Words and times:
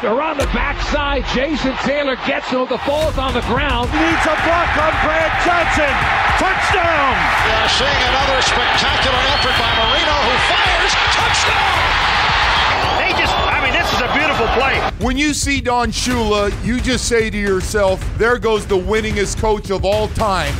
They're 0.00 0.22
on 0.22 0.38
the 0.38 0.46
backside. 0.54 1.26
Jason 1.34 1.74
Taylor 1.82 2.14
gets 2.22 2.46
him. 2.50 2.70
The 2.70 2.78
ball's 2.86 3.18
on 3.18 3.34
the 3.34 3.42
ground. 3.50 3.90
Needs 3.90 4.24
a 4.30 4.36
block 4.46 4.70
on 4.78 4.94
Brad 5.02 5.32
Johnson. 5.42 5.90
Touchdown! 6.38 7.14
We 7.42 7.50
are 7.50 7.72
seeing 7.74 8.02
another 8.06 8.38
spectacular 8.46 9.22
effort 9.34 9.56
by 9.58 9.70
Marino 9.74 10.14
who 10.22 10.34
fires. 10.46 10.92
Touchdown! 11.18 11.82
They 13.02 13.10
just, 13.18 13.34
I 13.34 13.58
mean, 13.58 13.74
this 13.74 13.90
is 13.90 13.98
a 13.98 14.10
beautiful 14.14 14.46
play. 14.54 14.78
When 15.04 15.18
you 15.18 15.34
see 15.34 15.60
Don 15.60 15.90
Shula, 15.90 16.54
you 16.64 16.80
just 16.80 17.06
say 17.06 17.28
to 17.28 17.36
yourself, 17.36 17.98
there 18.18 18.38
goes 18.38 18.66
the 18.66 18.78
winningest 18.78 19.40
coach 19.40 19.70
of 19.70 19.84
all 19.84 20.06
time. 20.14 20.54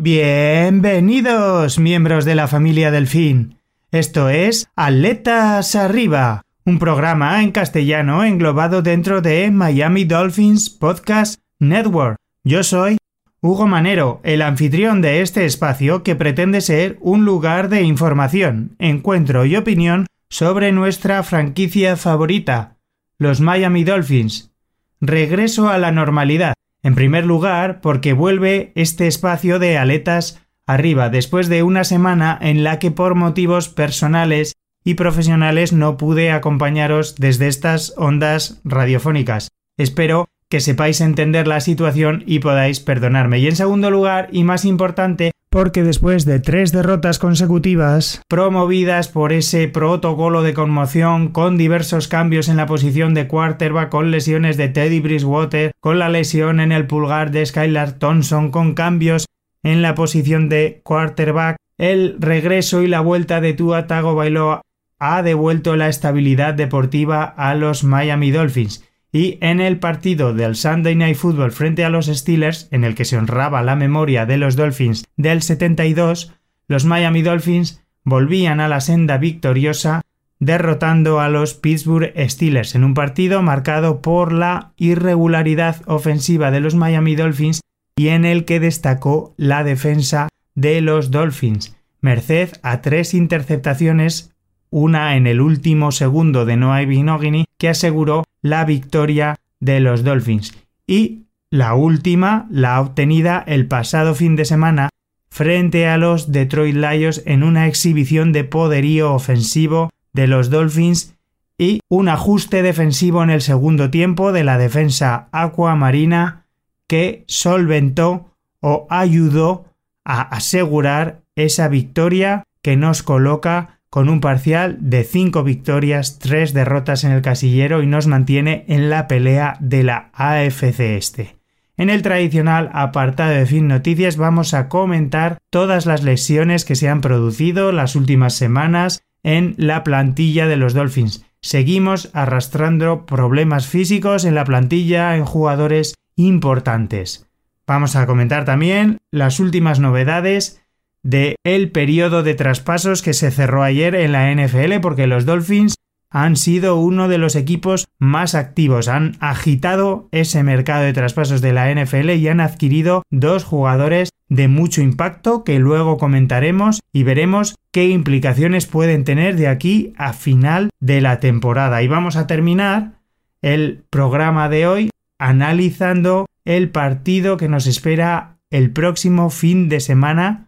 Bienvenidos, 0.00 1.80
miembros 1.80 2.24
de 2.24 2.36
la 2.36 2.46
familia 2.46 2.92
Delfín. 2.92 3.56
Esto 3.90 4.28
es 4.28 4.68
Aletas 4.76 5.74
Arriba, 5.74 6.42
un 6.68 6.78
programa 6.78 7.42
en 7.42 7.50
castellano 7.50 8.24
englobado 8.24 8.82
dentro 8.82 9.22
de 9.22 9.50
Miami 9.50 10.04
Dolphins 10.04 10.68
Podcast 10.68 11.40
Network. 11.58 12.16
Yo 12.44 12.62
soy 12.62 12.98
Hugo 13.40 13.66
Manero, 13.66 14.20
el 14.22 14.42
anfitrión 14.42 15.00
de 15.00 15.22
este 15.22 15.46
espacio 15.46 16.02
que 16.02 16.14
pretende 16.14 16.60
ser 16.60 16.98
un 17.00 17.24
lugar 17.24 17.70
de 17.70 17.84
información, 17.84 18.76
encuentro 18.78 19.46
y 19.46 19.56
opinión 19.56 20.04
sobre 20.28 20.70
nuestra 20.70 21.22
franquicia 21.22 21.96
favorita, 21.96 22.76
los 23.18 23.40
Miami 23.40 23.82
Dolphins. 23.84 24.52
Regreso 25.00 25.70
a 25.70 25.78
la 25.78 25.90
normalidad. 25.90 26.52
En 26.82 26.94
primer 26.94 27.24
lugar, 27.24 27.80
porque 27.80 28.12
vuelve 28.12 28.72
este 28.74 29.06
espacio 29.06 29.58
de 29.58 29.78
aletas 29.78 30.46
arriba 30.66 31.08
después 31.08 31.48
de 31.48 31.62
una 31.62 31.84
semana 31.84 32.38
en 32.42 32.62
la 32.62 32.78
que 32.78 32.90
por 32.90 33.14
motivos 33.14 33.70
personales 33.70 34.52
y 34.88 34.94
profesionales 34.94 35.74
no 35.74 35.98
pude 35.98 36.32
acompañaros 36.32 37.16
desde 37.16 37.46
estas 37.46 37.92
ondas 37.98 38.62
radiofónicas. 38.64 39.48
Espero 39.76 40.28
que 40.48 40.60
sepáis 40.60 41.02
entender 41.02 41.46
la 41.46 41.60
situación 41.60 42.24
y 42.26 42.38
podáis 42.38 42.80
perdonarme. 42.80 43.38
Y 43.38 43.48
en 43.48 43.56
segundo 43.56 43.90
lugar, 43.90 44.30
y 44.32 44.44
más 44.44 44.64
importante, 44.64 45.32
porque 45.50 45.82
después 45.82 46.24
de 46.24 46.40
tres 46.40 46.72
derrotas 46.72 47.18
consecutivas, 47.18 48.22
promovidas 48.28 49.08
por 49.08 49.34
ese 49.34 49.68
protocolo 49.68 50.42
de 50.42 50.54
conmoción, 50.54 51.28
con 51.32 51.58
diversos 51.58 52.08
cambios 52.08 52.48
en 52.48 52.56
la 52.56 52.64
posición 52.64 53.12
de 53.12 53.28
quarterback, 53.28 53.90
con 53.90 54.10
lesiones 54.10 54.56
de 54.56 54.68
Teddy 54.68 55.00
Bridgewater, 55.00 55.72
con 55.80 55.98
la 55.98 56.08
lesión 56.08 56.60
en 56.60 56.72
el 56.72 56.86
pulgar 56.86 57.30
de 57.30 57.44
Skylar 57.44 57.92
Thompson, 57.98 58.50
con 58.50 58.72
cambios 58.72 59.26
en 59.62 59.82
la 59.82 59.94
posición 59.94 60.48
de 60.48 60.80
quarterback, 60.82 61.56
el 61.76 62.16
regreso 62.18 62.80
y 62.80 62.86
la 62.86 63.00
vuelta 63.00 63.42
de 63.42 63.52
Tua 63.52 63.86
Tagovailoa 63.86 64.62
ha 64.98 65.22
devuelto 65.22 65.76
la 65.76 65.88
estabilidad 65.88 66.54
deportiva 66.54 67.24
a 67.24 67.54
los 67.54 67.84
Miami 67.84 68.30
Dolphins. 68.30 68.84
Y 69.10 69.38
en 69.40 69.60
el 69.60 69.78
partido 69.78 70.34
del 70.34 70.54
Sunday 70.54 70.94
Night 70.94 71.16
Football 71.16 71.52
frente 71.52 71.84
a 71.84 71.90
los 71.90 72.06
Steelers, 72.06 72.68
en 72.70 72.84
el 72.84 72.94
que 72.94 73.04
se 73.04 73.16
honraba 73.16 73.62
la 73.62 73.76
memoria 73.76 74.26
de 74.26 74.36
los 74.36 74.54
Dolphins 74.56 75.04
del 75.16 75.42
72, 75.42 76.34
los 76.66 76.84
Miami 76.84 77.22
Dolphins 77.22 77.82
volvían 78.04 78.60
a 78.60 78.68
la 78.68 78.80
senda 78.80 79.16
victoriosa 79.18 80.02
derrotando 80.40 81.20
a 81.20 81.28
los 81.28 81.54
Pittsburgh 81.54 82.12
Steelers 82.28 82.74
en 82.74 82.84
un 82.84 82.94
partido 82.94 83.42
marcado 83.42 84.02
por 84.02 84.32
la 84.32 84.72
irregularidad 84.76 85.82
ofensiva 85.86 86.50
de 86.50 86.60
los 86.60 86.74
Miami 86.74 87.16
Dolphins 87.16 87.60
y 87.96 88.08
en 88.08 88.24
el 88.24 88.44
que 88.44 88.60
destacó 88.60 89.34
la 89.36 89.64
defensa 89.64 90.28
de 90.54 90.80
los 90.80 91.10
Dolphins, 91.10 91.76
merced 92.00 92.50
a 92.62 92.80
tres 92.80 93.14
interceptaciones 93.14 94.32
una 94.70 95.16
en 95.16 95.26
el 95.26 95.40
último 95.40 95.92
segundo 95.92 96.44
de 96.44 96.56
Noah 96.56 96.84
Binogany 96.84 97.44
que 97.58 97.68
aseguró 97.68 98.24
la 98.42 98.64
victoria 98.64 99.36
de 99.60 99.80
los 99.80 100.04
Dolphins. 100.04 100.54
Y 100.86 101.24
la 101.50 101.74
última 101.74 102.46
la 102.50 102.80
obtenida 102.80 103.42
el 103.46 103.66
pasado 103.66 104.14
fin 104.14 104.36
de 104.36 104.44
semana 104.44 104.90
frente 105.30 105.86
a 105.86 105.96
los 105.96 106.32
Detroit 106.32 106.76
Lions 106.76 107.22
en 107.26 107.42
una 107.42 107.66
exhibición 107.66 108.32
de 108.32 108.44
poderío 108.44 109.14
ofensivo 109.14 109.90
de 110.12 110.26
los 110.26 110.50
Dolphins 110.50 111.14
y 111.58 111.80
un 111.88 112.08
ajuste 112.08 112.62
defensivo 112.62 113.22
en 113.22 113.30
el 113.30 113.42
segundo 113.42 113.90
tiempo 113.90 114.32
de 114.32 114.44
la 114.44 114.58
defensa 114.58 115.28
aquamarina 115.32 116.46
que 116.86 117.24
solventó 117.26 118.34
o 118.60 118.86
ayudó 118.90 119.66
a 120.04 120.22
asegurar 120.22 121.22
esa 121.36 121.68
victoria 121.68 122.44
que 122.62 122.76
nos 122.76 123.02
coloca 123.02 123.77
con 123.90 124.08
un 124.08 124.20
parcial 124.20 124.76
de 124.80 125.04
5 125.04 125.42
victorias, 125.44 126.18
3 126.18 126.52
derrotas 126.52 127.04
en 127.04 127.12
el 127.12 127.22
casillero 127.22 127.82
y 127.82 127.86
nos 127.86 128.06
mantiene 128.06 128.64
en 128.68 128.90
la 128.90 129.08
pelea 129.08 129.56
de 129.60 129.82
la 129.82 130.10
AFC 130.12 130.80
Este. 130.96 131.36
En 131.76 131.90
el 131.90 132.02
tradicional 132.02 132.70
apartado 132.72 133.30
de 133.30 133.46
Fin 133.46 133.68
Noticias 133.68 134.16
vamos 134.16 134.52
a 134.52 134.68
comentar 134.68 135.38
todas 135.48 135.86
las 135.86 136.02
lesiones 136.02 136.64
que 136.64 136.74
se 136.74 136.88
han 136.88 137.00
producido 137.00 137.70
las 137.70 137.94
últimas 137.94 138.34
semanas 138.34 139.02
en 139.22 139.54
la 139.58 139.84
plantilla 139.84 140.48
de 140.48 140.56
los 140.56 140.74
Dolphins. 140.74 141.24
Seguimos 141.40 142.10
arrastrando 142.14 143.06
problemas 143.06 143.68
físicos 143.68 144.24
en 144.24 144.34
la 144.34 144.44
plantilla 144.44 145.14
en 145.16 145.24
jugadores 145.24 145.94
importantes. 146.16 147.28
Vamos 147.64 147.94
a 147.94 148.06
comentar 148.06 148.44
también 148.44 148.98
las 149.12 149.38
últimas 149.38 149.78
novedades 149.78 150.60
de 151.08 151.36
el 151.42 151.70
periodo 151.70 152.22
de 152.22 152.34
traspasos 152.34 153.00
que 153.00 153.14
se 153.14 153.30
cerró 153.30 153.62
ayer 153.62 153.94
en 153.94 154.12
la 154.12 154.30
NFL 154.30 154.80
porque 154.82 155.06
los 155.06 155.24
Dolphins 155.24 155.76
han 156.10 156.36
sido 156.36 156.76
uno 156.76 157.08
de 157.08 157.16
los 157.16 157.34
equipos 157.34 157.86
más 157.98 158.34
activos, 158.34 158.88
han 158.88 159.16
agitado 159.20 160.08
ese 160.12 160.42
mercado 160.42 160.84
de 160.84 160.92
traspasos 160.92 161.40
de 161.40 161.54
la 161.54 161.72
NFL 161.72 162.10
y 162.10 162.28
han 162.28 162.40
adquirido 162.40 163.04
dos 163.10 163.44
jugadores 163.44 164.10
de 164.28 164.48
mucho 164.48 164.82
impacto 164.82 165.44
que 165.44 165.58
luego 165.58 165.96
comentaremos 165.96 166.80
y 166.92 167.04
veremos 167.04 167.54
qué 167.72 167.88
implicaciones 167.88 168.66
pueden 168.66 169.04
tener 169.04 169.36
de 169.36 169.48
aquí 169.48 169.94
a 169.96 170.12
final 170.12 170.68
de 170.78 171.00
la 171.00 171.20
temporada. 171.20 171.82
Y 171.82 171.88
vamos 171.88 172.16
a 172.16 172.26
terminar 172.26 173.00
el 173.40 173.82
programa 173.88 174.50
de 174.50 174.66
hoy 174.66 174.90
analizando 175.18 176.26
el 176.44 176.68
partido 176.68 177.38
que 177.38 177.48
nos 177.48 177.66
espera 177.66 178.36
el 178.50 178.72
próximo 178.72 179.30
fin 179.30 179.70
de 179.70 179.80
semana 179.80 180.47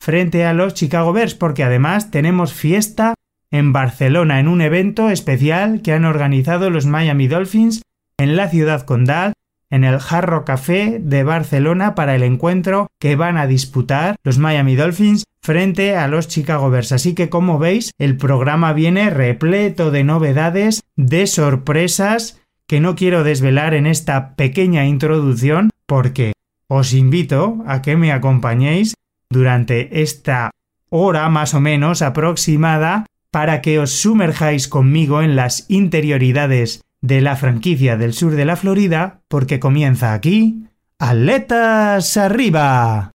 frente 0.00 0.44
a 0.44 0.52
los 0.52 0.74
Chicago 0.74 1.12
Bears, 1.12 1.34
porque 1.34 1.64
además 1.64 2.10
tenemos 2.10 2.52
fiesta 2.52 3.14
en 3.50 3.72
Barcelona 3.72 4.40
en 4.40 4.48
un 4.48 4.60
evento 4.60 5.10
especial 5.10 5.82
que 5.82 5.92
han 5.92 6.04
organizado 6.04 6.70
los 6.70 6.86
Miami 6.86 7.28
Dolphins 7.28 7.82
en 8.18 8.36
la 8.36 8.48
ciudad 8.48 8.82
condal, 8.82 9.32
en 9.70 9.84
el 9.84 9.98
Jarro 9.98 10.44
Café 10.44 10.98
de 11.00 11.22
Barcelona 11.24 11.94
para 11.94 12.14
el 12.14 12.22
encuentro 12.22 12.88
que 12.98 13.16
van 13.16 13.36
a 13.36 13.46
disputar 13.46 14.16
los 14.24 14.38
Miami 14.38 14.76
Dolphins 14.76 15.24
frente 15.42 15.96
a 15.96 16.08
los 16.08 16.28
Chicago 16.28 16.70
Bears. 16.70 16.92
Así 16.92 17.14
que 17.14 17.28
como 17.28 17.58
veis, 17.58 17.92
el 17.98 18.16
programa 18.16 18.72
viene 18.72 19.10
repleto 19.10 19.90
de 19.90 20.04
novedades, 20.04 20.82
de 20.96 21.26
sorpresas 21.26 22.40
que 22.66 22.80
no 22.80 22.96
quiero 22.96 23.24
desvelar 23.24 23.74
en 23.74 23.86
esta 23.86 24.34
pequeña 24.36 24.84
introducción 24.86 25.70
porque 25.86 26.32
os 26.68 26.92
invito 26.92 27.62
a 27.66 27.80
que 27.80 27.96
me 27.96 28.12
acompañéis 28.12 28.94
durante 29.30 30.02
esta 30.02 30.50
hora 30.90 31.28
más 31.28 31.54
o 31.54 31.60
menos 31.60 32.02
aproximada 32.02 33.06
para 33.30 33.60
que 33.60 33.78
os 33.78 33.90
sumerjáis 33.90 34.68
conmigo 34.68 35.22
en 35.22 35.36
las 35.36 35.66
interioridades 35.68 36.82
de 37.00 37.20
la 37.20 37.36
franquicia 37.36 37.96
del 37.96 38.12
sur 38.12 38.34
de 38.34 38.44
la 38.44 38.56
Florida, 38.56 39.20
porque 39.28 39.60
comienza 39.60 40.14
aquí 40.14 40.64
Atletas 40.98 42.16
Arriba. 42.16 43.12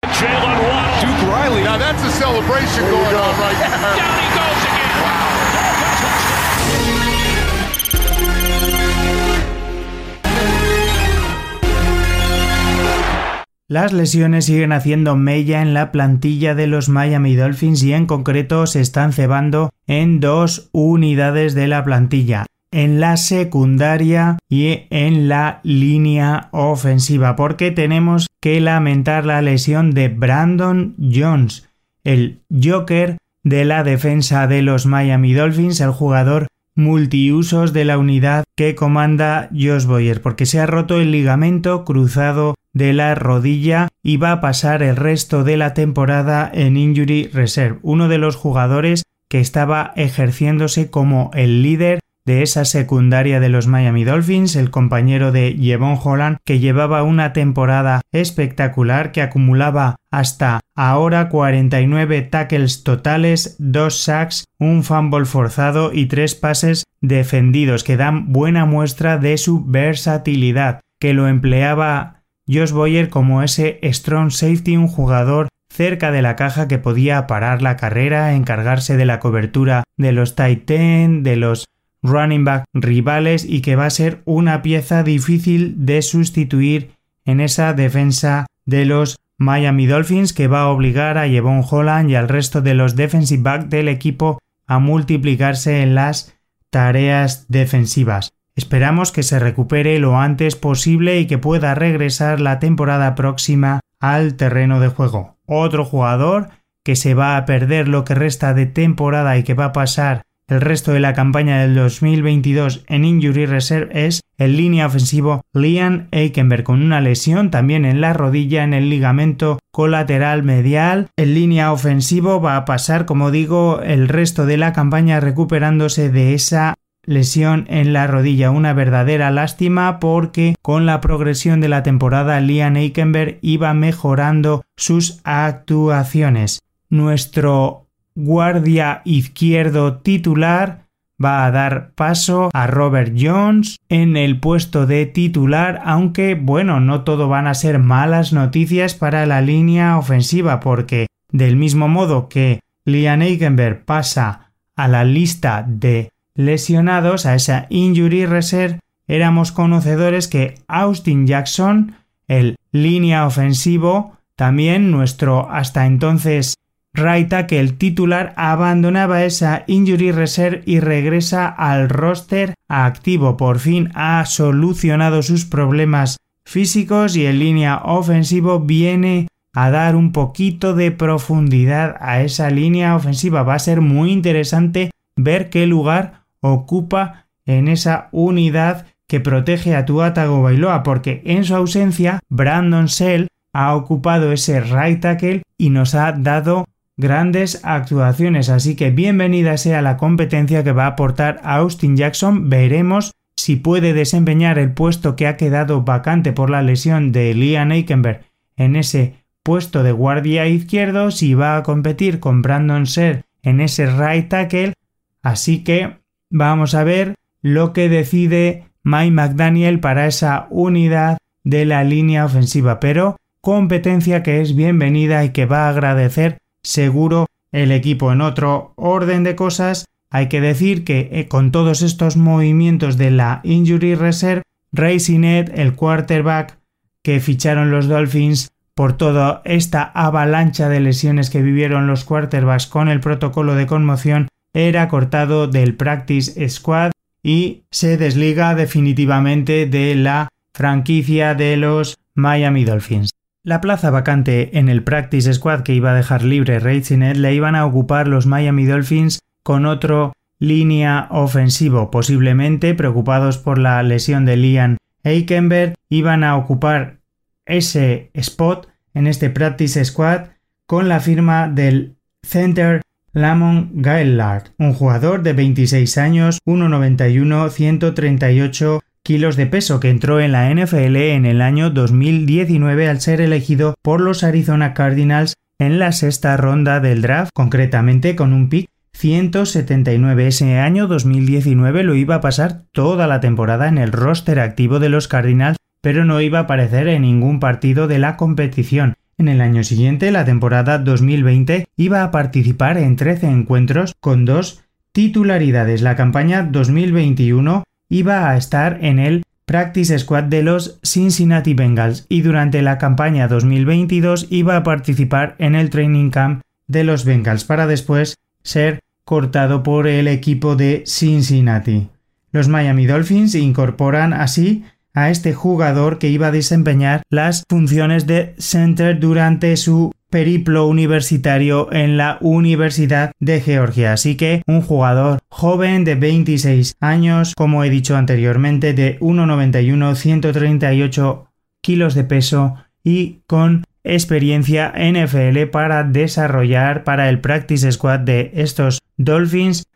Las 13.70 13.92
lesiones 13.92 14.46
siguen 14.46 14.72
haciendo 14.72 15.14
mella 15.14 15.62
en 15.62 15.74
la 15.74 15.92
plantilla 15.92 16.56
de 16.56 16.66
los 16.66 16.88
Miami 16.88 17.36
Dolphins 17.36 17.84
y 17.84 17.92
en 17.92 18.06
concreto 18.06 18.66
se 18.66 18.80
están 18.80 19.12
cebando 19.12 19.70
en 19.86 20.18
dos 20.18 20.70
unidades 20.72 21.54
de 21.54 21.68
la 21.68 21.84
plantilla, 21.84 22.46
en 22.72 22.98
la 22.98 23.16
secundaria 23.16 24.38
y 24.48 24.86
en 24.90 25.28
la 25.28 25.60
línea 25.62 26.48
ofensiva, 26.50 27.36
porque 27.36 27.70
tenemos 27.70 28.26
que 28.40 28.60
lamentar 28.60 29.24
la 29.24 29.40
lesión 29.40 29.92
de 29.92 30.08
Brandon 30.08 30.96
Jones, 30.98 31.68
el 32.02 32.40
Joker 32.50 33.18
de 33.44 33.64
la 33.64 33.84
defensa 33.84 34.48
de 34.48 34.62
los 34.62 34.84
Miami 34.84 35.32
Dolphins, 35.32 35.80
el 35.80 35.92
jugador 35.92 36.48
multiusos 36.74 37.72
de 37.72 37.84
la 37.84 37.98
unidad 37.98 38.44
que 38.56 38.74
comanda 38.74 39.48
Josh 39.52 39.84
Boyer, 39.84 40.22
porque 40.22 40.46
se 40.46 40.60
ha 40.60 40.66
roto 40.66 41.00
el 41.00 41.10
ligamento 41.10 41.84
cruzado 41.84 42.54
de 42.72 42.92
la 42.92 43.14
rodilla 43.14 43.88
y 44.02 44.16
va 44.16 44.32
a 44.32 44.40
pasar 44.40 44.82
el 44.82 44.96
resto 44.96 45.44
de 45.44 45.56
la 45.56 45.74
temporada 45.74 46.50
en 46.52 46.76
Injury 46.76 47.28
Reserve, 47.32 47.78
uno 47.82 48.08
de 48.08 48.18
los 48.18 48.36
jugadores 48.36 49.02
que 49.28 49.40
estaba 49.40 49.92
ejerciéndose 49.96 50.90
como 50.90 51.30
el 51.34 51.62
líder 51.62 52.00
de 52.30 52.42
esa 52.42 52.64
secundaria 52.64 53.40
de 53.40 53.48
los 53.48 53.66
Miami 53.66 54.04
Dolphins, 54.04 54.54
el 54.54 54.70
compañero 54.70 55.32
de 55.32 55.56
Jevon 55.60 55.98
Holland, 56.00 56.36
que 56.44 56.60
llevaba 56.60 57.02
una 57.02 57.32
temporada 57.32 58.02
espectacular, 58.12 59.10
que 59.10 59.20
acumulaba 59.20 59.96
hasta 60.12 60.60
ahora 60.76 61.28
49 61.28 62.22
tackles 62.22 62.84
totales, 62.84 63.56
2 63.58 64.00
sacks, 64.00 64.44
un 64.60 64.84
fumble 64.84 65.24
forzado 65.24 65.92
y 65.92 66.06
3 66.06 66.36
pases 66.36 66.84
defendidos, 67.00 67.82
que 67.82 67.96
dan 67.96 68.32
buena 68.32 68.64
muestra 68.64 69.18
de 69.18 69.36
su 69.36 69.64
versatilidad, 69.64 70.82
que 71.00 71.14
lo 71.14 71.26
empleaba 71.26 72.22
Josh 72.46 72.70
Boyer 72.70 73.08
como 73.08 73.42
ese 73.42 73.80
strong 73.82 74.30
safety, 74.30 74.76
un 74.76 74.86
jugador 74.86 75.48
cerca 75.68 76.12
de 76.12 76.22
la 76.22 76.36
caja 76.36 76.68
que 76.68 76.78
podía 76.78 77.26
parar 77.26 77.60
la 77.60 77.76
carrera, 77.76 78.34
encargarse 78.34 78.96
de 78.96 79.04
la 79.04 79.18
cobertura 79.18 79.82
de 79.96 80.12
los 80.12 80.36
tight 80.36 80.70
de 80.70 81.36
los 81.36 81.66
running 82.02 82.44
back 82.44 82.64
rivales 82.72 83.44
y 83.44 83.60
que 83.60 83.76
va 83.76 83.86
a 83.86 83.90
ser 83.90 84.22
una 84.24 84.62
pieza 84.62 85.02
difícil 85.02 85.86
de 85.86 86.02
sustituir 86.02 86.92
en 87.24 87.40
esa 87.40 87.72
defensa 87.72 88.46
de 88.64 88.84
los 88.84 89.18
Miami 89.38 89.86
Dolphins 89.86 90.32
que 90.32 90.48
va 90.48 90.62
a 90.62 90.68
obligar 90.68 91.16
a 91.18 91.28
Jevon 91.28 91.64
Holland 91.68 92.10
y 92.10 92.14
al 92.14 92.28
resto 92.28 92.60
de 92.60 92.74
los 92.74 92.96
defensive 92.96 93.42
back 93.42 93.68
del 93.68 93.88
equipo 93.88 94.38
a 94.66 94.78
multiplicarse 94.78 95.82
en 95.82 95.94
las 95.94 96.36
tareas 96.70 97.46
defensivas. 97.48 98.32
Esperamos 98.54 99.12
que 99.12 99.22
se 99.22 99.38
recupere 99.38 99.98
lo 99.98 100.18
antes 100.18 100.56
posible 100.56 101.18
y 101.18 101.26
que 101.26 101.38
pueda 101.38 101.74
regresar 101.74 102.40
la 102.40 102.58
temporada 102.58 103.14
próxima 103.14 103.80
al 103.98 104.34
terreno 104.34 104.80
de 104.80 104.88
juego. 104.88 105.38
Otro 105.46 105.84
jugador 105.84 106.50
que 106.84 106.96
se 106.96 107.14
va 107.14 107.36
a 107.36 107.44
perder 107.46 107.88
lo 107.88 108.04
que 108.04 108.14
resta 108.14 108.54
de 108.54 108.66
temporada 108.66 109.36
y 109.38 109.42
que 109.42 109.54
va 109.54 109.66
a 109.66 109.72
pasar 109.72 110.22
el 110.50 110.60
resto 110.60 110.92
de 110.92 111.00
la 111.00 111.14
campaña 111.14 111.60
del 111.60 111.74
2022 111.74 112.84
en 112.88 113.04
Injury 113.04 113.46
Reserve 113.46 114.06
es 114.06 114.20
el 114.36 114.56
línea 114.56 114.86
ofensivo 114.86 115.42
Liam 115.54 116.08
Eikenberg 116.10 116.64
con 116.64 116.82
una 116.82 117.00
lesión 117.00 117.50
también 117.50 117.84
en 117.84 118.00
la 118.00 118.12
rodilla 118.12 118.64
en 118.64 118.74
el 118.74 118.90
ligamento 118.90 119.58
colateral 119.70 120.42
medial. 120.42 121.08
El 121.16 121.34
línea 121.34 121.72
ofensivo 121.72 122.40
va 122.40 122.56
a 122.56 122.64
pasar, 122.64 123.06
como 123.06 123.30
digo, 123.30 123.80
el 123.82 124.08
resto 124.08 124.44
de 124.46 124.56
la 124.56 124.72
campaña 124.72 125.20
recuperándose 125.20 126.10
de 126.10 126.34
esa 126.34 126.74
lesión 127.04 127.66
en 127.68 127.92
la 127.92 128.06
rodilla, 128.06 128.50
una 128.50 128.72
verdadera 128.72 129.30
lástima 129.30 130.00
porque 130.00 130.54
con 130.62 130.84
la 130.84 131.00
progresión 131.00 131.60
de 131.60 131.68
la 131.68 131.82
temporada 131.82 132.40
Liam 132.40 132.76
Eikenberg 132.76 133.38
iba 133.40 133.72
mejorando 133.74 134.64
sus 134.76 135.20
actuaciones. 135.24 136.60
Nuestro 136.88 137.89
guardia 138.14 139.02
izquierdo 139.04 139.98
titular 139.98 140.86
va 141.22 141.44
a 141.44 141.50
dar 141.50 141.90
paso 141.94 142.50
a 142.52 142.66
Robert 142.66 143.14
Jones 143.16 143.78
en 143.88 144.16
el 144.16 144.40
puesto 144.40 144.86
de 144.86 145.06
titular, 145.06 145.80
aunque 145.84 146.34
bueno, 146.34 146.80
no 146.80 147.04
todo 147.04 147.28
van 147.28 147.46
a 147.46 147.54
ser 147.54 147.78
malas 147.78 148.32
noticias 148.32 148.94
para 148.94 149.26
la 149.26 149.40
línea 149.42 149.98
ofensiva, 149.98 150.60
porque 150.60 151.06
del 151.30 151.56
mismo 151.56 151.88
modo 151.88 152.28
que 152.28 152.60
Liam 152.84 153.22
Eikenberg 153.22 153.84
pasa 153.84 154.52
a 154.76 154.88
la 154.88 155.04
lista 155.04 155.64
de 155.68 156.10
lesionados, 156.34 157.26
a 157.26 157.34
esa 157.34 157.66
injury 157.68 158.24
reserve, 158.24 158.80
éramos 159.06 159.52
conocedores 159.52 160.26
que 160.26 160.54
Austin 160.68 161.26
Jackson, 161.26 161.96
el 162.28 162.56
línea 162.72 163.26
ofensivo, 163.26 164.16
también 164.36 164.90
nuestro 164.90 165.50
hasta 165.50 165.84
entonces 165.84 166.54
Que 166.92 167.60
el 167.60 167.78
titular 167.78 168.34
abandonaba 168.36 169.24
esa 169.24 169.64
injury 169.66 170.12
reserve 170.12 170.62
y 170.66 170.80
regresa 170.80 171.46
al 171.46 171.88
roster 171.88 172.54
activo. 172.68 173.36
Por 173.36 173.58
fin 173.58 173.90
ha 173.94 174.24
solucionado 174.26 175.22
sus 175.22 175.44
problemas 175.46 176.18
físicos 176.44 177.16
y 177.16 177.26
en 177.26 177.38
línea 177.38 177.78
ofensivo 177.84 178.60
viene 178.60 179.28
a 179.54 179.70
dar 179.70 179.96
un 179.96 180.12
poquito 180.12 180.74
de 180.74 180.90
profundidad 180.90 181.96
a 182.00 182.22
esa 182.22 182.50
línea 182.50 182.94
ofensiva. 182.94 183.44
Va 183.44 183.54
a 183.54 183.60
ser 183.60 183.80
muy 183.80 184.12
interesante 184.12 184.90
ver 185.16 185.48
qué 185.48 185.66
lugar 185.66 186.24
ocupa 186.40 187.26
en 187.46 187.68
esa 187.68 188.08
unidad 188.12 188.86
que 189.06 189.20
protege 189.20 189.74
a 189.74 189.84
Tuatago 189.86 190.42
Bailoa 190.42 190.82
porque 190.82 191.22
en 191.24 191.44
su 191.44 191.54
ausencia 191.54 192.20
Brandon 192.28 192.88
Sell 192.88 193.28
ha 193.52 193.74
ocupado 193.74 194.32
ese 194.32 194.60
right 194.60 195.00
tackle 195.00 195.42
y 195.56 195.70
nos 195.70 195.94
ha 195.94 196.12
dado 196.12 196.66
grandes 197.00 197.64
actuaciones, 197.64 198.50
así 198.50 198.76
que 198.76 198.90
bienvenida 198.90 199.56
sea 199.56 199.82
la 199.82 199.96
competencia 199.96 200.62
que 200.62 200.72
va 200.72 200.84
a 200.84 200.88
aportar 200.88 201.40
Austin 201.42 201.96
Jackson. 201.96 202.50
Veremos 202.50 203.12
si 203.36 203.56
puede 203.56 203.94
desempeñar 203.94 204.58
el 204.58 204.72
puesto 204.72 205.16
que 205.16 205.26
ha 205.26 205.38
quedado 205.38 205.82
vacante 205.82 206.32
por 206.32 206.50
la 206.50 206.62
lesión 206.62 207.10
de 207.10 207.34
Liam 207.34 207.72
Eikenberg 207.72 208.20
en 208.56 208.76
ese 208.76 209.24
puesto 209.42 209.82
de 209.82 209.92
guardia 209.92 210.46
izquierdo, 210.46 211.10
si 211.10 211.32
va 211.34 211.56
a 211.56 211.62
competir 211.62 212.20
con 212.20 212.42
Brandon 212.42 212.86
Ser 212.86 213.24
en 213.42 213.60
ese 213.60 213.86
right 213.86 214.28
tackle. 214.28 214.74
Así 215.22 215.64
que 215.64 215.96
vamos 216.28 216.74
a 216.74 216.84
ver 216.84 217.14
lo 217.40 217.72
que 217.72 217.88
decide 217.88 218.66
Mike 218.82 219.12
McDaniel 219.12 219.80
para 219.80 220.06
esa 220.06 220.46
unidad 220.50 221.16
de 221.44 221.64
la 221.64 221.82
línea 221.82 222.26
ofensiva, 222.26 222.78
pero 222.78 223.16
competencia 223.40 224.22
que 224.22 224.42
es 224.42 224.54
bienvenida 224.54 225.24
y 225.24 225.30
que 225.30 225.46
va 225.46 225.66
a 225.66 225.70
agradecer 225.70 226.38
seguro 226.62 227.26
el 227.52 227.72
equipo. 227.72 228.12
En 228.12 228.20
otro 228.20 228.72
orden 228.76 229.24
de 229.24 229.36
cosas, 229.36 229.86
hay 230.10 230.28
que 230.28 230.40
decir 230.40 230.84
que 230.84 231.08
eh, 231.12 231.28
con 231.28 231.52
todos 231.52 231.82
estos 231.82 232.16
movimientos 232.16 232.96
de 232.96 233.10
la 233.10 233.40
Injury 233.44 233.94
Reserve, 233.94 234.42
Racing 234.72 235.24
el 235.24 235.74
quarterback 235.74 236.58
que 237.02 237.20
ficharon 237.20 237.70
los 237.70 237.88
Dolphins 237.88 238.50
por 238.74 238.96
toda 238.96 239.42
esta 239.44 239.82
avalancha 239.82 240.68
de 240.68 240.80
lesiones 240.80 241.28
que 241.28 241.42
vivieron 241.42 241.86
los 241.86 242.04
quarterbacks 242.04 242.66
con 242.66 242.88
el 242.88 243.00
protocolo 243.00 243.54
de 243.54 243.66
conmoción, 243.66 244.28
era 244.54 244.88
cortado 244.88 245.48
del 245.48 245.74
practice 245.74 246.48
squad 246.48 246.92
y 247.22 247.62
se 247.70 247.96
desliga 247.96 248.54
definitivamente 248.54 249.66
de 249.66 249.94
la 249.94 250.28
franquicia 250.54 251.34
de 251.34 251.56
los 251.56 251.96
Miami 252.14 252.64
Dolphins. 252.64 253.10
La 253.42 253.62
plaza 253.62 253.88
vacante 253.88 254.58
en 254.58 254.68
el 254.68 254.84
Practice 254.84 255.32
Squad 255.32 255.62
que 255.62 255.72
iba 255.72 255.92
a 255.92 255.94
dejar 255.94 256.22
libre 256.22 256.58
Reichinet 256.58 257.16
la 257.16 257.32
iban 257.32 257.54
a 257.54 257.64
ocupar 257.64 258.06
los 258.06 258.26
Miami 258.26 258.66
Dolphins 258.66 259.20
con 259.42 259.64
otro 259.64 260.12
línea 260.38 261.08
ofensivo, 261.10 261.90
posiblemente 261.90 262.74
preocupados 262.74 263.38
por 263.38 263.56
la 263.56 263.82
lesión 263.82 264.26
de 264.26 264.36
Liam 264.36 264.76
Eikenberg, 265.04 265.74
iban 265.88 266.22
a 266.22 266.36
ocupar 266.36 266.98
ese 267.46 268.10
spot 268.12 268.68
en 268.92 269.06
este 269.06 269.30
Practice 269.30 269.86
Squad 269.86 270.28
con 270.66 270.90
la 270.90 271.00
firma 271.00 271.48
del 271.48 271.96
center 272.22 272.82
Lamont 273.14 273.70
Gaillard, 273.72 274.50
un 274.58 274.74
jugador 274.74 275.22
de 275.22 275.32
26 275.32 275.96
años, 275.96 276.40
1,91, 276.44 277.48
138 277.48 278.82
kilos 279.02 279.36
de 279.36 279.46
peso 279.46 279.80
que 279.80 279.90
entró 279.90 280.20
en 280.20 280.32
la 280.32 280.52
NFL 280.52 280.96
en 280.96 281.26
el 281.26 281.40
año 281.40 281.70
2019 281.70 282.88
al 282.88 283.00
ser 283.00 283.20
elegido 283.20 283.74
por 283.82 284.00
los 284.00 284.24
Arizona 284.24 284.74
Cardinals 284.74 285.34
en 285.58 285.78
la 285.78 285.92
sexta 285.92 286.36
ronda 286.36 286.80
del 286.80 287.02
draft, 287.02 287.30
concretamente 287.34 288.16
con 288.16 288.32
un 288.32 288.48
pick 288.48 288.68
179. 288.94 290.26
Ese 290.26 290.58
año 290.58 290.86
2019 290.86 291.82
lo 291.82 291.94
iba 291.94 292.16
a 292.16 292.20
pasar 292.20 292.64
toda 292.72 293.06
la 293.06 293.20
temporada 293.20 293.68
en 293.68 293.78
el 293.78 293.92
roster 293.92 294.40
activo 294.40 294.78
de 294.78 294.88
los 294.88 295.08
Cardinals, 295.08 295.56
pero 295.82 296.04
no 296.04 296.20
iba 296.20 296.38
a 296.38 296.42
aparecer 296.42 296.88
en 296.88 297.02
ningún 297.02 297.40
partido 297.40 297.88
de 297.88 297.98
la 297.98 298.16
competición. 298.16 298.94
En 299.16 299.28
el 299.28 299.40
año 299.40 299.64
siguiente, 299.64 300.10
la 300.10 300.24
temporada 300.24 300.78
2020, 300.78 301.66
iba 301.76 302.02
a 302.02 302.10
participar 302.10 302.78
en 302.78 302.96
13 302.96 303.26
encuentros 303.26 303.94
con 304.00 304.24
dos 304.24 304.64
titularidades. 304.92 305.82
La 305.82 305.94
campaña 305.94 306.42
2021 306.42 307.64
iba 307.90 308.30
a 308.30 308.36
estar 308.38 308.78
en 308.82 308.98
el 308.98 309.24
Practice 309.44 309.98
Squad 309.98 310.24
de 310.24 310.42
los 310.42 310.78
Cincinnati 310.82 311.54
Bengals 311.54 312.06
y 312.08 312.22
durante 312.22 312.62
la 312.62 312.78
campaña 312.78 313.26
2022 313.28 314.28
iba 314.30 314.56
a 314.56 314.62
participar 314.62 315.34
en 315.38 315.56
el 315.56 315.70
Training 315.70 316.10
Camp 316.10 316.42
de 316.68 316.84
los 316.84 317.04
Bengals 317.04 317.44
para 317.44 317.66
después 317.66 318.16
ser 318.44 318.78
cortado 319.04 319.64
por 319.64 319.88
el 319.88 320.06
equipo 320.06 320.54
de 320.54 320.84
Cincinnati. 320.86 321.88
Los 322.30 322.46
Miami 322.46 322.86
Dolphins 322.86 323.34
incorporan 323.34 324.12
así 324.12 324.64
a 324.94 325.10
este 325.10 325.34
jugador 325.34 325.98
que 325.98 326.08
iba 326.08 326.28
a 326.28 326.32
desempeñar 326.32 327.02
las 327.10 327.44
funciones 327.48 328.06
de 328.06 328.34
center 328.38 329.00
durante 329.00 329.56
su 329.56 329.92
periplo 330.10 330.66
universitario 330.66 331.72
en 331.72 331.96
la 331.96 332.18
Universidad 332.20 333.12
de 333.20 333.40
Georgia. 333.40 333.92
Así 333.92 334.16
que 334.16 334.42
un 334.46 334.60
jugador 334.60 335.20
joven 335.28 335.84
de 335.84 335.94
26 335.94 336.76
años, 336.80 337.34
como 337.34 337.64
he 337.64 337.70
dicho 337.70 337.96
anteriormente, 337.96 338.74
de 338.74 338.98
1,91, 339.00 339.94
138 339.94 341.28
kilos 341.62 341.94
de 341.94 342.04
peso 342.04 342.56
y 342.82 343.20
con 343.26 343.64
experiencia 343.84 344.72
NFL 344.76 345.46
para 345.50 345.84
desarrollar 345.84 346.84
para 346.84 347.08
el 347.08 347.20
practice 347.20 347.70
squad 347.72 348.00
de 348.00 348.30
estos 348.34 348.80
Dolphins. 348.96 349.66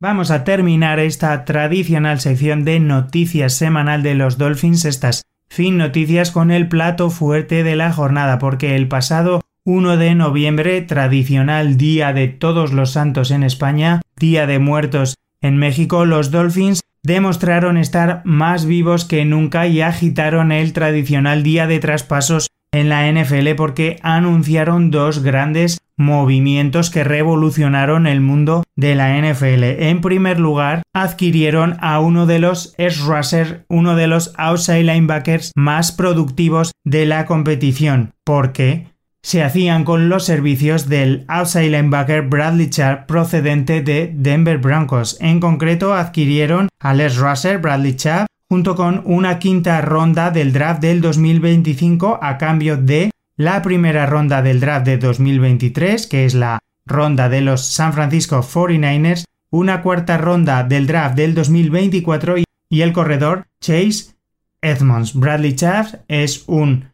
vamos 0.00 0.32
a 0.32 0.42
terminar 0.42 0.98
esta 0.98 1.44
tradicional 1.44 2.18
sección 2.18 2.64
de 2.64 2.80
noticias 2.80 3.52
semanal 3.52 4.02
de 4.02 4.16
los 4.16 4.38
Dolphins, 4.38 4.84
estas 4.84 5.22
fin 5.48 5.76
noticias 5.76 6.30
con 6.30 6.50
el 6.50 6.66
plato 6.68 7.10
fuerte 7.10 7.62
de 7.62 7.76
la 7.76 7.92
jornada, 7.92 8.38
porque 8.38 8.74
el 8.74 8.88
pasado 8.88 9.41
1 9.64 9.96
de 9.96 10.16
noviembre, 10.16 10.82
tradicional 10.82 11.76
Día 11.76 12.12
de 12.12 12.26
Todos 12.26 12.72
los 12.72 12.90
Santos 12.90 13.30
en 13.30 13.44
España, 13.44 14.00
Día 14.16 14.46
de 14.48 14.58
Muertos 14.58 15.14
en 15.40 15.56
México, 15.56 16.04
los 16.04 16.32
Dolphins 16.32 16.80
demostraron 17.04 17.76
estar 17.76 18.22
más 18.24 18.66
vivos 18.66 19.04
que 19.04 19.24
nunca 19.24 19.68
y 19.68 19.80
agitaron 19.80 20.50
el 20.50 20.72
tradicional 20.72 21.44
día 21.44 21.68
de 21.68 21.78
traspasos 21.78 22.48
en 22.72 22.88
la 22.88 23.08
NFL 23.10 23.54
porque 23.56 23.98
anunciaron 24.02 24.90
dos 24.90 25.22
grandes 25.22 25.78
movimientos 25.96 26.90
que 26.90 27.04
revolucionaron 27.04 28.08
el 28.08 28.20
mundo 28.20 28.64
de 28.76 28.96
la 28.96 29.16
NFL. 29.16 29.62
En 29.62 30.00
primer 30.00 30.40
lugar, 30.40 30.82
adquirieron 30.92 31.76
a 31.80 32.00
uno 32.00 32.26
de 32.26 32.40
los 32.40 32.74
s 32.78 33.00
rusher, 33.04 33.64
uno 33.68 33.94
de 33.94 34.08
los 34.08 34.32
outside 34.38 34.82
linebackers 34.82 35.52
más 35.54 35.92
productivos 35.92 36.72
de 36.84 37.06
la 37.06 37.26
competición, 37.26 38.12
porque 38.24 38.91
se 39.22 39.42
hacían 39.42 39.84
con 39.84 40.08
los 40.08 40.24
servicios 40.24 40.88
del 40.88 41.24
outside 41.28 41.70
linebacker 41.70 42.22
Bradley 42.22 42.68
Chubb 42.70 43.06
procedente 43.06 43.80
de 43.80 44.12
Denver 44.14 44.58
Broncos. 44.58 45.16
En 45.20 45.40
concreto, 45.40 45.94
adquirieron 45.94 46.68
a 46.80 46.92
Les 46.92 47.16
Russer, 47.16 47.58
Bradley 47.58 47.94
Chubb, 47.94 48.26
junto 48.48 48.74
con 48.74 49.02
una 49.04 49.38
quinta 49.38 49.80
ronda 49.80 50.30
del 50.30 50.52
draft 50.52 50.82
del 50.82 51.00
2025 51.00 52.18
a 52.20 52.36
cambio 52.36 52.76
de 52.76 53.10
la 53.36 53.62
primera 53.62 54.06
ronda 54.06 54.42
del 54.42 54.60
draft 54.60 54.86
de 54.86 54.98
2023, 54.98 56.06
que 56.06 56.26
es 56.26 56.34
la 56.34 56.58
ronda 56.84 57.28
de 57.28 57.40
los 57.40 57.64
San 57.64 57.92
Francisco 57.92 58.42
49ers, 58.42 59.24
una 59.50 59.82
cuarta 59.82 60.18
ronda 60.18 60.64
del 60.64 60.86
draft 60.86 61.16
del 61.16 61.34
2024 61.34 62.36
y 62.68 62.80
el 62.80 62.92
corredor 62.92 63.46
Chase 63.60 64.16
Edmonds. 64.60 65.14
Bradley 65.14 65.54
Chubb 65.54 66.00
es 66.08 66.44
un 66.46 66.91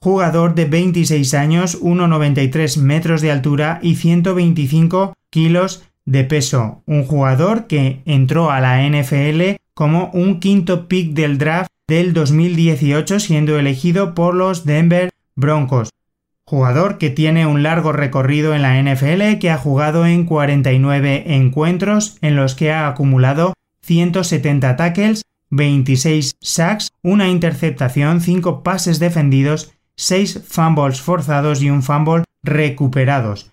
jugador 0.00 0.54
de 0.54 0.64
26 0.64 1.34
años, 1.34 1.80
1,93 1.82 2.78
metros 2.80 3.20
de 3.20 3.30
altura 3.30 3.78
y 3.82 3.96
125 3.96 5.14
kilos 5.30 5.84
de 6.06 6.24
peso. 6.24 6.82
Un 6.86 7.04
jugador 7.04 7.66
que 7.66 8.00
entró 8.06 8.50
a 8.50 8.60
la 8.60 8.82
NFL 8.88 9.56
como 9.74 10.10
un 10.12 10.40
quinto 10.40 10.88
pick 10.88 11.12
del 11.12 11.38
draft 11.38 11.70
del 11.86 12.12
2018 12.12 13.20
siendo 13.20 13.58
elegido 13.58 14.14
por 14.14 14.34
los 14.34 14.64
Denver 14.64 15.10
Broncos. 15.36 15.90
Jugador 16.44 16.98
que 16.98 17.10
tiene 17.10 17.46
un 17.46 17.62
largo 17.62 17.92
recorrido 17.92 18.54
en 18.54 18.62
la 18.62 18.80
NFL 18.82 19.38
que 19.38 19.50
ha 19.50 19.58
jugado 19.58 20.06
en 20.06 20.24
49 20.24 21.34
encuentros 21.34 22.16
en 22.22 22.36
los 22.36 22.54
que 22.54 22.72
ha 22.72 22.88
acumulado 22.88 23.54
170 23.82 24.76
tackles, 24.76 25.24
26 25.50 26.36
sacks, 26.40 26.90
una 27.02 27.28
interceptación, 27.28 28.20
5 28.20 28.62
pases 28.62 28.98
defendidos 28.98 29.72
6 30.00 30.44
fumbles 30.48 31.02
forzados 31.02 31.60
y 31.60 31.68
un 31.68 31.82
fumble 31.82 32.24
recuperados, 32.42 33.50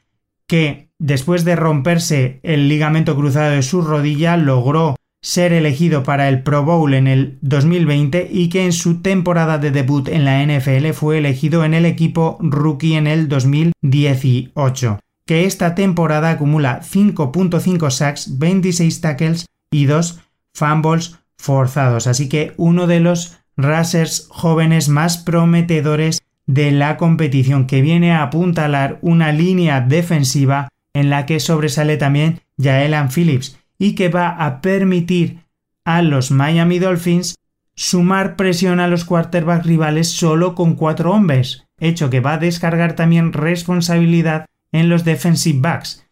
que 0.47 0.87
después 0.97 1.43
de 1.43 1.57
romperse 1.57 2.39
el 2.41 2.69
ligamento 2.69 3.17
cruzado 3.17 3.51
de 3.51 3.61
su 3.63 3.81
rodilla 3.81 4.37
logró 4.37 4.95
ser 5.21 5.51
elegido 5.51 6.03
para 6.03 6.29
el 6.29 6.43
Pro 6.43 6.63
Bowl 6.63 6.93
en 6.93 7.07
el 7.07 7.37
2020 7.41 8.29
y 8.31 8.47
que 8.47 8.63
en 8.63 8.71
su 8.71 9.01
temporada 9.01 9.57
de 9.57 9.71
debut 9.71 10.07
en 10.07 10.23
la 10.23 10.41
NFL 10.41 10.91
fue 10.93 11.17
elegido 11.17 11.65
en 11.65 11.73
el 11.73 11.85
equipo 11.85 12.37
rookie 12.39 12.95
en 12.95 13.07
el 13.07 13.27
2018, 13.27 14.99
que 15.25 15.43
esta 15.43 15.75
temporada 15.75 16.29
acumula 16.29 16.79
5.5 16.81 17.91
sacks, 17.91 18.39
26 18.39 19.01
tackles 19.01 19.45
y 19.69 19.83
2 19.83 20.21
fumbles 20.53 21.19
forzados, 21.37 22.07
así 22.07 22.29
que 22.29 22.53
uno 22.55 22.87
de 22.87 23.01
los 23.01 23.37
rushers 23.57 24.27
jóvenes 24.29 24.87
más 24.87 25.17
prometedores 25.17 26.21
de 26.47 26.71
la 26.71 26.97
competición 26.97 27.67
que 27.67 27.81
viene 27.81 28.13
a 28.13 28.23
apuntalar 28.23 28.97
una 29.01 29.31
línea 29.31 29.81
defensiva 29.81 30.69
en 30.93 31.09
la 31.09 31.25
que 31.25 31.39
sobresale 31.39 31.97
también 31.97 32.39
Jaelan 32.57 33.09
Phillips 33.11 33.59
y 33.77 33.93
que 33.93 34.09
va 34.09 34.29
a 34.29 34.61
permitir 34.61 35.41
a 35.85 36.01
los 36.01 36.31
Miami 36.31 36.79
Dolphins 36.79 37.35
sumar 37.75 38.35
presión 38.35 38.79
a 38.79 38.87
los 38.87 39.05
quarterbacks 39.05 39.65
rivales 39.65 40.09
solo 40.09 40.55
con 40.55 40.75
cuatro 40.75 41.11
hombres, 41.11 41.65
hecho 41.79 42.09
que 42.09 42.21
va 42.21 42.33
a 42.33 42.39
descargar 42.39 42.95
también 42.95 43.33
responsabilidad 43.33 44.45
en 44.71 44.89
los 44.89 45.03
defensive 45.05 45.59
backs. 45.59 46.05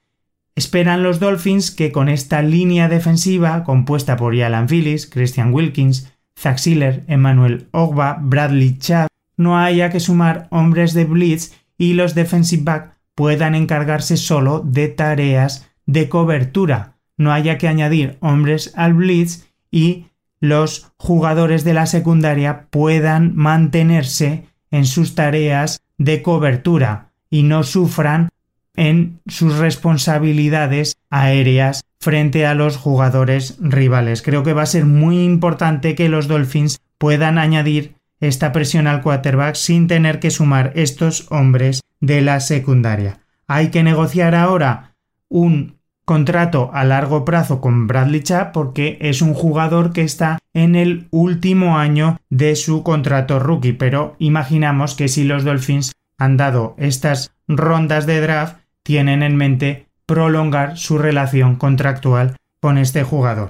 Esperan 0.54 1.02
los 1.02 1.20
Dolphins 1.20 1.72
que 1.72 1.92
con 1.92 2.08
esta 2.08 2.42
línea 2.42 2.88
defensiva 2.88 3.64
compuesta 3.64 4.16
por 4.16 4.38
Jalan 4.38 4.68
Phillips, 4.68 5.08
Christian 5.08 5.54
Wilkins, 5.54 6.14
Zach 6.40 6.60
Siller, 6.60 7.04
Emmanuel 7.08 7.68
Ogba, 7.72 8.18
Bradley 8.22 8.78
Chubb 8.78 9.08
no 9.38 9.58
haya 9.58 9.90
que 9.90 10.00
sumar 10.00 10.48
hombres 10.52 10.94
de 10.94 11.06
blitz 11.06 11.54
y 11.78 11.94
los 11.94 12.16
defensive 12.16 12.64
back 12.64 12.98
puedan 13.16 13.56
encargarse 13.56 14.18
solo 14.18 14.62
de 14.66 14.88
tareas 14.88 15.70
de 15.86 16.10
cobertura. 16.10 16.98
No 17.18 17.32
haya 17.32 17.58
que 17.58 17.68
añadir 17.68 18.18
hombres 18.20 18.74
al 18.76 18.94
blitz 18.94 19.48
y 19.72 20.08
los 20.40 20.92
jugadores 20.98 21.64
de 21.64 21.74
la 21.74 21.86
secundaria 21.86 22.68
puedan 22.70 23.36
mantenerse 23.36 24.46
en 24.72 24.86
sus 24.86 25.16
tareas 25.16 25.82
de 25.98 26.22
cobertura 26.22 27.12
y 27.30 27.44
no 27.44 27.64
sufran 27.64 28.30
en 28.76 29.22
sus 29.28 29.58
responsabilidades 29.58 30.98
aéreas 31.10 31.86
frente 32.00 32.46
a 32.46 32.54
los 32.54 32.78
jugadores 32.78 33.58
rivales. 33.60 34.22
Creo 34.22 34.44
que 34.44 34.54
va 34.54 34.64
a 34.64 34.68
ser 34.68 34.86
muy 34.86 35.24
importante 35.24 35.96
que 35.96 36.10
los 36.10 36.28
Dolphins 36.28 36.82
puedan 36.98 37.38
añadir 37.38 37.96
esta 38.20 38.52
presión 38.52 38.88
al 38.88 39.02
quarterback 39.02 39.56
sin 39.56 39.88
tener 39.88 40.20
que 40.20 40.32
sumar 40.32 40.72
estos 40.76 41.28
hombres 41.32 41.82
de 42.00 42.22
la 42.22 42.40
secundaria. 42.40 43.20
Hay 43.48 43.70
que 43.70 43.84
negociar 43.84 44.36
ahora 44.36 44.96
un 45.30 45.76
contrato 46.06 46.70
a 46.74 46.84
largo 46.84 47.26
plazo 47.26 47.60
con 47.60 47.88
Bradley 47.88 48.22
Chubb 48.22 48.52
porque 48.54 48.98
es 49.02 49.22
un 49.22 49.34
jugador 49.34 49.92
que 49.92 50.02
está 50.02 50.38
en 50.54 50.76
el 50.76 51.08
último 51.12 51.78
año 51.78 52.20
de 52.30 52.56
su 52.56 52.84
contrato 52.84 53.40
rookie, 53.40 53.74
pero 53.74 54.16
imaginamos 54.20 54.96
que 54.96 55.08
si 55.08 55.24
los 55.24 55.44
Dolphins 55.44 55.94
han 56.18 56.38
dado 56.38 56.76
estas 56.78 57.32
rondas 57.48 58.06
de 58.06 58.22
draft, 58.22 58.58
tienen 58.84 59.24
en 59.24 59.36
mente 59.36 59.88
prolongar 60.06 60.78
su 60.78 60.98
relación 60.98 61.56
contractual 61.56 62.38
con 62.60 62.78
este 62.78 63.04
jugador. 63.04 63.50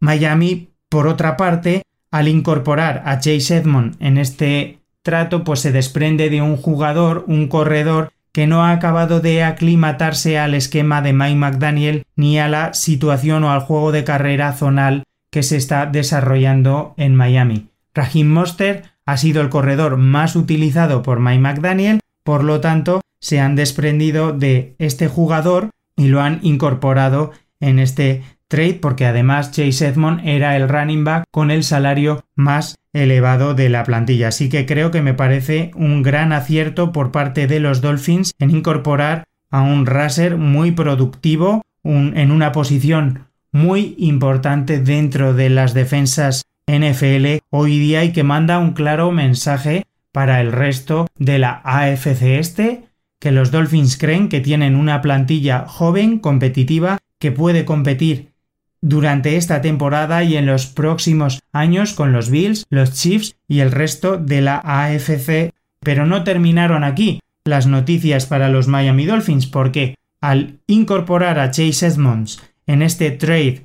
Miami, 0.00 0.70
por 0.90 1.08
otra 1.08 1.36
parte, 1.36 1.82
al 2.14 2.28
incorporar 2.28 3.02
a 3.06 3.18
Chase 3.18 3.56
Edmond 3.56 3.96
en 3.98 4.18
este 4.18 4.78
trato, 5.02 5.42
pues 5.42 5.58
se 5.58 5.72
desprende 5.72 6.30
de 6.30 6.42
un 6.42 6.56
jugador, 6.56 7.24
un 7.26 7.48
corredor 7.48 8.12
que 8.30 8.46
no 8.46 8.64
ha 8.64 8.70
acabado 8.70 9.18
de 9.18 9.42
aclimatarse 9.42 10.38
al 10.38 10.54
esquema 10.54 11.02
de 11.02 11.12
Mike 11.12 11.34
McDaniel 11.34 12.04
ni 12.14 12.38
a 12.38 12.46
la 12.46 12.72
situación 12.72 13.42
o 13.42 13.50
al 13.50 13.58
juego 13.58 13.90
de 13.90 14.04
carrera 14.04 14.52
zonal 14.52 15.02
que 15.32 15.42
se 15.42 15.56
está 15.56 15.86
desarrollando 15.86 16.94
en 16.98 17.16
Miami. 17.16 17.66
Raheem 17.94 18.28
Monster 18.28 18.84
ha 19.06 19.16
sido 19.16 19.42
el 19.42 19.48
corredor 19.48 19.96
más 19.96 20.36
utilizado 20.36 21.02
por 21.02 21.18
Mike 21.18 21.40
McDaniel, 21.40 21.98
por 22.22 22.44
lo 22.44 22.60
tanto, 22.60 23.00
se 23.18 23.40
han 23.40 23.56
desprendido 23.56 24.32
de 24.32 24.76
este 24.78 25.08
jugador 25.08 25.70
y 25.96 26.06
lo 26.06 26.20
han 26.20 26.38
incorporado 26.42 27.32
en 27.58 27.80
este 27.80 28.22
trade 28.54 28.74
porque 28.74 29.04
además 29.04 29.50
Chase 29.50 29.88
Edmond 29.88 30.20
era 30.24 30.54
el 30.54 30.68
running 30.68 31.02
back 31.02 31.24
con 31.32 31.50
el 31.50 31.64
salario 31.64 32.24
más 32.36 32.76
elevado 32.92 33.54
de 33.54 33.68
la 33.68 33.82
plantilla. 33.82 34.28
Así 34.28 34.48
que 34.48 34.64
creo 34.64 34.92
que 34.92 35.02
me 35.02 35.12
parece 35.12 35.72
un 35.74 36.04
gran 36.04 36.32
acierto 36.32 36.92
por 36.92 37.10
parte 37.10 37.48
de 37.48 37.58
los 37.58 37.80
Dolphins 37.80 38.32
en 38.38 38.50
incorporar 38.50 39.24
a 39.50 39.62
un 39.62 39.86
raser 39.86 40.36
muy 40.36 40.70
productivo 40.70 41.62
en 41.82 42.30
una 42.30 42.52
posición 42.52 43.26
muy 43.50 43.96
importante 43.98 44.78
dentro 44.78 45.34
de 45.34 45.50
las 45.50 45.74
defensas 45.74 46.44
NFL 46.68 47.38
hoy 47.50 47.78
día 47.80 48.04
y 48.04 48.12
que 48.12 48.22
manda 48.22 48.60
un 48.60 48.72
claro 48.72 49.10
mensaje 49.10 49.82
para 50.12 50.40
el 50.40 50.52
resto 50.52 51.08
de 51.18 51.40
la 51.40 51.60
AFC 51.64 52.22
este 52.38 52.84
que 53.18 53.32
los 53.32 53.50
Dolphins 53.50 53.96
creen 53.96 54.28
que 54.28 54.40
tienen 54.40 54.76
una 54.76 55.00
plantilla 55.00 55.66
joven, 55.66 56.20
competitiva, 56.20 56.98
que 57.18 57.32
puede 57.32 57.64
competir 57.64 58.33
durante 58.84 59.36
esta 59.36 59.62
temporada 59.62 60.22
y 60.24 60.36
en 60.36 60.44
los 60.44 60.66
próximos 60.66 61.40
años 61.52 61.94
con 61.94 62.12
los 62.12 62.28
Bills, 62.28 62.66
los 62.68 62.92
Chiefs 62.92 63.34
y 63.48 63.60
el 63.60 63.72
resto 63.72 64.18
de 64.18 64.42
la 64.42 64.60
AFC. 64.62 65.54
Pero 65.80 66.04
no 66.04 66.22
terminaron 66.22 66.84
aquí 66.84 67.20
las 67.44 67.66
noticias 67.66 68.26
para 68.26 68.50
los 68.50 68.68
Miami 68.68 69.06
Dolphins 69.06 69.46
porque 69.46 69.96
al 70.20 70.58
incorporar 70.66 71.38
a 71.38 71.50
Chase 71.50 71.86
Edmonds 71.86 72.42
en 72.66 72.82
este 72.82 73.10
trade 73.10 73.62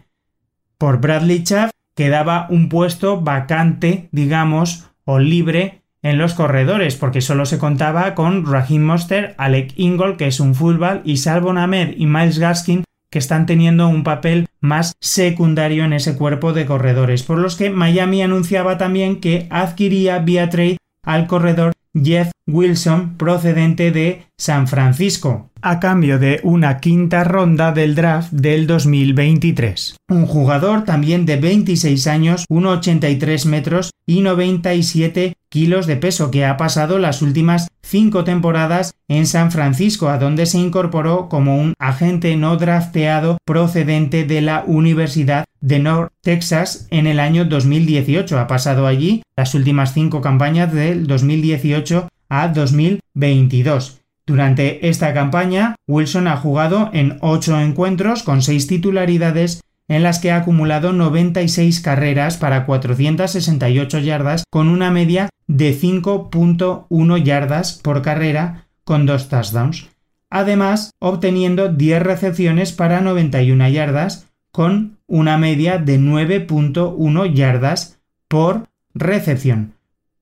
por 0.77 1.01
Bradley 1.01 1.43
Chubb 1.43 1.71
quedaba 1.95 2.47
un 2.49 2.69
puesto 2.69 3.19
vacante, 3.19 4.07
digamos, 4.13 4.85
o 5.03 5.19
libre 5.19 5.81
en 6.01 6.17
los 6.17 6.33
corredores, 6.33 6.95
porque 6.95 7.19
solo 7.19 7.45
se 7.45 7.57
contaba 7.57 8.15
con 8.15 8.49
Raheem 8.49 8.83
Monster, 8.83 9.35
Alec 9.37 9.73
Ingold, 9.75 10.15
que 10.15 10.27
es 10.27 10.39
un 10.39 10.55
fullback, 10.55 11.01
y 11.03 11.17
Salvon 11.17 11.57
Ahmed 11.57 11.95
y 11.97 12.05
Miles 12.05 12.39
Gaskin, 12.39 12.85
que 13.09 13.19
están 13.19 13.45
teniendo 13.45 13.89
un 13.89 14.03
papel 14.03 14.47
más 14.61 14.93
secundario 14.99 15.83
en 15.83 15.93
ese 15.93 16.15
cuerpo 16.15 16.53
de 16.53 16.65
corredores, 16.65 17.23
por 17.23 17.37
los 17.39 17.55
que 17.55 17.69
Miami 17.69 18.21
anunciaba 18.21 18.77
también 18.77 19.19
que 19.19 19.47
adquiría 19.49 20.19
vía 20.19 20.49
trade 20.49 20.77
al 21.03 21.27
corredor 21.27 21.73
Jeff 21.93 22.31
Wilson 22.51 23.15
procedente 23.17 23.91
de 23.91 24.23
San 24.37 24.67
Francisco, 24.67 25.49
a 25.61 25.79
cambio 25.79 26.19
de 26.19 26.39
una 26.43 26.79
quinta 26.79 27.23
ronda 27.23 27.71
del 27.71 27.95
draft 27.95 28.31
del 28.31 28.67
2023. 28.67 29.97
Un 30.09 30.25
jugador 30.25 30.85
también 30.85 31.25
de 31.25 31.37
26 31.37 32.07
años, 32.07 32.45
1,83 32.49 33.45
metros 33.45 33.91
y 34.05 34.21
97 34.21 35.33
kilos 35.49 35.87
de 35.87 35.97
peso 35.97 36.31
que 36.31 36.45
ha 36.45 36.57
pasado 36.57 36.99
las 36.99 37.21
últimas 37.21 37.67
cinco 37.81 38.23
temporadas 38.23 38.93
en 39.07 39.25
San 39.25 39.51
Francisco, 39.51 40.09
a 40.09 40.19
donde 40.19 40.45
se 40.45 40.59
incorporó 40.59 41.27
como 41.27 41.59
un 41.59 41.73
agente 41.79 42.35
no 42.35 42.55
drafteado 42.57 43.37
procedente 43.45 44.25
de 44.25 44.41
la 44.41 44.63
Universidad 44.65 45.45
de 45.59 45.79
North 45.79 46.11
Texas 46.21 46.87
en 46.91 47.07
el 47.07 47.19
año 47.19 47.45
2018. 47.45 48.39
Ha 48.39 48.47
pasado 48.47 48.85
allí 48.85 49.23
las 49.35 49.55
últimas 49.55 49.93
cinco 49.93 50.21
campañas 50.21 50.71
del 50.71 51.07
2018 51.07 52.07
a 52.29 52.47
2022. 52.47 53.99
Durante 54.25 54.87
esta 54.87 55.13
campaña, 55.13 55.75
Wilson 55.87 56.27
ha 56.27 56.37
jugado 56.37 56.91
en 56.93 57.17
ocho 57.21 57.59
encuentros 57.59 58.23
con 58.23 58.43
seis 58.43 58.67
titularidades 58.67 59.61
en 59.87 60.03
las 60.03 60.19
que 60.19 60.31
ha 60.31 60.37
acumulado 60.37 60.93
96 60.93 61.81
carreras 61.81 62.37
para 62.37 62.65
468 62.65 63.99
yardas 63.99 64.43
con 64.51 64.69
una 64.69 64.91
media 64.91 65.29
de 65.47 65.75
5.1 65.75 67.23
yardas 67.23 67.73
por 67.81 68.03
carrera 68.03 68.67
con 68.83 69.07
dos 69.07 69.29
touchdowns, 69.29 69.89
además 70.29 70.91
obteniendo 70.99 71.69
10 71.69 72.03
recepciones 72.03 72.71
para 72.71 73.01
91 73.01 73.67
yardas 73.69 74.27
con 74.51 74.99
una 75.07 75.39
media 75.39 75.79
de 75.79 75.99
9.1 75.99 77.33
yardas 77.33 77.99
por 78.27 78.67
recepción. 78.93 79.73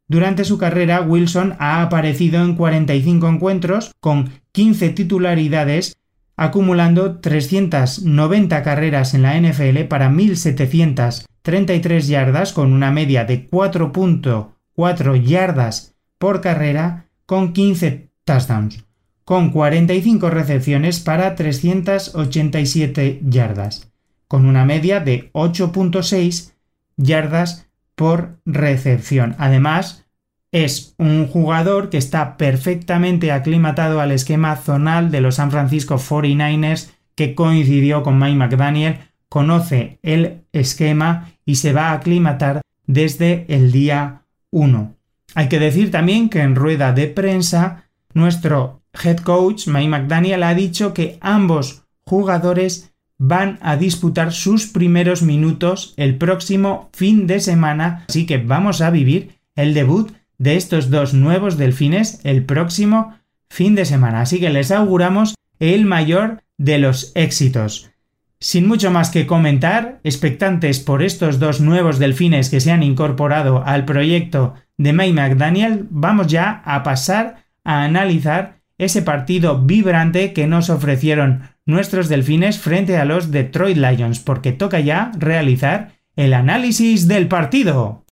Durante 0.07 0.45
su 0.45 0.57
carrera, 0.57 1.01
Wilson 1.01 1.57
ha 1.59 1.81
aparecido 1.81 2.41
en 2.41 2.55
45 2.55 3.27
encuentros 3.27 3.91
con 3.99 4.31
15 4.53 4.91
titularidades, 4.91 5.97
acumulando 6.37 7.19
390 7.19 8.63
carreras 8.63 9.13
en 9.13 9.23
la 9.23 9.37
NFL 9.39 9.81
para 9.89 10.09
1.733 10.09 12.07
yardas 12.07 12.53
con 12.53 12.71
una 12.71 12.89
media 12.91 13.25
de 13.25 13.49
4.4 13.49 15.23
yardas 15.23 15.95
por 16.17 16.39
carrera 16.39 17.07
con 17.25 17.51
15 17.51 18.09
touchdowns, 18.23 18.85
con 19.25 19.51
45 19.51 20.29
recepciones 20.29 21.01
para 21.01 21.35
387 21.35 23.19
yardas, 23.23 23.91
con 24.29 24.45
una 24.45 24.63
media 24.63 25.01
de 25.01 25.29
8.6 25.33 26.53
yardas 26.95 27.66
por 27.98 28.39
recepción. 28.46 29.36
Además, 29.39 30.06
es 30.51 30.94
un 31.00 31.27
jugador 31.27 31.89
que 31.89 31.98
está 31.98 32.38
perfectamente 32.38 33.32
aclimatado 33.32 34.00
al 34.00 34.12
esquema 34.12 34.56
zonal 34.56 35.10
de 35.10 35.20
los 35.20 35.36
San 35.36 35.50
Francisco 35.50 35.96
49ers 35.96 36.92
que 37.16 37.34
coincidió 37.34 38.04
con 38.04 38.20
Mike 38.20 38.36
McDaniel, 38.36 39.00
conoce 39.30 39.98
el 40.04 40.44
esquema 40.54 41.32
y 41.44 41.56
se 41.56 41.74
va 41.74 41.89
a 41.89 41.94
aclimatar 41.94 42.62
desde 42.86 43.46
el 43.50 43.72
día 43.72 44.22
1. 44.51 44.94
Hay 45.34 45.50
que 45.50 45.60
decir 45.60 45.89
también 45.89 46.30
que 46.30 46.42
en 46.42 46.56
rueda 46.56 46.94
de 46.94 47.08
prensa 47.08 47.89
nuestro 48.13 48.84
head 49.04 49.18
coach 49.18 49.68
Mike 49.68 49.89
McDaniel 49.89 50.44
ha 50.44 50.54
dicho 50.54 50.94
que 50.94 51.18
ambos 51.20 51.84
jugadores 52.06 52.94
van 53.17 53.57
a 53.62 53.77
disputar 53.77 54.31
sus 54.31 54.68
primeros 54.68 55.22
minutos 55.22 55.94
el 55.98 56.18
próximo 56.18 56.89
fin 56.94 57.27
de 57.27 57.39
semana, 57.39 58.05
así 58.07 58.25
que 58.25 58.37
vamos 58.37 58.81
a 58.81 58.89
vivir 58.89 59.37
el 59.55 59.74
debut 59.74 60.11
de 60.37 60.55
estos 60.55 60.89
dos 60.89 61.13
nuevos 61.13 61.57
delfines 61.57 62.20
el 62.24 62.46
próximo 62.46 63.18
fin 63.50 63.75
de 63.75 63.85
semana, 63.85 64.22
así 64.22 64.39
que 64.39 64.50
les 64.50 64.72
auguramos 64.72 65.35
el 65.59 65.85
mayor 65.85 66.44
de 66.57 66.77
los 66.77 67.11
éxitos. 67.15 67.92
Sin 68.39 68.68
mucho 68.68 68.92
más 68.92 69.09
que 69.09 69.25
comentar, 69.25 70.00
expectantes 70.03 70.79
por 70.79 71.01
estos 71.01 71.39
dos 71.39 71.59
nuevos 71.59 71.98
delfines 71.98 72.51
que 72.51 72.59
se 72.59 72.72
han 72.72 72.83
incorporado 72.83 73.63
al 73.65 73.85
proyecto 73.85 74.53
de 74.77 74.94
May 74.94 75.11
McDaniel, 75.11 75.87
vamos 75.89 76.27
ya 76.27 76.61
a 76.65 76.83
pasar 76.83 77.46
a 77.63 77.83
analizar 77.83 78.59
ese 78.77 79.01
partido 79.01 79.59
vibrante 79.63 80.33
que 80.33 80.46
nos 80.46 80.70
ofrecieron 80.70 81.50
nuestros 81.68 82.10
delfines 82.10 82.58
frente 82.58 82.98
a 82.98 83.06
los 83.06 83.30
Detroit 83.30 83.77
Lions, 83.77 84.20
porque 84.20 84.51
toca 84.53 84.80
ya 84.80 85.12
realizar 85.20 85.92
el 86.16 86.34
análisis 86.34 87.08
del 87.08 87.27
partido. 87.27 88.06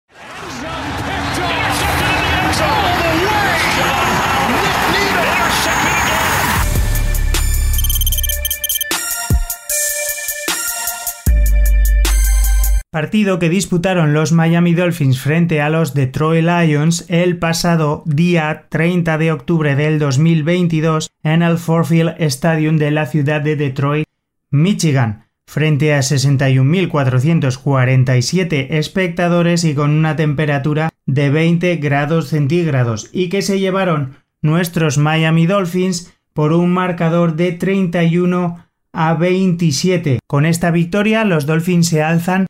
Partido 12.96 13.40
que 13.40 13.50
disputaron 13.50 14.14
los 14.14 14.32
Miami 14.32 14.74
Dolphins 14.74 15.20
frente 15.20 15.60
a 15.60 15.70
los 15.70 15.94
Detroit 15.94 16.46
Lions 16.46 17.04
el 17.10 17.38
pasado 17.38 18.04
día 18.06 18.68
30 18.70 19.18
de 19.18 19.34
octubre 19.34 19.76
del 19.76 20.00
2022 20.00 21.12
en 21.22 21.42
el 21.42 21.58
Forfield 21.58 22.16
Stadium 22.20 22.78
de 22.78 22.92
la 22.92 23.06
ciudad 23.06 23.42
de 23.42 23.58
Detroit, 23.58 24.08
Michigan, 24.50 25.26
frente 25.46 25.94
a 25.94 26.00
61.447 26.00 28.68
espectadores 28.70 29.66
y 29.66 29.76
con 29.76 29.92
una 29.92 30.16
temperatura 30.16 30.90
de 31.06 31.30
20 31.30 31.76
grados 31.76 32.30
centígrados 32.30 33.10
y 33.12 33.28
que 33.28 33.42
se 33.42 33.60
llevaron 33.60 34.20
nuestros 34.42 34.98
Miami 34.98 35.48
Dolphins 35.48 36.14
por 36.32 36.54
un 36.54 36.72
marcador 36.72 37.36
de 37.36 37.52
31 37.52 38.64
a 38.94 39.14
27. 39.16 40.20
Con 40.26 40.46
esta 40.46 40.72
victoria 40.72 41.26
los 41.26 41.46
Dolphins 41.46 41.90
se 41.90 42.02
alzan 42.02 42.46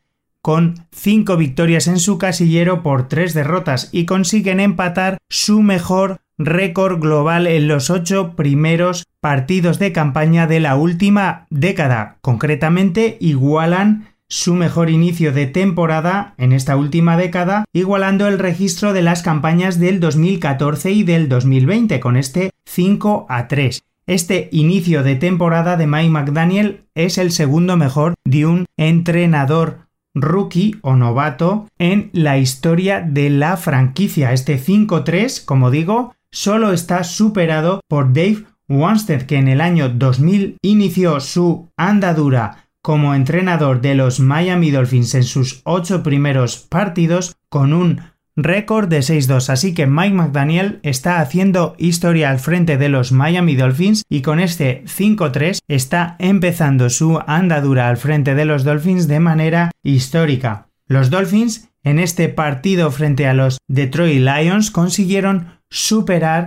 con 0.45 0.75
cinco 0.91 1.37
victorias 1.37 1.87
en 1.87 1.97
su 1.97 2.19
casillero 2.19 2.83
por 2.83 3.07
tres 3.07 3.33
derrotas 3.33 3.89
y 3.91 4.05
consiguen 4.05 4.59
empatar 4.59 5.17
su 5.27 5.63
mejor 5.63 6.19
récord 6.37 6.99
global 6.99 7.47
en 7.47 7.67
los 7.67 7.89
ocho 7.89 8.35
primeros 8.35 9.05
partidos 9.19 9.79
de 9.79 9.91
campaña 9.91 10.45
de 10.45 10.59
la 10.59 10.75
última 10.75 11.47
década. 11.49 12.19
Concretamente, 12.21 13.17
igualan 13.19 14.09
su 14.29 14.53
mejor 14.53 14.91
inicio 14.91 15.31
de 15.31 15.47
temporada 15.47 16.35
en 16.37 16.53
esta 16.53 16.77
última 16.77 17.17
década, 17.17 17.65
igualando 17.73 18.27
el 18.27 18.37
registro 18.37 18.93
de 18.93 19.01
las 19.01 19.23
campañas 19.23 19.79
del 19.79 19.99
2014 19.99 20.91
y 20.91 21.01
del 21.01 21.27
2020 21.27 21.99
con 21.99 22.17
este 22.17 22.51
5 22.65 23.25
a 23.29 23.47
3. 23.47 23.81
Este 24.05 24.49
inicio 24.51 25.01
de 25.01 25.15
temporada 25.15 25.75
de 25.75 25.87
Mike 25.87 26.11
McDaniel 26.11 26.85
es 26.93 27.17
el 27.17 27.31
segundo 27.31 27.77
mejor 27.77 28.13
de 28.23 28.45
un 28.45 28.65
entrenador 28.77 29.84
rookie 30.15 30.77
o 30.81 30.95
novato 30.95 31.67
en 31.77 32.09
la 32.13 32.37
historia 32.39 33.01
de 33.01 33.29
la 33.29 33.57
franquicia. 33.57 34.33
Este 34.33 34.57
5-3, 34.57 35.45
como 35.45 35.69
digo, 35.69 36.15
solo 36.31 36.71
está 36.71 37.03
superado 37.03 37.81
por 37.87 38.13
Dave 38.13 38.45
Wanstead, 38.67 39.23
que 39.23 39.35
en 39.35 39.47
el 39.47 39.61
año 39.61 39.89
2000 39.89 40.57
inició 40.63 41.19
su 41.19 41.69
andadura 41.77 42.69
como 42.81 43.15
entrenador 43.15 43.81
de 43.81 43.95
los 43.95 44.19
Miami 44.19 44.71
Dolphins 44.71 45.15
en 45.15 45.23
sus 45.23 45.61
ocho 45.63 46.03
primeros 46.03 46.57
partidos 46.57 47.35
con 47.49 47.73
un 47.73 48.01
récord 48.35 48.89
de 48.89 48.99
6-2, 48.99 49.49
así 49.49 49.73
que 49.73 49.87
Mike 49.87 50.15
McDaniel 50.15 50.79
está 50.83 51.19
haciendo 51.19 51.75
historia 51.77 52.29
al 52.29 52.39
frente 52.39 52.77
de 52.77 52.89
los 52.89 53.11
Miami 53.11 53.55
Dolphins 53.55 54.03
y 54.09 54.21
con 54.21 54.39
este 54.39 54.83
5-3 54.85 55.59
está 55.67 56.15
empezando 56.19 56.89
su 56.89 57.19
andadura 57.25 57.87
al 57.87 57.97
frente 57.97 58.35
de 58.35 58.45
los 58.45 58.63
Dolphins 58.63 59.07
de 59.07 59.19
manera 59.19 59.71
histórica. 59.83 60.67
Los 60.87 61.09
Dolphins 61.09 61.69
en 61.83 61.99
este 61.99 62.29
partido 62.29 62.91
frente 62.91 63.27
a 63.27 63.33
los 63.33 63.59
Detroit 63.67 64.21
Lions 64.21 64.71
consiguieron 64.71 65.59
superar 65.69 66.45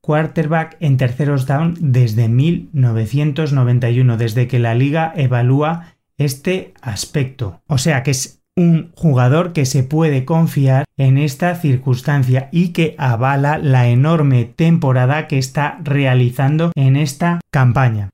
quarterback 0.00 0.76
en 0.80 0.96
terceros 0.96 1.46
downs 1.46 1.78
desde 1.80 2.28
1991, 2.28 4.16
desde 4.16 4.48
que 4.48 4.58
la 4.58 4.74
liga 4.74 5.12
evalúa 5.14 5.94
este 6.16 6.74
aspecto. 6.80 7.62
O 7.66 7.78
sea 7.78 8.02
que 8.02 8.10
es 8.10 8.37
un 8.58 8.90
jugador 8.96 9.52
que 9.52 9.64
se 9.64 9.84
puede 9.84 10.24
confiar 10.24 10.84
en 10.96 11.16
esta 11.16 11.54
circunstancia 11.54 12.48
y 12.50 12.70
que 12.70 12.96
avala 12.98 13.56
la 13.56 13.86
enorme 13.86 14.46
temporada 14.46 15.28
que 15.28 15.38
está 15.38 15.78
realizando 15.84 16.72
en 16.74 16.96
esta 16.96 17.38
campaña. 17.52 18.10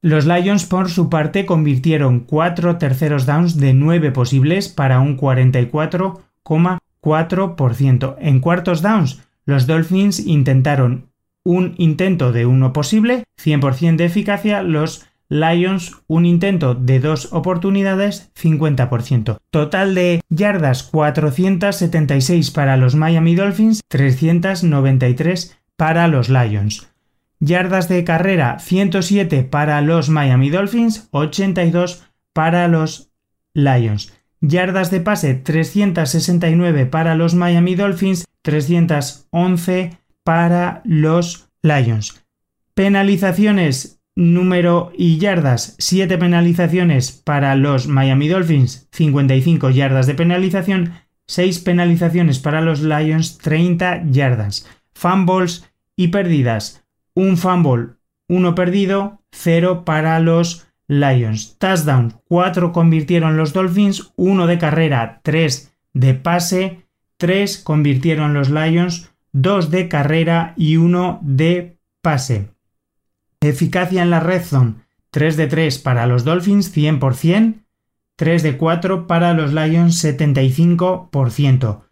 Los 0.00 0.24
Lions 0.24 0.64
por 0.64 0.88
su 0.88 1.10
parte 1.10 1.44
convirtieron 1.44 2.20
cuatro 2.20 2.78
terceros 2.78 3.26
downs 3.26 3.58
de 3.58 3.74
nueve 3.74 4.10
posibles 4.10 4.70
para 4.70 5.00
un 5.00 5.18
44,4%. 5.18 8.16
En 8.18 8.40
cuartos 8.40 8.80
downs, 8.80 9.20
los 9.44 9.66
Dolphins 9.66 10.26
intentaron 10.26 11.10
un 11.44 11.74
intento 11.76 12.32
de 12.32 12.46
uno 12.46 12.72
posible, 12.72 13.24
100% 13.38 13.96
de 13.96 14.06
eficacia, 14.06 14.62
los 14.62 15.04
Lions 15.34 15.96
un 16.06 16.26
intento 16.26 16.76
de 16.76 17.00
dos 17.00 17.32
oportunidades 17.32 18.30
50%. 18.40 19.38
Total 19.50 19.92
de 19.96 20.20
yardas 20.28 20.84
476 20.84 22.52
para 22.52 22.76
los 22.76 22.94
Miami 22.94 23.34
Dolphins, 23.34 23.80
393 23.88 25.58
para 25.76 26.06
los 26.06 26.28
Lions. 26.28 26.88
Yardas 27.40 27.88
de 27.88 28.04
carrera 28.04 28.60
107 28.60 29.42
para 29.42 29.80
los 29.80 30.08
Miami 30.08 30.50
Dolphins, 30.50 31.08
82 31.10 32.04
para 32.32 32.68
los 32.68 33.10
Lions. 33.54 34.12
Yardas 34.40 34.92
de 34.92 35.00
pase 35.00 35.34
369 35.34 36.86
para 36.86 37.16
los 37.16 37.34
Miami 37.34 37.74
Dolphins, 37.74 38.24
311 38.42 39.98
para 40.22 40.80
los 40.84 41.48
Lions. 41.60 42.24
Penalizaciones 42.74 44.00
número 44.16 44.92
y 44.96 45.18
yardas, 45.18 45.74
7 45.78 46.18
penalizaciones 46.18 47.12
para 47.12 47.56
los 47.56 47.88
Miami 47.88 48.28
Dolphins, 48.28 48.88
55 48.92 49.70
yardas 49.70 50.06
de 50.06 50.14
penalización, 50.14 50.92
6 51.26 51.58
penalizaciones 51.60 52.38
para 52.38 52.60
los 52.60 52.82
Lions, 52.82 53.38
30 53.38 54.04
yardas. 54.10 54.68
Fumbles 54.92 55.70
y 55.96 56.08
perdidas, 56.08 56.84
un 57.14 57.36
fumble, 57.36 57.94
uno 58.28 58.54
perdido, 58.54 59.20
0 59.32 59.84
para 59.84 60.20
los 60.20 60.66
Lions. 60.86 61.56
Touchdown, 61.58 62.20
4 62.28 62.72
convirtieron 62.72 63.36
los 63.36 63.52
Dolphins, 63.52 64.12
1 64.16 64.46
de 64.46 64.58
carrera, 64.58 65.20
3 65.22 65.74
de 65.92 66.14
pase, 66.14 66.86
3 67.16 67.58
convirtieron 67.58 68.34
los 68.34 68.50
Lions, 68.50 69.12
2 69.32 69.70
de 69.70 69.88
carrera 69.88 70.54
y 70.56 70.76
1 70.76 71.20
de 71.22 71.78
pase. 72.02 72.53
Eficacia 73.44 74.02
en 74.02 74.10
la 74.10 74.20
red 74.20 74.42
zone 74.42 74.74
3 75.14 75.36
de 75.36 75.46
3 75.46 75.78
para 75.78 76.06
los 76.08 76.24
Dolphins 76.24 76.76
100%, 76.76 77.62
3 78.16 78.42
de 78.42 78.56
4 78.56 79.06
para 79.06 79.32
los 79.32 79.52
Lions 79.52 80.04
75%. 80.04 81.82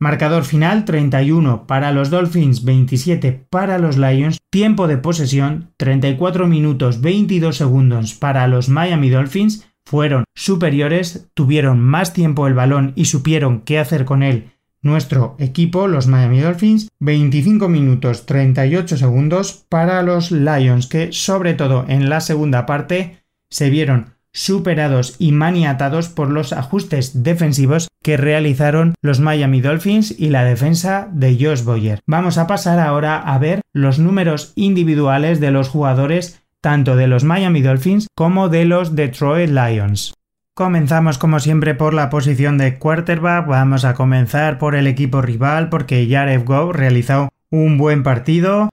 Marcador 0.00 0.44
final 0.44 0.84
31 0.84 1.66
para 1.66 1.92
los 1.92 2.10
Dolphins, 2.10 2.64
27 2.64 3.46
para 3.50 3.78
los 3.78 3.96
Lions. 3.96 4.38
Tiempo 4.50 4.88
de 4.88 4.98
posesión 4.98 5.72
34 5.76 6.46
minutos 6.46 7.00
22 7.00 7.56
segundos 7.56 8.14
para 8.14 8.48
los 8.48 8.68
Miami 8.68 9.10
Dolphins. 9.10 9.68
Fueron 9.84 10.24
superiores, 10.34 11.28
tuvieron 11.34 11.80
más 11.80 12.12
tiempo 12.12 12.46
el 12.46 12.54
balón 12.54 12.92
y 12.96 13.04
supieron 13.04 13.60
qué 13.60 13.78
hacer 13.78 14.04
con 14.04 14.22
él 14.22 14.52
nuestro 14.82 15.36
equipo, 15.38 15.88
los 15.88 16.06
Miami 16.06 16.40
Dolphins, 16.40 16.88
25 17.00 17.68
minutos 17.68 18.26
38 18.26 18.96
segundos 18.96 19.64
para 19.68 20.02
los 20.02 20.30
Lions, 20.30 20.86
que 20.86 21.12
sobre 21.12 21.54
todo 21.54 21.84
en 21.88 22.08
la 22.08 22.20
segunda 22.20 22.66
parte 22.66 23.18
se 23.50 23.70
vieron 23.70 24.14
superados 24.32 25.16
y 25.18 25.32
maniatados 25.32 26.08
por 26.08 26.30
los 26.30 26.52
ajustes 26.52 27.22
defensivos 27.24 27.88
que 28.02 28.16
realizaron 28.16 28.94
los 29.02 29.20
Miami 29.20 29.60
Dolphins 29.60 30.14
y 30.16 30.28
la 30.28 30.44
defensa 30.44 31.08
de 31.12 31.36
Josh 31.40 31.64
Boyer. 31.64 32.00
Vamos 32.06 32.38
a 32.38 32.46
pasar 32.46 32.78
ahora 32.78 33.18
a 33.18 33.38
ver 33.38 33.62
los 33.72 33.98
números 33.98 34.52
individuales 34.54 35.40
de 35.40 35.50
los 35.50 35.68
jugadores 35.68 36.42
tanto 36.60 36.96
de 36.96 37.06
los 37.06 37.24
Miami 37.24 37.62
Dolphins 37.62 38.08
como 38.16 38.48
de 38.48 38.64
los 38.64 38.94
Detroit 38.94 39.50
Lions. 39.50 40.12
Comenzamos 40.58 41.18
como 41.18 41.38
siempre 41.38 41.76
por 41.76 41.94
la 41.94 42.10
posición 42.10 42.58
de 42.58 42.80
quarterback. 42.80 43.46
Vamos 43.46 43.84
a 43.84 43.94
comenzar 43.94 44.58
por 44.58 44.74
el 44.74 44.88
equipo 44.88 45.22
rival 45.22 45.68
porque 45.68 46.08
Jared 46.10 46.44
Goff 46.44 46.74
realizó 46.74 47.28
un 47.48 47.78
buen 47.78 48.02
partido. 48.02 48.68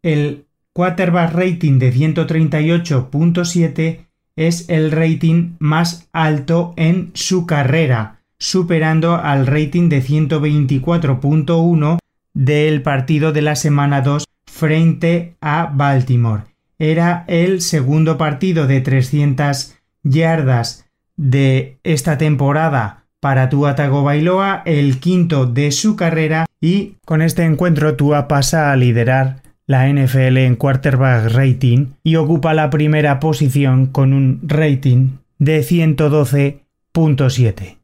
El 0.03 0.47
quarterback 0.73 1.33
rating 1.33 1.79
de 1.79 1.93
138.7 1.93 4.05
es 4.35 4.69
el 4.69 4.91
rating 4.91 5.55
más 5.59 6.09
alto 6.13 6.73
en 6.77 7.11
su 7.13 7.45
carrera, 7.45 8.21
superando 8.37 9.15
al 9.15 9.47
rating 9.47 9.89
de 9.89 10.01
124.1 10.01 11.97
del 12.33 12.81
partido 12.81 13.33
de 13.33 13.41
la 13.41 13.55
semana 13.55 14.01
2 14.01 14.23
frente 14.45 15.35
a 15.41 15.69
Baltimore. 15.73 16.43
Era 16.79 17.25
el 17.27 17.61
segundo 17.61 18.17
partido 18.17 18.67
de 18.67 18.79
300 18.81 19.75
yardas 20.03 20.85
de 21.17 21.77
esta 21.83 22.17
temporada 22.17 23.03
para 23.19 23.49
Tua 23.49 23.75
Tagovailoa, 23.75 24.63
el 24.65 24.99
quinto 24.99 25.45
de 25.45 25.71
su 25.71 25.95
carrera 25.95 26.47
y 26.59 26.95
con 27.05 27.21
este 27.21 27.43
encuentro 27.43 27.95
Tua 27.95 28.27
pasa 28.27 28.71
a 28.71 28.75
liderar 28.75 29.43
la 29.71 29.91
NFL 29.91 30.37
en 30.37 30.55
quarterback 30.55 31.31
rating 31.31 31.87
y 32.03 32.17
ocupa 32.17 32.53
la 32.53 32.69
primera 32.69 33.19
posición 33.19 33.87
con 33.87 34.13
un 34.13 34.39
rating 34.43 35.17
de 35.39 35.61
112.7. 35.61 37.77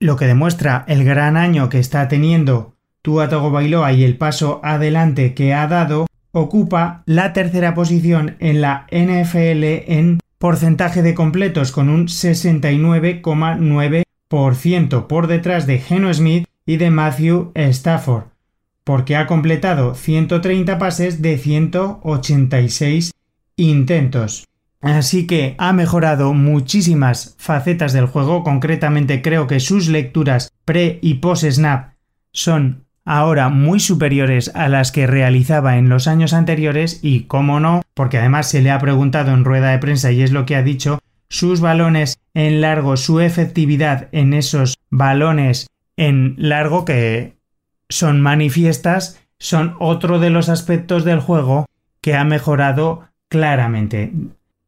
Lo 0.00 0.16
que 0.16 0.26
demuestra 0.26 0.84
el 0.88 1.04
gran 1.04 1.36
año 1.36 1.68
que 1.68 1.78
está 1.78 2.08
teniendo 2.08 2.74
Tua 3.02 3.28
Tagovailoa 3.28 3.92
y 3.92 4.02
el 4.02 4.16
paso 4.16 4.60
adelante 4.64 5.34
que 5.34 5.52
ha 5.52 5.68
dado, 5.68 6.06
ocupa 6.32 7.02
la 7.06 7.34
tercera 7.34 7.74
posición 7.74 8.36
en 8.40 8.62
la 8.62 8.86
NFL 8.90 9.92
en 9.92 10.20
porcentaje 10.38 11.02
de 11.02 11.14
completos 11.14 11.70
con 11.70 11.90
un 11.90 12.06
69,9% 12.06 15.06
por 15.06 15.26
detrás 15.26 15.66
de 15.66 15.78
Geno 15.78 16.12
Smith 16.12 16.46
y 16.66 16.78
de 16.78 16.90
Matthew 16.90 17.52
Stafford, 17.54 18.24
porque 18.84 19.16
ha 19.16 19.26
completado 19.26 19.94
130 19.94 20.78
pases 20.78 21.22
de 21.22 21.38
186 21.38 23.12
intentos. 23.56 24.46
Así 24.80 25.26
que 25.26 25.54
ha 25.56 25.72
mejorado 25.72 26.34
muchísimas 26.34 27.34
facetas 27.38 27.94
del 27.94 28.06
juego, 28.06 28.44
concretamente 28.44 29.22
creo 29.22 29.46
que 29.46 29.58
sus 29.58 29.88
lecturas 29.88 30.52
pre 30.66 30.98
y 31.00 31.14
post 31.14 31.44
snap 31.44 31.94
son 32.32 32.84
ahora 33.06 33.48
muy 33.48 33.80
superiores 33.80 34.50
a 34.54 34.68
las 34.68 34.92
que 34.92 35.06
realizaba 35.06 35.78
en 35.78 35.88
los 35.88 36.06
años 36.06 36.34
anteriores 36.34 37.00
y, 37.02 37.22
cómo 37.22 37.60
no, 37.60 37.82
porque 37.94 38.18
además 38.18 38.48
se 38.48 38.60
le 38.60 38.70
ha 38.70 38.78
preguntado 38.78 39.32
en 39.32 39.44
rueda 39.44 39.70
de 39.70 39.78
prensa 39.78 40.12
y 40.12 40.22
es 40.22 40.32
lo 40.32 40.44
que 40.44 40.56
ha 40.56 40.62
dicho, 40.62 40.98
sus 41.28 41.60
balones 41.60 42.18
en 42.34 42.60
largo, 42.60 42.96
su 42.96 43.20
efectividad 43.20 44.08
en 44.12 44.34
esos 44.34 44.76
balones 44.90 45.66
en 45.96 46.34
largo 46.36 46.84
que 46.84 47.36
son 47.88 48.20
manifiestas, 48.20 49.20
son 49.38 49.76
otro 49.78 50.18
de 50.18 50.30
los 50.30 50.48
aspectos 50.48 51.04
del 51.04 51.20
juego 51.20 51.66
que 52.00 52.14
ha 52.14 52.24
mejorado 52.24 53.08
claramente. 53.28 54.12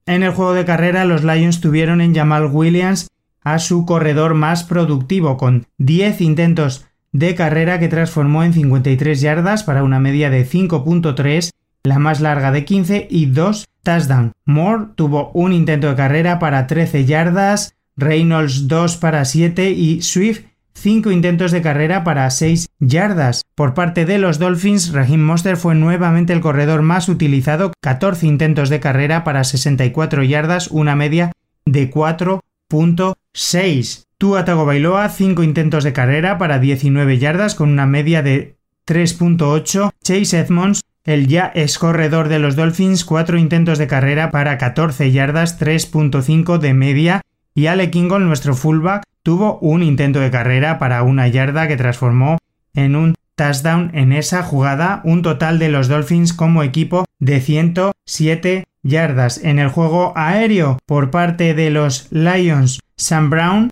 En 0.07 0.23
el 0.23 0.33
juego 0.33 0.55
de 0.55 0.65
carrera 0.65 1.05
los 1.05 1.25
Lions 1.25 1.61
tuvieron 1.61 2.01
en 2.01 2.15
Jamal 2.15 2.47
Williams 2.47 3.09
a 3.43 3.59
su 3.59 3.87
corredor 3.87 4.35
más 4.35 4.65
productivo 4.65 5.37
con 5.37 5.67
10 5.79 6.21
intentos 6.21 6.87
de 7.13 7.35
carrera 7.35 7.79
que 7.79 7.89
transformó 7.89 8.43
en 8.43 8.53
53 8.53 9.21
yardas 9.21 9.65
para 9.65 9.83
una 9.83 10.01
media 10.01 10.31
de 10.31 10.47
5.3, 10.47 11.51
la 11.85 11.99
más 11.99 12.21
larga 12.21 12.53
de 12.53 12.65
15 12.65 13.07
y 13.11 13.27
2 13.27 13.67
touchdowns. 13.83 14.33
Moore 14.45 14.87
tuvo 14.97 15.31
un 15.33 15.53
intento 15.53 15.89
de 15.89 15.95
carrera 15.95 16.39
para 16.39 16.67
13 16.67 17.05
yardas, 17.05 17.75
Reynolds 17.97 18.69
2 18.69 18.97
para 18.97 19.25
7 19.25 19.71
y 19.71 20.03
Swift 20.03 20.45
5 20.87 21.11
intentos 21.11 21.51
de 21.51 21.63
carrera 21.63 22.05
para 22.05 22.31
6 22.31 22.69
yardas. 22.79 23.43
Por 23.57 23.75
parte 23.75 24.05
de 24.05 24.19
los 24.19 24.39
Dolphins, 24.39 24.93
Raheem 24.93 25.21
Monster 25.21 25.57
fue 25.57 25.75
nuevamente 25.75 26.33
el 26.33 26.41
corredor 26.41 26.83
más 26.83 27.09
utilizado, 27.09 27.73
14 27.81 28.29
intentos 28.29 28.69
de 28.69 28.79
carrera 28.79 29.25
para 29.25 29.43
64 29.43 30.23
yardas, 30.23 30.69
una 30.69 30.95
media 30.95 31.33
de 31.65 31.91
4.6. 31.91 34.05
Tua 34.17 34.45
Tagovailoa, 34.45 35.09
5 35.09 35.43
intentos 35.43 35.83
de 35.83 35.93
carrera 35.93 36.39
para 36.39 36.61
19 36.61 37.19
yardas 37.19 37.57
con 37.57 37.71
una 37.71 37.87
media 37.87 38.23
de 38.23 38.55
3.8. 38.87 39.91
Chase 40.05 40.39
Edmonds, 40.39 40.83
el 41.03 41.27
ya 41.27 41.51
ex 41.53 41.81
corredor 41.81 42.29
de 42.29 42.39
los 42.39 42.55
Dolphins, 42.55 43.05
4 43.05 43.39
intentos 43.39 43.79
de 43.79 43.89
carrera 43.89 44.31
para 44.31 44.57
14 44.57 45.11
yardas, 45.11 45.61
3.5 45.61 46.59
de 46.59 46.75
media. 46.75 47.23
Y 47.57 47.67
Ale 47.67 47.91
Kingon, 47.91 48.29
nuestro 48.29 48.55
fullback, 48.55 49.03
tuvo 49.27 49.59
un 49.59 49.83
intento 49.83 50.21
de 50.21 50.31
carrera 50.31 50.79
para 50.79 51.03
una 51.03 51.27
yarda 51.27 51.67
que 51.67 51.77
transformó 51.77 52.39
en 52.75 52.95
un 52.95 53.17
touchdown 53.35 53.91
en 53.93 54.13
esa 54.13 54.45
jugada, 54.45 55.01
un 55.03 55.23
total 55.23 55.59
de 55.59 55.69
los 55.69 55.89
Dolphins 55.89 56.33
como 56.33 56.63
equipo 56.63 57.07
de 57.19 57.41
107 57.41 58.69
yardas. 58.85 59.43
En 59.43 59.59
el 59.59 59.67
juego 59.67 60.13
aéreo 60.15 60.79
por 60.87 61.11
parte 61.11 61.55
de 61.55 61.71
los 61.71 62.07
Lions, 62.13 62.79
Sam 62.97 63.29
Brown 63.29 63.71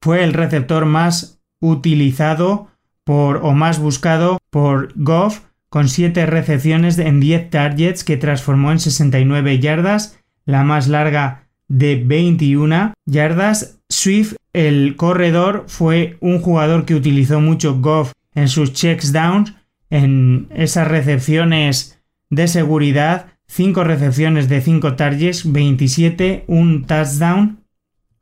fue 0.00 0.24
el 0.24 0.32
receptor 0.32 0.84
más 0.84 1.38
utilizado 1.60 2.66
por 3.04 3.36
o 3.36 3.52
más 3.52 3.78
buscado 3.78 4.38
por 4.50 4.92
Goff 4.96 5.42
con 5.68 5.88
7 5.88 6.26
recepciones 6.26 6.98
en 6.98 7.20
10 7.20 7.50
targets 7.50 8.02
que 8.02 8.16
transformó 8.16 8.72
en 8.72 8.80
69 8.80 9.60
yardas, 9.60 10.18
la 10.44 10.64
más 10.64 10.88
larga 10.88 11.44
de 11.68 12.02
21 12.04 12.94
yardas. 13.06 13.78
Swift 14.02 14.34
el 14.52 14.96
corredor 14.96 15.66
fue 15.68 16.16
un 16.18 16.40
jugador 16.40 16.86
que 16.86 16.96
utilizó 16.96 17.40
mucho 17.40 17.80
Goff 17.80 18.10
en 18.34 18.48
sus 18.48 18.72
checks 18.72 19.12
downs, 19.12 19.54
en 19.90 20.48
esas 20.52 20.88
recepciones 20.88 22.02
de 22.28 22.48
seguridad, 22.48 23.26
5 23.46 23.84
recepciones 23.84 24.48
de 24.48 24.60
5 24.60 24.96
targets, 24.96 25.52
27, 25.52 26.42
un 26.48 26.84
touchdown. 26.84 27.60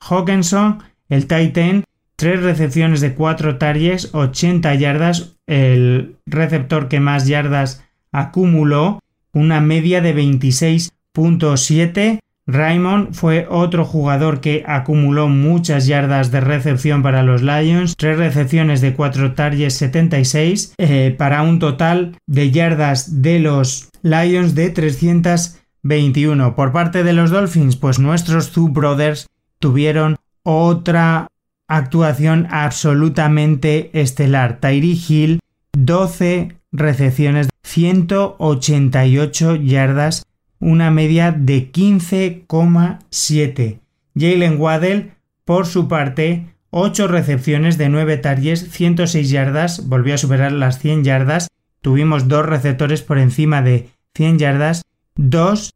Hawkinson, 0.00 0.82
el 1.08 1.26
Titan, 1.26 1.84
3 2.16 2.42
recepciones 2.42 3.00
de 3.00 3.14
4 3.14 3.56
targets, 3.56 4.10
80 4.12 4.74
yardas, 4.74 5.36
el 5.46 6.16
receptor 6.26 6.88
que 6.88 7.00
más 7.00 7.26
yardas 7.26 7.82
acumuló, 8.12 9.00
una 9.32 9.62
media 9.62 10.02
de 10.02 10.14
26.7 10.14 12.20
Raymond 12.52 13.14
fue 13.14 13.46
otro 13.48 13.84
jugador 13.84 14.40
que 14.40 14.64
acumuló 14.66 15.28
muchas 15.28 15.86
yardas 15.86 16.30
de 16.30 16.40
recepción 16.40 17.02
para 17.02 17.22
los 17.22 17.42
Lions, 17.42 17.94
tres 17.96 18.18
recepciones 18.18 18.80
de 18.80 18.94
4 18.94 19.34
targets 19.34 19.74
76, 19.74 20.74
eh, 20.78 21.14
para 21.16 21.42
un 21.42 21.58
total 21.58 22.16
de 22.26 22.50
yardas 22.50 23.22
de 23.22 23.38
los 23.38 23.88
Lions 24.02 24.54
de 24.54 24.70
321. 24.70 26.54
Por 26.54 26.72
parte 26.72 27.04
de 27.04 27.12
los 27.12 27.30
Dolphins, 27.30 27.76
pues 27.76 27.98
nuestros 27.98 28.50
Two 28.50 28.68
Brothers 28.68 29.26
tuvieron 29.58 30.16
otra 30.42 31.28
actuación 31.68 32.48
absolutamente 32.50 33.90
estelar. 33.92 34.58
Tyree 34.60 34.98
Hill, 35.08 35.40
12 35.72 36.56
recepciones, 36.72 37.48
188 37.62 39.56
yardas 39.56 40.24
una 40.60 40.90
media 40.90 41.32
de 41.32 41.72
15,7. 41.72 43.80
Jalen 44.14 44.60
Waddell, 44.60 45.14
por 45.44 45.66
su 45.66 45.88
parte, 45.88 46.54
8 46.70 47.08
recepciones 47.08 47.76
de 47.78 47.88
9 47.88 48.18
targets, 48.18 48.70
106 48.70 49.30
yardas, 49.30 49.88
volvió 49.88 50.14
a 50.14 50.18
superar 50.18 50.52
las 50.52 50.78
100 50.78 51.02
yardas. 51.02 51.48
Tuvimos 51.80 52.28
dos 52.28 52.46
receptores 52.46 53.02
por 53.02 53.18
encima 53.18 53.62
de 53.62 53.88
100 54.14 54.38
yardas, 54.38 54.82
2 55.16 55.72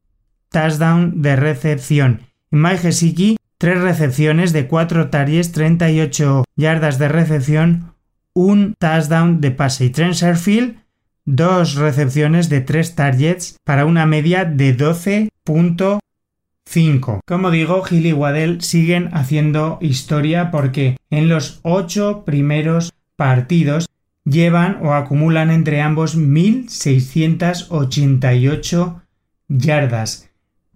touchdowns 0.50 1.20
de 1.20 1.34
recepción. 1.36 2.20
Mike 2.50 2.78
Gesicki, 2.78 3.36
3 3.58 3.80
recepciones 3.80 4.52
de 4.52 4.68
4 4.68 5.10
targets, 5.10 5.50
38 5.52 6.44
yardas 6.56 6.98
de 6.98 7.08
recepción, 7.08 7.94
un 8.34 8.74
touchdown 8.78 9.40
de 9.40 9.50
pase. 9.50 9.86
Y 9.86 9.90
Trent 9.90 10.14
Sherfield, 10.14 10.76
dos 11.24 11.74
recepciones 11.74 12.48
de 12.48 12.60
tres 12.60 12.94
targets 12.94 13.58
para 13.64 13.86
una 13.86 14.06
media 14.06 14.44
de 14.44 14.76
12.5. 14.76 17.20
Como 17.26 17.50
digo, 17.50 17.82
Gil 17.82 18.06
y 18.06 18.12
Waddell 18.12 18.62
siguen 18.62 19.08
haciendo 19.12 19.78
historia 19.80 20.50
porque 20.50 20.96
en 21.10 21.28
los 21.28 21.60
ocho 21.62 22.24
primeros 22.24 22.92
partidos 23.16 23.86
llevan 24.24 24.78
o 24.82 24.94
acumulan 24.94 25.50
entre 25.50 25.80
ambos 25.80 26.16
1.688 26.18 29.02
yardas. 29.48 30.30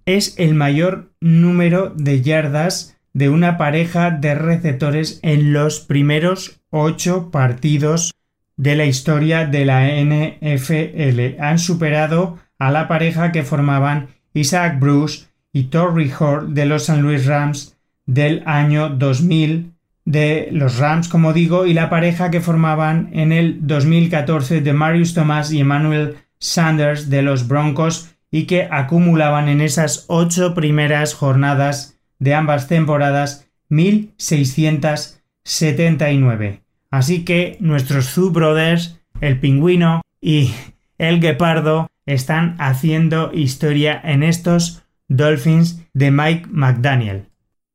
Es 0.04 0.34
el 0.38 0.54
mayor 0.54 1.12
número 1.20 1.90
de 1.90 2.22
yardas 2.22 2.96
de 3.12 3.28
una 3.28 3.58
pareja 3.58 4.10
de 4.10 4.34
receptores 4.34 5.20
en 5.22 5.52
los 5.52 5.78
primeros 5.80 6.60
ocho 6.70 7.30
partidos 7.30 8.12
de 8.58 8.76
la 8.76 8.84
historia 8.84 9.46
de 9.46 9.64
la 9.64 9.88
NFL. 9.88 11.40
Han 11.40 11.58
superado 11.58 12.38
a 12.58 12.70
la 12.70 12.88
pareja 12.88 13.32
que 13.32 13.44
formaban 13.44 14.08
Isaac 14.34 14.78
Bruce 14.78 15.28
y 15.52 15.64
Torrey 15.64 16.12
Hall 16.18 16.52
de 16.52 16.66
los 16.66 16.84
San 16.84 17.00
Luis 17.00 17.24
Rams 17.24 17.78
del 18.04 18.42
año 18.44 18.90
2000 18.90 19.72
de 20.04 20.50
los 20.52 20.78
Rams, 20.78 21.08
como 21.08 21.32
digo, 21.32 21.66
y 21.66 21.74
la 21.74 21.90
pareja 21.90 22.30
que 22.30 22.40
formaban 22.40 23.10
en 23.12 23.32
el 23.32 23.66
2014 23.66 24.60
de 24.60 24.72
Marius 24.72 25.14
Thomas 25.14 25.52
y 25.52 25.60
Emmanuel 25.60 26.16
Sanders 26.38 27.10
de 27.10 27.22
los 27.22 27.46
Broncos 27.46 28.14
y 28.30 28.44
que 28.44 28.68
acumulaban 28.70 29.48
en 29.48 29.60
esas 29.60 30.04
ocho 30.08 30.54
primeras 30.54 31.14
jornadas 31.14 31.98
de 32.18 32.34
ambas 32.34 32.68
temporadas 32.68 33.46
1679. 33.68 36.62
Así 36.90 37.24
que 37.24 37.56
nuestros 37.60 38.10
Zoo 38.10 38.30
Brothers, 38.30 39.00
el 39.20 39.38
pingüino 39.40 40.02
y 40.20 40.52
el 40.98 41.20
guepardo 41.20 41.88
están 42.06 42.56
haciendo 42.58 43.30
historia 43.32 44.00
en 44.02 44.22
estos 44.22 44.84
Dolphins 45.08 45.84
de 45.92 46.10
Mike 46.10 46.48
McDaniel. 46.50 47.26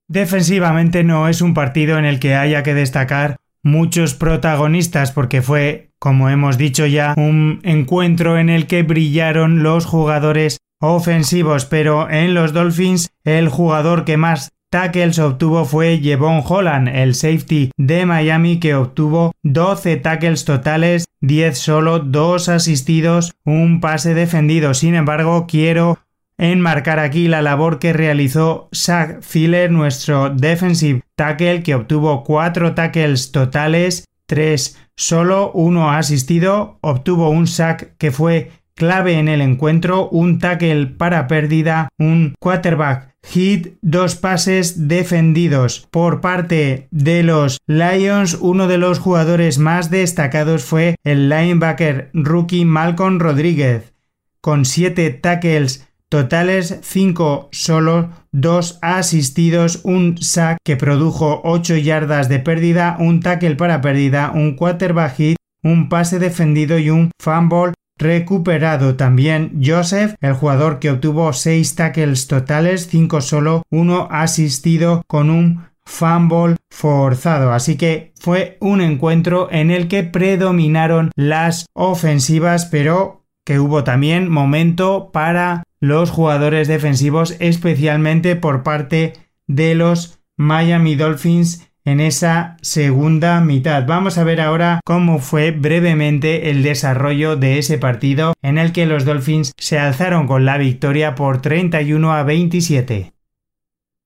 Defensivamente 0.08 1.04
no 1.04 1.28
es 1.28 1.42
un 1.42 1.54
partido 1.54 1.98
en 1.98 2.06
el 2.06 2.20
que 2.20 2.36
haya 2.36 2.64
que 2.64 2.74
destacar 2.74 3.38
muchos 3.64 4.14
protagonistas 4.14 5.12
porque 5.12 5.42
fue, 5.42 5.92
como 6.00 6.30
hemos 6.30 6.58
dicho 6.58 6.86
ya, 6.86 7.14
un 7.16 7.62
encuentro 7.64 8.38
en 8.38 8.50
el 8.50 8.68
que 8.68 8.84
brillaron 8.84 9.64
los 9.64 9.86
jugadores 9.86 10.58
ofensivos, 10.80 11.66
pero 11.66 12.10
en 12.10 12.34
los 12.34 12.52
Dolphins 12.52 13.12
el 13.24 13.48
jugador 13.48 14.04
que 14.04 14.18
más 14.18 14.52
tackles 14.74 15.20
obtuvo 15.20 15.66
fue 15.66 16.00
Jevon 16.00 16.42
Holland, 16.44 16.88
el 16.88 17.14
safety 17.14 17.70
de 17.78 18.08
Miami 18.08 18.60
que 18.60 18.74
obtuvo 18.74 19.32
12 19.44 19.98
tackles 19.98 20.46
totales, 20.46 21.06
10 21.22 21.56
solo, 21.56 22.00
2 22.00 22.50
asistidos, 22.50 23.34
un 23.46 23.82
pase 23.82 24.16
defendido. 24.16 24.74
Sin 24.74 24.96
embargo, 24.96 25.46
quiero 25.48 26.00
enmarcar 26.40 26.98
aquí 26.98 27.28
la 27.28 27.44
labor 27.44 27.78
que 27.78 27.94
realizó 27.94 28.68
Zach 28.74 29.22
Ziller, 29.22 29.70
nuestro 29.70 30.32
defensive 30.32 31.04
tackle, 31.16 31.62
que 31.62 31.76
obtuvo 31.76 32.24
4 32.24 32.74
tackles 32.74 33.32
totales, 33.32 34.08
3 34.26 34.76
solo, 34.96 35.52
1 35.52 35.92
asistido, 35.92 36.80
obtuvo 36.82 37.30
un 37.30 37.46
sack 37.46 37.96
que 38.00 38.10
fue 38.10 38.50
clave 38.74 39.20
en 39.20 39.28
el 39.28 39.42
encuentro, 39.42 40.10
un 40.10 40.40
tackle 40.40 40.88
para 40.88 41.28
pérdida, 41.28 41.90
un 42.00 42.34
quarterback 42.40 43.13
hit, 43.24 43.78
dos 43.82 44.16
pases 44.16 44.88
defendidos. 44.88 45.88
Por 45.90 46.22
parte 46.22 46.88
de 46.92 47.24
los 47.24 47.60
Lions, 47.66 48.38
uno 48.40 48.68
de 48.68 48.78
los 48.78 49.00
jugadores 49.00 49.58
más 49.58 49.90
destacados 49.90 50.64
fue 50.64 50.96
el 51.04 51.30
linebacker 51.30 52.12
rookie 52.14 52.66
Malcolm 52.66 53.20
Rodríguez, 53.20 53.94
con 54.42 54.66
siete 54.66 55.10
tackles 55.10 55.88
totales, 56.10 56.78
cinco 56.84 57.50
solo, 57.52 58.12
dos 58.32 58.78
asistidos, 58.84 59.82
un 59.84 60.20
sack 60.20 60.60
que 60.64 60.78
produjo 60.78 61.42
8 61.44 61.78
yardas 61.78 62.30
de 62.30 62.38
pérdida, 62.38 62.98
un 63.00 63.20
tackle 63.20 63.56
para 63.56 63.82
pérdida, 63.82 64.32
un 64.32 64.56
quarterback 64.56 65.16
hit, 65.16 65.38
un 65.64 65.90
pase 65.90 66.20
defendido 66.20 66.78
y 66.78 66.92
un 66.92 67.10
fumble 67.20 67.74
recuperado 67.98 68.96
también 68.96 69.62
Joseph, 69.64 70.16
el 70.22 70.34
jugador 70.34 70.80
que 70.80 70.92
obtuvo 70.92 71.32
6 71.34 71.76
tackles 71.76 72.28
totales, 72.28 72.88
5 72.90 73.22
solo, 73.22 73.64
1 73.70 74.08
asistido 74.12 75.04
con 75.08 75.30
un 75.30 75.66
fumble 75.86 76.56
forzado. 76.70 77.52
Así 77.54 77.78
que 77.78 78.14
fue 78.20 78.58
un 78.60 78.82
encuentro 78.82 79.50
en 79.52 79.72
el 79.72 79.88
que 79.88 80.04
predominaron 80.04 81.12
las 81.16 81.66
ofensivas, 81.74 82.66
pero 82.66 83.26
que 83.46 83.60
hubo 83.60 83.84
también 83.84 84.30
momento 84.30 85.12
para 85.12 85.64
los 85.80 86.12
jugadores 86.12 86.68
defensivos, 86.68 87.36
especialmente 87.40 88.36
por 88.38 88.64
parte 88.64 89.14
de 89.48 89.76
los 89.76 90.22
Miami 90.38 90.96
Dolphins 90.96 91.70
en 91.86 92.00
esa 92.00 92.58
segunda 92.62 93.40
mitad. 93.42 93.86
Vamos 93.86 94.18
a 94.18 94.24
ver 94.24 94.42
ahora 94.42 94.80
cómo 94.86 95.20
fue 95.20 95.52
brevemente 95.52 96.50
el 96.50 96.64
desarrollo 96.64 97.36
de 97.36 97.60
ese 97.60 97.78
partido 97.78 98.34
en 98.42 98.58
el 98.58 98.72
que 98.72 98.86
los 98.86 99.06
Dolphins 99.06 99.54
se 99.58 99.80
alzaron 99.80 100.28
con 100.28 100.46
la 100.46 100.58
victoria 100.58 101.16
por 101.16 101.42
31 101.42 102.14
a 102.14 102.24
27. 102.24 103.14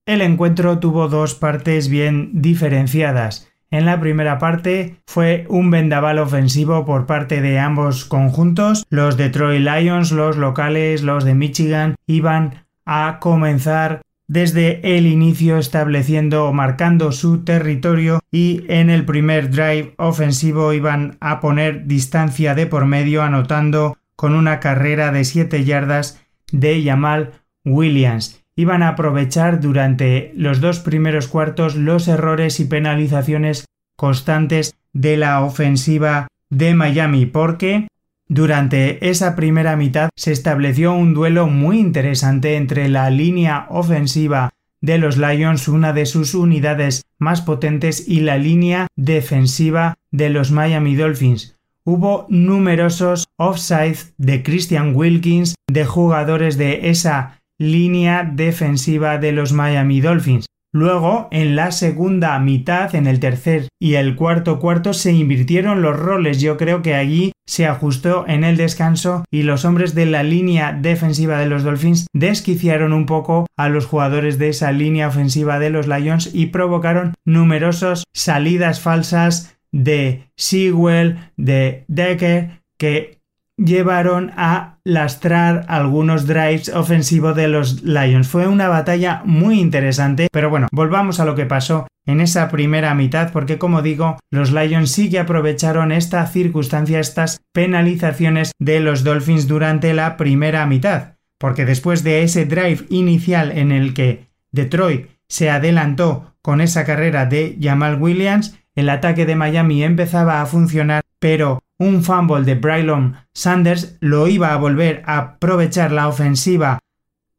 El 0.06 0.22
encuentro 0.22 0.78
tuvo 0.78 1.08
dos 1.08 1.34
partes 1.34 1.88
bien 1.88 2.30
diferenciadas. 2.40 3.48
En 3.70 3.84
la 3.84 4.00
primera 4.00 4.38
parte 4.38 4.96
fue 5.06 5.44
un 5.50 5.70
vendaval 5.70 6.18
ofensivo 6.18 6.86
por 6.86 7.04
parte 7.04 7.42
de 7.42 7.58
ambos 7.58 8.06
conjuntos. 8.06 8.86
Los 8.88 9.18
Detroit 9.18 9.60
Lions, 9.60 10.10
los 10.10 10.38
locales, 10.38 11.02
los 11.02 11.24
de 11.24 11.34
Michigan, 11.34 11.94
iban 12.06 12.64
a 12.86 13.18
comenzar 13.20 14.00
desde 14.28 14.96
el 14.96 15.06
inicio 15.06 15.58
estableciendo 15.58 16.44
o 16.44 16.52
marcando 16.52 17.12
su 17.12 17.44
territorio 17.44 18.20
y 18.30 18.64
en 18.68 18.90
el 18.90 19.06
primer 19.06 19.50
drive 19.50 19.94
ofensivo 19.96 20.74
iban 20.74 21.16
a 21.20 21.40
poner 21.40 21.86
distancia 21.86 22.54
de 22.54 22.66
por 22.66 22.84
medio 22.84 23.22
anotando 23.22 23.96
con 24.16 24.34
una 24.34 24.60
carrera 24.60 25.10
de 25.12 25.24
7 25.24 25.64
yardas 25.64 26.20
de 26.52 26.82
Jamal 26.84 27.32
Williams. 27.64 28.44
Iban 28.54 28.82
a 28.82 28.88
aprovechar 28.88 29.60
durante 29.60 30.32
los 30.34 30.60
dos 30.60 30.80
primeros 30.80 31.28
cuartos 31.28 31.74
los 31.74 32.06
errores 32.08 32.60
y 32.60 32.66
penalizaciones 32.66 33.64
constantes 33.96 34.74
de 34.92 35.16
la 35.16 35.42
ofensiva 35.42 36.28
de 36.50 36.74
Miami 36.74 37.24
porque 37.26 37.88
durante 38.28 39.08
esa 39.08 39.34
primera 39.34 39.74
mitad 39.76 40.10
se 40.14 40.32
estableció 40.32 40.92
un 40.92 41.14
duelo 41.14 41.46
muy 41.46 41.78
interesante 41.78 42.56
entre 42.56 42.88
la 42.88 43.08
línea 43.08 43.66
ofensiva 43.70 44.50
de 44.80 44.98
los 44.98 45.16
Lions, 45.16 45.66
una 45.66 45.92
de 45.92 46.06
sus 46.06 46.34
unidades 46.34 47.04
más 47.18 47.40
potentes, 47.40 48.06
y 48.06 48.20
la 48.20 48.38
línea 48.38 48.86
defensiva 48.96 49.96
de 50.10 50.30
los 50.30 50.52
Miami 50.52 50.94
Dolphins. 50.94 51.56
Hubo 51.84 52.26
numerosos 52.28 53.28
offsides 53.36 54.12
de 54.18 54.42
Christian 54.42 54.94
Wilkins, 54.94 55.54
de 55.66 55.86
jugadores 55.86 56.58
de 56.58 56.90
esa 56.90 57.40
línea 57.58 58.30
defensiva 58.30 59.18
de 59.18 59.32
los 59.32 59.52
Miami 59.52 60.00
Dolphins. 60.00 60.46
Luego, 60.72 61.28
en 61.30 61.56
la 61.56 61.72
segunda 61.72 62.38
mitad, 62.38 62.94
en 62.94 63.06
el 63.06 63.20
tercer 63.20 63.68
y 63.80 63.94
el 63.94 64.16
cuarto 64.16 64.58
cuarto, 64.58 64.92
se 64.92 65.12
invirtieron 65.12 65.80
los 65.80 65.98
roles. 65.98 66.40
Yo 66.40 66.58
creo 66.58 66.82
que 66.82 66.94
allí 66.94 67.32
se 67.46 67.66
ajustó 67.66 68.26
en 68.28 68.44
el 68.44 68.58
descanso 68.58 69.24
y 69.30 69.42
los 69.42 69.64
hombres 69.64 69.94
de 69.94 70.04
la 70.04 70.22
línea 70.22 70.74
defensiva 70.74 71.38
de 71.38 71.46
los 71.46 71.62
Dolphins 71.62 72.06
desquiciaron 72.12 72.92
un 72.92 73.06
poco 73.06 73.46
a 73.56 73.70
los 73.70 73.86
jugadores 73.86 74.38
de 74.38 74.50
esa 74.50 74.70
línea 74.72 75.08
ofensiva 75.08 75.58
de 75.58 75.70
los 75.70 75.86
Lions 75.86 76.30
y 76.34 76.46
provocaron 76.46 77.14
numerosas 77.24 78.04
salidas 78.12 78.80
falsas 78.80 79.58
de 79.72 80.30
Sewell, 80.36 81.18
de 81.38 81.84
Decker, 81.88 82.60
que 82.78 83.17
llevaron 83.58 84.32
a 84.36 84.78
lastrar 84.84 85.66
algunos 85.68 86.26
drives 86.26 86.68
ofensivos 86.70 87.36
de 87.36 87.48
los 87.48 87.82
Lions. 87.82 88.28
Fue 88.28 88.46
una 88.46 88.68
batalla 88.68 89.22
muy 89.24 89.60
interesante, 89.60 90.28
pero 90.32 90.48
bueno, 90.48 90.68
volvamos 90.72 91.20
a 91.20 91.24
lo 91.24 91.34
que 91.34 91.44
pasó 91.44 91.86
en 92.06 92.20
esa 92.22 92.48
primera 92.48 92.94
mitad, 92.94 93.32
porque 93.32 93.58
como 93.58 93.82
digo, 93.82 94.18
los 94.30 94.50
Lions 94.52 94.92
sí 94.92 95.10
que 95.10 95.18
aprovecharon 95.18 95.92
esta 95.92 96.26
circunstancia, 96.26 97.00
estas 97.00 97.42
penalizaciones 97.52 98.52
de 98.58 98.80
los 98.80 99.04
Dolphins 99.04 99.46
durante 99.46 99.92
la 99.92 100.16
primera 100.16 100.64
mitad, 100.64 101.16
porque 101.38 101.66
después 101.66 102.04
de 102.04 102.22
ese 102.22 102.46
drive 102.46 102.86
inicial 102.88 103.52
en 103.52 103.72
el 103.72 103.92
que 103.92 104.28
Detroit 104.52 105.08
se 105.28 105.50
adelantó 105.50 106.34
con 106.40 106.62
esa 106.62 106.86
carrera 106.86 107.26
de 107.26 107.58
Jamal 107.60 108.00
Williams, 108.00 108.58
el 108.74 108.88
ataque 108.88 109.26
de 109.26 109.36
Miami 109.36 109.82
empezaba 109.82 110.40
a 110.40 110.46
funcionar, 110.46 111.02
pero 111.18 111.60
un 111.78 112.02
fumble 112.02 112.44
de 112.44 112.54
Braylon 112.54 113.16
Sanders 113.32 113.96
lo 114.00 114.28
iba 114.28 114.52
a 114.52 114.56
volver 114.56 115.02
a 115.06 115.18
aprovechar 115.18 115.92
la 115.92 116.08
ofensiva 116.08 116.78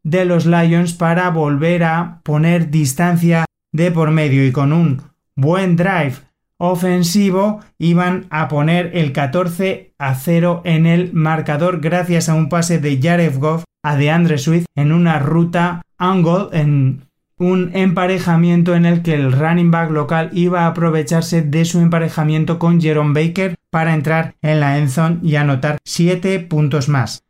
de 0.04 0.26
los 0.26 0.46
Lions 0.46 0.94
para 0.94 1.30
volver 1.30 1.84
a 1.84 2.22
poner 2.24 2.72
distancia 2.72 3.46
de 3.72 3.92
por 3.92 4.12
medio 4.12 4.46
y 4.46 4.52
con 4.52 4.74
un 4.74 5.02
buen 5.36 5.76
drive 5.76 6.16
ofensivo 6.58 7.62
iban 7.78 8.26
a 8.30 8.48
poner 8.48 8.92
el 8.94 9.14
14 9.14 9.94
a 9.98 10.16
0 10.16 10.62
en 10.66 10.86
el 10.86 11.14
marcador 11.14 11.80
gracias 11.80 12.30
a 12.30 12.34
un 12.34 12.50
pase 12.50 12.80
de 12.80 13.00
Jared 13.02 13.38
Goff 13.38 13.64
a 13.84 13.96
DeAndre 13.96 14.38
Swift 14.38 14.66
en 14.76 14.92
una 14.92 15.20
ruta 15.20 15.82
angle 15.98 16.48
en 16.52 17.09
un 17.40 17.72
emparejamiento 17.74 18.76
en 18.76 18.86
el 18.86 19.02
que 19.02 19.14
el 19.14 19.32
running 19.32 19.72
back 19.72 19.92
local 19.92 20.30
iba 20.34 20.64
a 20.64 20.68
aprovecharse 20.68 21.42
de 21.42 21.64
su 21.64 21.80
emparejamiento 21.80 22.60
con 22.60 22.82
Jerome 22.82 23.20
Baker 23.20 23.56
para 23.70 23.94
entrar 23.94 24.36
en 24.42 24.60
la 24.60 24.78
endzone 24.78 25.20
y 25.24 25.38
anotar 25.38 25.78
7 25.86 26.42
puntos 26.42 26.90
más. 26.90 27.24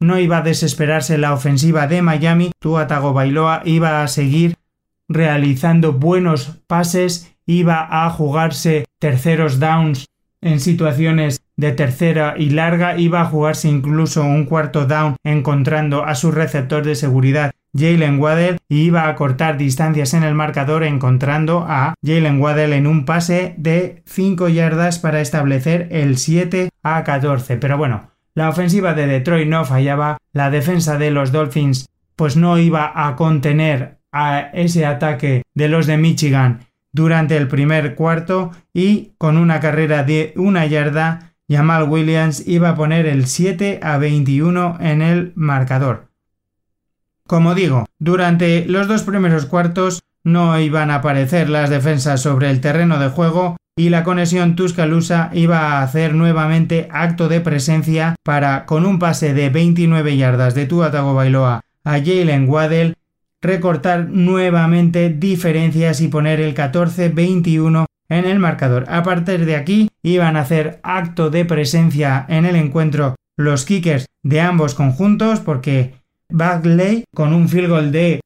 No 0.00 0.18
iba 0.18 0.38
a 0.38 0.42
desesperarse 0.42 1.18
la 1.18 1.34
ofensiva 1.34 1.86
de 1.86 2.00
Miami, 2.00 2.52
Tua 2.58 2.86
Bailoa 2.86 3.62
iba 3.66 4.02
a 4.02 4.08
seguir 4.08 4.56
realizando 5.08 5.92
buenos 5.92 6.58
pases, 6.66 7.36
iba 7.46 7.86
a 7.90 8.08
jugarse 8.08 8.86
terceros 8.98 9.60
downs 9.60 10.08
en 10.40 10.58
situaciones 10.58 11.42
de 11.56 11.72
tercera 11.72 12.34
y 12.38 12.50
larga, 12.50 12.98
iba 12.98 13.20
a 13.20 13.26
jugarse 13.26 13.68
incluso 13.68 14.22
un 14.22 14.46
cuarto 14.46 14.86
down 14.86 15.16
encontrando 15.22 16.04
a 16.04 16.14
su 16.14 16.32
receptor 16.32 16.84
de 16.84 16.96
seguridad 16.96 17.52
Jalen 17.76 18.20
Waddell 18.20 18.58
iba 18.68 19.08
a 19.08 19.14
cortar 19.16 19.58
distancias 19.58 20.14
en 20.14 20.22
el 20.22 20.34
marcador 20.34 20.84
encontrando 20.84 21.66
a 21.68 21.94
Jalen 22.04 22.40
Waddell 22.40 22.72
en 22.72 22.86
un 22.86 23.04
pase 23.04 23.54
de 23.58 24.02
5 24.06 24.48
yardas 24.48 24.98
para 24.98 25.20
establecer 25.20 25.88
el 25.90 26.16
7 26.16 26.70
a 26.82 27.02
14. 27.02 27.56
Pero 27.56 27.76
bueno, 27.76 28.10
la 28.34 28.48
ofensiva 28.48 28.94
de 28.94 29.06
Detroit 29.06 29.48
no 29.48 29.64
fallaba, 29.64 30.18
la 30.32 30.50
defensa 30.50 30.98
de 30.98 31.10
los 31.10 31.32
Dolphins 31.32 31.88
pues 32.16 32.36
no 32.36 32.58
iba 32.58 32.92
a 32.94 33.16
contener 33.16 33.98
a 34.12 34.50
ese 34.52 34.86
ataque 34.86 35.42
de 35.54 35.68
los 35.68 35.86
de 35.86 35.96
Michigan 35.96 36.66
durante 36.92 37.36
el 37.36 37.48
primer 37.48 37.96
cuarto 37.96 38.52
y 38.72 39.14
con 39.18 39.36
una 39.36 39.58
carrera 39.58 40.04
de 40.04 40.32
una 40.36 40.64
yarda 40.66 41.34
Jamal 41.48 41.88
Williams 41.88 42.46
iba 42.46 42.70
a 42.70 42.74
poner 42.74 43.06
el 43.06 43.26
7 43.26 43.80
a 43.82 43.98
21 43.98 44.78
en 44.80 45.02
el 45.02 45.32
marcador. 45.34 46.13
Como 47.26 47.54
digo, 47.54 47.86
durante 47.98 48.66
los 48.66 48.86
dos 48.86 49.02
primeros 49.02 49.46
cuartos 49.46 50.02
no 50.24 50.58
iban 50.58 50.90
a 50.90 50.96
aparecer 50.96 51.48
las 51.48 51.70
defensas 51.70 52.20
sobre 52.20 52.50
el 52.50 52.60
terreno 52.60 52.98
de 52.98 53.08
juego 53.08 53.56
y 53.76 53.88
la 53.88 54.04
conexión 54.04 54.56
Tuscaloosa 54.56 55.30
iba 55.32 55.58
a 55.58 55.82
hacer 55.82 56.14
nuevamente 56.14 56.86
acto 56.92 57.28
de 57.28 57.40
presencia 57.40 58.14
para, 58.22 58.66
con 58.66 58.84
un 58.84 58.98
pase 58.98 59.32
de 59.32 59.48
29 59.48 60.16
yardas 60.16 60.54
de 60.54 60.66
Tua 60.66 60.90
Bailoa 60.90 61.60
a 61.82 61.92
Jalen 61.92 62.48
Waddell, 62.48 62.94
recortar 63.40 64.08
nuevamente 64.08 65.10
diferencias 65.10 66.00
y 66.00 66.08
poner 66.08 66.40
el 66.40 66.54
14-21 66.54 67.86
en 68.10 68.24
el 68.26 68.38
marcador. 68.38 68.84
A 68.88 69.02
partir 69.02 69.44
de 69.44 69.56
aquí 69.56 69.90
iban 70.02 70.36
a 70.36 70.40
hacer 70.40 70.78
acto 70.82 71.30
de 71.30 71.44
presencia 71.44 72.24
en 72.28 72.44
el 72.44 72.56
encuentro 72.56 73.16
los 73.36 73.64
kickers 73.64 74.06
de 74.22 74.40
ambos 74.40 74.74
conjuntos 74.74 75.40
porque 75.40 75.94
Bagley 76.34 77.04
con 77.14 77.32
un 77.32 77.48
field 77.48 77.68
goal 77.68 77.92
de 77.92 78.20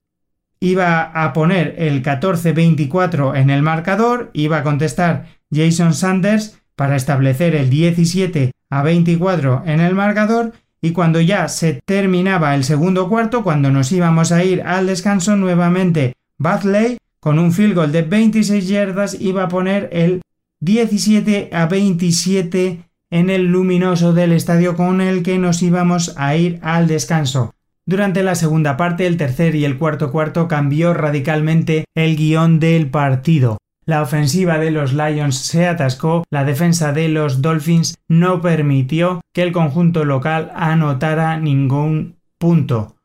iba 0.61 1.03
a 1.03 1.35
poner 1.35 1.75
el 1.77 2.03
14-24 2.03 3.37
en 3.37 3.51
el 3.51 3.61
marcador, 3.61 4.31
iba 4.33 4.57
a 4.57 4.63
contestar 4.63 5.27
Jason 5.53 5.93
Sanders 5.93 6.59
para 6.75 6.97
establecer 6.97 7.55
el 7.55 7.69
17 7.69 8.53
a 8.71 8.83
24 8.83 9.65
en 9.67 9.81
el 9.81 9.95
marcador 9.95 10.55
y 10.81 10.93
cuando 10.93 11.21
ya 11.21 11.49
se 11.49 11.81
terminaba 11.85 12.55
el 12.55 12.65
segundo 12.65 13.11
cuarto, 13.11 13.45
cuando 13.45 13.71
nos 13.71 13.93
íbamos 13.93 14.33
a 14.33 14.43
ir 14.43 14.63
al 14.63 14.87
descanso 14.87 15.37
nuevamente, 15.37 16.15
Bagley 16.39 16.97
con 17.21 17.39
un 17.39 17.53
field 17.53 17.75
goal 17.75 17.93
de 17.93 18.03
26 18.03 18.69
yardas 18.69 19.21
iba 19.21 19.45
a 19.45 19.49
poner 19.49 19.91
el 19.93 20.23
17 20.61 21.51
a 21.53 21.67
27 21.67 22.85
en 23.11 23.29
el 23.29 23.49
luminoso 23.49 24.15
del 24.15 24.33
estadio 24.33 24.77
con 24.77 25.03
el 25.03 25.23
que 25.23 25.37
nos 25.37 25.63
íbamos 25.63 26.15
a 26.17 26.37
ir 26.37 26.59
al 26.63 26.89
descanso. 26.89 27.53
Durante 27.89 28.22
la 28.22 28.34
segunda 28.34 28.76
parte, 28.76 29.07
el 29.07 29.16
tercer 29.16 29.55
y 29.55 29.64
el 29.64 29.78
cuarto 29.78 30.12
cuarto 30.12 30.47
cambió 30.47 30.93
radicalmente 30.93 31.86
el 31.95 32.16
guion 32.16 32.61
del 32.61 32.91
partido. 32.91 33.57
La 33.86 34.03
ofensiva 34.03 34.59
de 34.59 34.70
los 34.70 34.93
Lions 34.93 35.39
se 35.39 35.66
atascó, 35.66 36.22
la 36.28 36.45
defensa 36.45 36.93
de 36.93 37.09
los 37.09 37.41
Dolphins 37.41 37.97
no 38.07 38.43
permitió 38.43 39.22
que 39.32 39.41
el 39.41 39.53
conjunto 39.53 40.05
local 40.05 40.53
anotara 40.55 41.39
ningún 41.39 42.16
punto. 42.36 42.97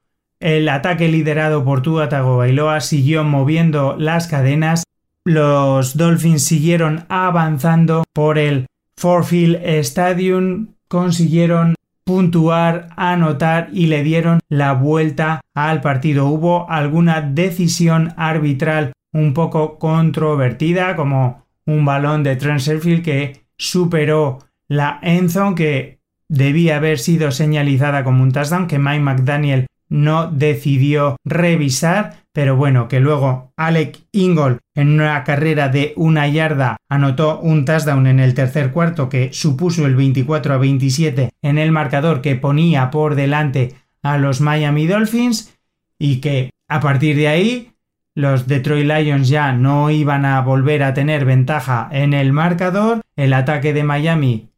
El 0.42 0.68
ataque 0.68 1.08
liderado 1.08 1.64
por 1.64 1.82
Tua 1.82 2.10
Tagovailoa 2.10 2.82
siguió 2.82 3.24
moviendo 3.24 3.96
las 3.98 4.28
cadenas. 4.28 4.84
Los 5.24 5.96
Dolphins 5.96 6.44
siguieron 6.44 7.06
avanzando 7.08 8.04
por 8.12 8.38
el 8.38 8.66
Forfield 8.98 9.66
Stadium, 9.66 10.74
consiguieron 10.90 11.76
puntuar, 12.06 12.90
anotar 12.96 13.70
y 13.72 13.88
le 13.88 14.04
dieron 14.04 14.40
la 14.50 14.74
vuelta 14.74 15.42
al 15.54 15.82
partido. 15.82 16.28
Hubo 16.28 16.70
alguna 16.70 17.22
decisión 17.22 18.14
arbitral 18.18 18.94
un 19.14 19.34
poco 19.34 19.78
controvertida, 19.78 20.96
como 20.96 21.46
un 21.66 21.86
balón 21.86 22.24
de 22.24 22.36
Trent 22.36 22.62
que 23.04 23.46
superó 23.58 24.40
la 24.68 25.00
endzone 25.02 25.56
que 25.56 26.00
debía 26.28 26.78
haber 26.78 27.00
sido 27.00 27.32
señalizada 27.32 28.04
como 28.04 28.24
un 28.24 28.32
touchdown, 28.32 28.68
que 28.68 28.80
Mike 28.80 29.00
McDaniel 29.00 29.68
no 29.94 30.26
decidió 30.32 31.18
revisar, 31.24 32.16
pero 32.34 32.56
bueno, 32.56 32.88
que 32.88 33.00
luego 33.00 33.54
Alec 33.56 34.00
Ingold 34.12 34.58
en 34.74 35.00
una 35.00 35.24
carrera 35.24 35.70
de 35.70 35.94
una 35.96 36.28
yarda 36.28 36.78
anotó 36.90 37.40
un 37.40 37.64
touchdown 37.64 38.08
en 38.08 38.20
el 38.20 38.34
tercer 38.34 38.72
cuarto 38.72 39.08
que 39.08 39.32
supuso 39.34 39.86
el 39.86 39.96
24 39.96 40.56
a 40.56 40.58
27 40.58 41.30
en 41.44 41.58
el 41.60 41.72
marcador 41.72 42.22
que 42.22 42.36
ponía 42.36 42.90
por 42.90 43.14
delante 43.14 43.76
a 44.02 44.18
los 44.18 44.42
Miami 44.42 44.88
Dolphins 44.88 45.54
y 46.00 46.22
que 46.22 46.50
a 46.68 46.80
partir 46.80 47.16
de 47.16 47.28
ahí 47.28 47.74
los 48.16 48.48
Detroit 48.48 48.88
Lions 48.88 49.30
ya 49.30 49.54
no 49.54 49.92
iban 49.92 50.26
a 50.26 50.42
volver 50.42 50.82
a 50.82 50.96
tener 50.96 51.24
ventaja 51.24 51.88
en 51.92 52.14
el 52.14 52.34
marcador, 52.34 53.02
el 53.16 53.34
ataque 53.34 53.74
de 53.74 53.84
Miami 53.84 54.50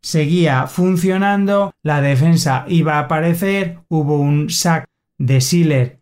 seguía 0.00 0.66
funcionando, 0.66 1.72
la 1.82 2.00
defensa 2.00 2.64
iba 2.68 2.94
a 2.94 3.00
aparecer, 3.00 3.78
hubo 3.88 4.18
un 4.18 4.50
sack 4.50 4.86
de 5.18 5.40
Sealer 5.40 5.98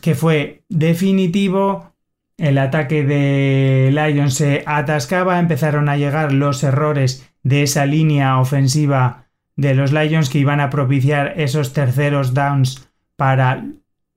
que 0.00 0.14
fue 0.14 0.62
definitivo, 0.68 1.92
el 2.36 2.58
ataque 2.58 3.02
de 3.02 3.90
Lions 3.92 4.34
se 4.34 4.62
atascaba, 4.66 5.38
empezaron 5.38 5.88
a 5.88 5.96
llegar 5.96 6.32
los 6.32 6.62
errores 6.62 7.28
de 7.42 7.62
esa 7.62 7.86
línea 7.86 8.38
ofensiva 8.38 9.24
de 9.56 9.74
los 9.74 9.92
Lions 9.92 10.28
que 10.28 10.38
iban 10.38 10.60
a 10.60 10.70
propiciar 10.70 11.34
esos 11.40 11.72
terceros 11.72 12.34
downs 12.34 12.88
para 13.16 13.64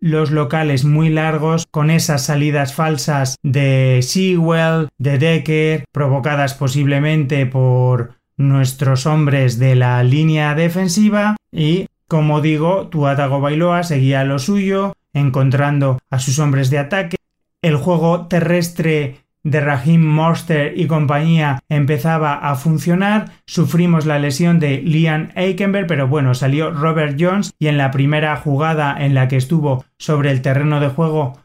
los 0.01 0.31
locales 0.31 0.85
muy 0.85 1.09
largos 1.09 1.65
con 1.65 1.89
esas 1.89 2.25
salidas 2.25 2.73
falsas 2.73 3.37
de 3.43 3.99
Sewell, 4.01 4.89
de 4.97 5.17
Decker, 5.17 5.85
provocadas 5.91 6.53
posiblemente 6.53 7.45
por 7.45 8.18
nuestros 8.39 9.05
hombres 9.05 9.59
de 9.59 9.75
la 9.75 10.01
línea 10.01 10.55
defensiva 10.55 11.35
y, 11.51 11.87
como 12.07 12.41
digo, 12.41 12.87
Tuatago 12.87 13.41
Bailoa 13.41 13.83
seguía 13.83 14.23
lo 14.23 14.39
suyo, 14.39 14.93
encontrando 15.13 15.99
a 16.09 16.19
sus 16.19 16.39
hombres 16.39 16.69
de 16.69 16.79
ataque. 16.79 17.17
El 17.61 17.75
juego 17.75 18.27
terrestre 18.27 19.17
de 19.43 19.59
Raheem 19.59 20.01
Monster 20.01 20.73
y 20.77 20.87
compañía 20.87 21.59
empezaba 21.67 22.35
a 22.35 22.55
funcionar, 22.55 23.31
sufrimos 23.45 24.05
la 24.05 24.19
lesión 24.19 24.59
de 24.59 24.81
Liam 24.81 25.31
Eikenberg, 25.35 25.87
pero 25.87 26.07
bueno, 26.07 26.33
salió 26.33 26.71
Robert 26.71 27.17
Jones 27.19 27.51
y 27.59 27.67
en 27.67 27.77
la 27.77 27.91
primera 27.91 28.35
jugada 28.37 28.95
en 28.97 29.13
la 29.13 29.27
que 29.27 29.37
estuvo 29.37 29.83
sobre 29.97 30.31
el 30.31 30.41
terreno 30.41 30.79
de 30.79 30.87
juego 30.87 31.39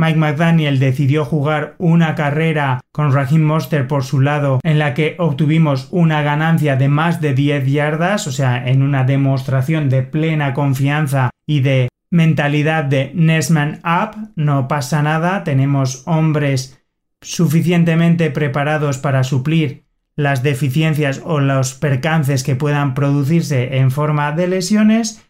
Mike 0.00 0.18
McDaniel 0.18 0.78
decidió 0.78 1.26
jugar 1.26 1.74
una 1.76 2.14
carrera 2.14 2.80
con 2.90 3.12
Raheem 3.12 3.42
Monster 3.42 3.86
por 3.86 4.02
su 4.02 4.22
lado 4.22 4.58
en 4.62 4.78
la 4.78 4.94
que 4.94 5.14
obtuvimos 5.18 5.88
una 5.90 6.22
ganancia 6.22 6.76
de 6.76 6.88
más 6.88 7.20
de 7.20 7.34
10 7.34 7.66
yardas, 7.66 8.26
o 8.26 8.32
sea, 8.32 8.66
en 8.66 8.82
una 8.82 9.04
demostración 9.04 9.90
de 9.90 10.02
plena 10.02 10.54
confianza 10.54 11.28
y 11.46 11.60
de 11.60 11.90
mentalidad 12.08 12.84
de 12.84 13.12
Nesman 13.14 13.82
Up, 13.84 14.30
no 14.36 14.68
pasa 14.68 15.02
nada, 15.02 15.44
tenemos 15.44 16.02
hombres 16.06 16.82
suficientemente 17.20 18.30
preparados 18.30 18.96
para 18.96 19.22
suplir 19.22 19.84
las 20.16 20.42
deficiencias 20.42 21.20
o 21.26 21.40
los 21.40 21.74
percances 21.74 22.42
que 22.42 22.56
puedan 22.56 22.94
producirse 22.94 23.76
en 23.76 23.90
forma 23.90 24.32
de 24.32 24.48
lesiones, 24.48 25.22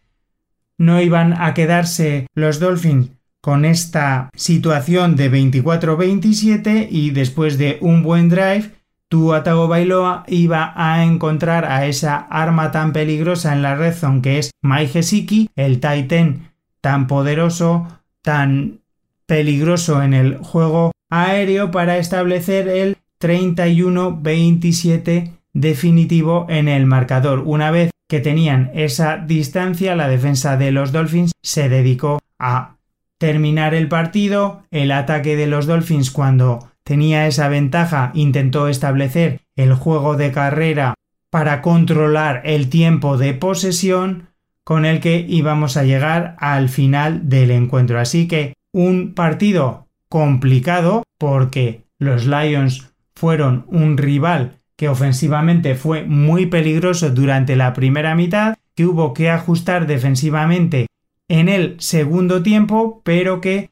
no 0.79 1.03
iban 1.03 1.33
a 1.33 1.55
quedarse 1.55 2.29
los 2.37 2.61
Dolphins 2.61 3.20
con 3.41 3.65
esta 3.65 4.31
situación 4.35 5.17
de 5.17 5.33
24-27 5.33 6.89
y 6.91 7.11
después 7.11 7.59
de 7.59 7.79
un 7.81 8.03
buen 8.03 8.29
drive, 8.29 8.71
tu 9.09 9.35
Atago 9.35 9.67
Bailoa 9.67 10.25
iba 10.29 10.73
a 10.77 11.05
encontrar 11.05 11.65
a 11.65 11.87
esa 11.87 12.17
arma 12.17 12.71
tan 12.71 12.93
peligrosa 12.93 13.53
en 13.53 13.63
la 13.63 13.75
red 13.75 13.95
zone 13.95 14.23
que 14.23 14.39
es 14.39 14.53
Mai 14.63 14.87
Gesicki, 14.87 15.51
el 15.57 15.81
Titan 15.81 16.51
tan 16.81 17.07
poderoso, 17.07 17.87
tan 18.23 18.81
peligroso 19.27 20.03
en 20.03 20.15
el 20.15 20.39
juego 20.39 20.93
aéreo 21.11 21.71
para 21.71 21.99
establecer 21.99 22.67
el 22.69 22.97
31-27 23.21 25.33
definitivo 25.53 26.47
en 26.49 26.69
el 26.69 26.87
marcador. 26.87 27.43
Una 27.45 27.71
vez 27.71 27.91
que 28.09 28.21
tenían 28.21 28.71
esa 28.75 29.19
distancia, 29.19 29.95
la 29.97 30.09
defensa 30.09 30.57
de 30.57 30.73
los 30.73 30.93
Dolphins 30.93 31.33
se 31.43 31.69
dedicó 31.69 32.21
a 32.39 32.77
terminar 33.21 33.75
el 33.75 33.87
partido, 33.87 34.63
el 34.71 34.91
ataque 34.91 35.37
de 35.37 35.47
los 35.47 35.67
Dolphins 35.67 36.11
cuando 36.11 36.71
tenía 36.85 37.27
esa 37.27 37.49
ventaja 37.49 38.13
intentó 38.15 38.67
establecer 38.67 39.43
el 39.57 39.75
juego 39.75 40.17
de 40.17 40.33
carrera 40.33 40.95
para 41.29 41.61
controlar 41.61 42.41
el 42.47 42.71
tiempo 42.71 43.19
de 43.19 43.35
posesión 43.35 44.31
con 44.65 44.87
el 44.87 45.01
que 45.01 45.27
íbamos 45.29 45.77
a 45.77 45.85
llegar 45.85 46.35
al 46.39 46.71
final 46.71 47.29
del 47.29 47.51
encuentro. 47.51 48.01
Así 48.01 48.27
que 48.27 48.55
un 48.73 49.13
partido 49.13 49.87
complicado 50.09 51.03
porque 51.19 51.85
los 51.99 52.27
Lions 52.27 52.91
fueron 53.15 53.67
un 53.69 53.99
rival 53.99 54.61
que 54.77 54.89
ofensivamente 54.89 55.75
fue 55.75 56.05
muy 56.05 56.47
peligroso 56.47 57.11
durante 57.11 57.55
la 57.55 57.75
primera 57.75 58.15
mitad, 58.15 58.57
que 58.75 58.87
hubo 58.87 59.13
que 59.13 59.29
ajustar 59.29 59.87
defensivamente 59.87 60.87
en 61.31 61.49
el 61.49 61.77
segundo 61.79 62.43
tiempo, 62.43 63.03
pero 63.05 63.41
que 63.41 63.71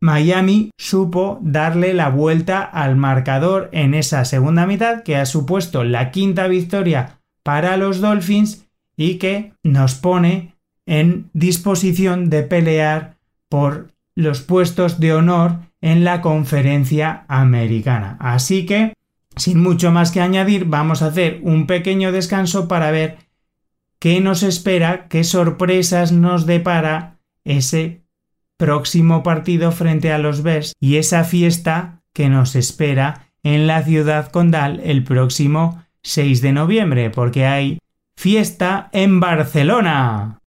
Miami 0.00 0.70
supo 0.78 1.40
darle 1.42 1.94
la 1.94 2.08
vuelta 2.08 2.62
al 2.62 2.94
marcador 2.94 3.68
en 3.72 3.92
esa 3.94 4.24
segunda 4.24 4.66
mitad, 4.66 5.02
que 5.02 5.16
ha 5.16 5.26
supuesto 5.26 5.82
la 5.82 6.12
quinta 6.12 6.46
victoria 6.46 7.18
para 7.42 7.76
los 7.76 8.00
Dolphins 8.00 8.66
y 8.96 9.16
que 9.16 9.52
nos 9.64 9.96
pone 9.96 10.54
en 10.86 11.28
disposición 11.32 12.30
de 12.30 12.44
pelear 12.44 13.16
por 13.48 13.88
los 14.14 14.40
puestos 14.40 15.00
de 15.00 15.12
honor 15.12 15.58
en 15.80 16.04
la 16.04 16.20
conferencia 16.20 17.24
americana. 17.26 18.16
Así 18.20 18.64
que, 18.64 18.94
sin 19.34 19.60
mucho 19.60 19.90
más 19.90 20.12
que 20.12 20.20
añadir, 20.20 20.66
vamos 20.66 21.02
a 21.02 21.06
hacer 21.06 21.40
un 21.42 21.66
pequeño 21.66 22.12
descanso 22.12 22.68
para 22.68 22.92
ver 22.92 23.18
qué 24.02 24.20
nos 24.20 24.42
espera, 24.42 25.06
qué 25.06 25.22
sorpresas 25.22 26.10
nos 26.10 26.44
depara 26.44 27.20
ese 27.44 28.02
próximo 28.58 29.22
partido 29.22 29.70
frente 29.70 30.12
a 30.12 30.18
los 30.18 30.42
Bears 30.42 30.72
y 30.80 30.96
esa 30.96 31.22
fiesta 31.22 32.02
que 32.12 32.28
nos 32.28 32.56
espera 32.56 33.28
en 33.44 33.68
la 33.68 33.80
ciudad 33.84 34.32
condal 34.32 34.80
el 34.82 35.04
próximo 35.04 35.84
6 36.02 36.42
de 36.42 36.52
noviembre, 36.52 37.10
porque 37.10 37.46
hay 37.46 37.78
fiesta 38.16 38.90
en 38.90 39.20
Barcelona. 39.20 40.41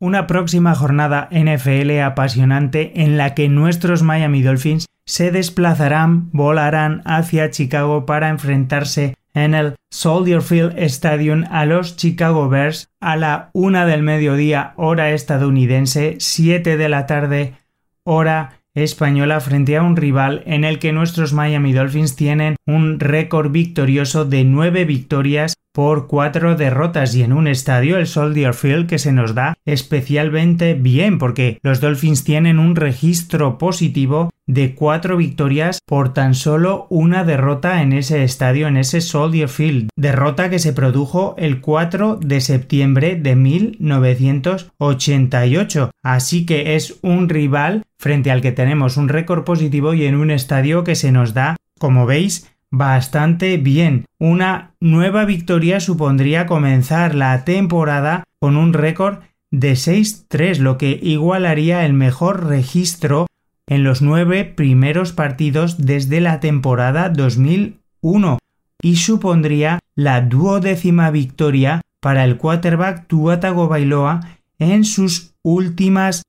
Una 0.00 0.26
próxima 0.26 0.74
jornada 0.74 1.28
NFL 1.30 2.00
apasionante 2.00 3.02
en 3.02 3.16
la 3.16 3.34
que 3.34 3.48
nuestros 3.48 4.02
Miami 4.02 4.42
Dolphins 4.42 4.86
se 5.06 5.30
desplazarán, 5.30 6.32
volarán 6.32 7.02
hacia 7.04 7.50
Chicago 7.50 8.04
para 8.04 8.30
enfrentarse 8.30 9.14
en 9.32 9.54
el 9.54 9.76
Soldier 9.90 10.42
Field 10.42 10.76
Stadium 10.78 11.44
a 11.52 11.66
los 11.66 11.96
Chicago 11.96 12.48
Bears 12.48 12.90
a 13.00 13.14
la 13.14 13.50
una 13.52 13.86
del 13.86 14.02
mediodía 14.02 14.72
hora 14.76 15.10
estadounidense, 15.12 16.16
7 16.18 16.76
de 16.76 16.88
la 16.88 17.06
tarde 17.06 17.54
hora 18.02 18.59
española 18.74 19.40
frente 19.40 19.76
a 19.76 19.82
un 19.82 19.96
rival 19.96 20.42
en 20.46 20.64
el 20.64 20.78
que 20.78 20.92
nuestros 20.92 21.32
Miami 21.32 21.72
Dolphins 21.72 22.16
tienen 22.16 22.56
un 22.66 23.00
récord 23.00 23.50
victorioso 23.50 24.24
de 24.24 24.44
nueve 24.44 24.84
victorias 24.84 25.54
por 25.72 26.06
cuatro 26.06 26.54
derrotas 26.56 27.14
y 27.14 27.22
en 27.22 27.32
un 27.32 27.46
estadio, 27.46 27.96
el 27.98 28.06
Soldier 28.06 28.52
Field, 28.54 28.88
que 28.88 28.98
se 28.98 29.12
nos 29.12 29.34
da 29.34 29.56
especialmente 29.64 30.74
bien 30.74 31.18
porque 31.18 31.58
los 31.62 31.80
Dolphins 31.80 32.24
tienen 32.24 32.58
un 32.58 32.76
registro 32.76 33.56
positivo 33.58 34.30
de 34.46 34.74
cuatro 34.74 35.16
victorias 35.16 35.78
por 35.86 36.12
tan 36.12 36.34
solo 36.34 36.86
una 36.90 37.24
derrota 37.24 37.80
en 37.82 37.92
ese 37.92 38.24
estadio, 38.24 38.66
en 38.66 38.76
ese 38.76 39.00
Soldier 39.00 39.48
Field. 39.48 39.90
Derrota 39.96 40.50
que 40.50 40.58
se 40.58 40.72
produjo 40.72 41.36
el 41.38 41.60
4 41.60 42.16
de 42.16 42.40
septiembre 42.40 43.14
de 43.14 43.36
1988. 43.36 45.92
Así 46.02 46.46
que 46.46 46.74
es 46.74 46.98
un 47.02 47.28
rival 47.28 47.84
frente 47.98 48.32
al 48.32 48.40
que 48.40 48.50
tenemos 48.50 48.96
un 48.96 49.08
récord 49.08 49.44
positivo 49.44 49.94
y 49.94 50.06
en 50.06 50.16
un 50.16 50.32
estadio 50.32 50.82
que 50.82 50.96
se 50.96 51.12
nos 51.12 51.32
da, 51.32 51.54
como 51.78 52.06
veis, 52.06 52.50
bastante 52.70 53.56
bien. 53.56 54.06
Una 54.18 54.74
nueva 54.80 55.24
victoria 55.24 55.80
supondría 55.80 56.46
comenzar 56.46 57.14
la 57.14 57.44
temporada 57.44 58.24
con 58.38 58.56
un 58.56 58.72
récord 58.72 59.18
de 59.50 59.72
6-3, 59.72 60.58
lo 60.58 60.78
que 60.78 60.98
igualaría 61.02 61.84
el 61.84 61.92
mejor 61.92 62.46
registro 62.46 63.26
en 63.66 63.84
los 63.84 64.02
nueve 64.02 64.44
primeros 64.44 65.12
partidos 65.12 65.86
desde 65.86 66.20
la 66.20 66.40
temporada 66.40 67.08
2001 67.08 68.38
y 68.82 68.96
supondría 68.96 69.80
la 69.94 70.20
duodécima 70.20 71.10
victoria 71.10 71.82
para 72.00 72.24
el 72.24 72.36
quarterback 72.36 73.06
Tua 73.06 73.40
Tagovailoa 73.40 74.20
en 74.58 74.84
sus 74.84 75.34
últimas 75.42 76.22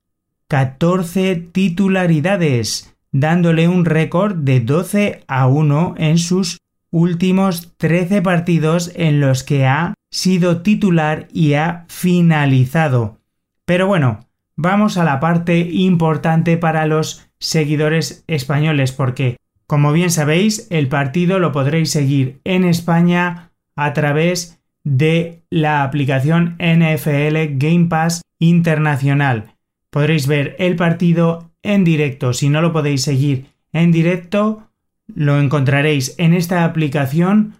14 0.47 1.35
titularidades 1.35 2.90
dándole 3.11 3.67
un 3.67 3.85
récord 3.85 4.35
de 4.35 4.59
12 4.59 5.23
a 5.27 5.47
1 5.47 5.95
en 5.97 6.17
sus 6.17 6.57
últimos 6.91 7.73
13 7.77 8.21
partidos 8.21 8.91
en 8.95 9.19
los 9.19 9.43
que 9.43 9.65
ha 9.65 9.93
sido 10.11 10.61
titular 10.61 11.27
y 11.31 11.53
ha 11.53 11.85
finalizado. 11.87 13.17
Pero 13.65 13.87
bueno, 13.87 14.19
vamos 14.55 14.97
a 14.97 15.03
la 15.03 15.19
parte 15.19 15.59
importante 15.59 16.57
para 16.57 16.85
los 16.85 17.29
seguidores 17.39 18.23
españoles 18.27 18.91
porque, 18.91 19.37
como 19.67 19.93
bien 19.93 20.11
sabéis, 20.11 20.67
el 20.69 20.89
partido 20.89 21.39
lo 21.39 21.51
podréis 21.51 21.91
seguir 21.91 22.41
en 22.43 22.65
España 22.65 23.51
a 23.75 23.93
través 23.93 24.61
de 24.83 25.43
la 25.49 25.83
aplicación 25.83 26.57
NFL 26.59 27.57
Game 27.57 27.87
Pass 27.87 28.21
Internacional. 28.39 29.55
Podréis 29.89 30.27
ver 30.27 30.55
el 30.59 30.75
partido 30.75 31.50
en 31.63 31.83
directo. 31.83 32.33
Si 32.33 32.49
no 32.49 32.61
lo 32.61 32.73
podéis 32.73 33.03
seguir 33.03 33.47
en 33.73 33.91
directo, 33.91 34.67
lo 35.13 35.39
encontraréis 35.39 36.15
en 36.17 36.33
esta 36.33 36.65
aplicación. 36.65 37.55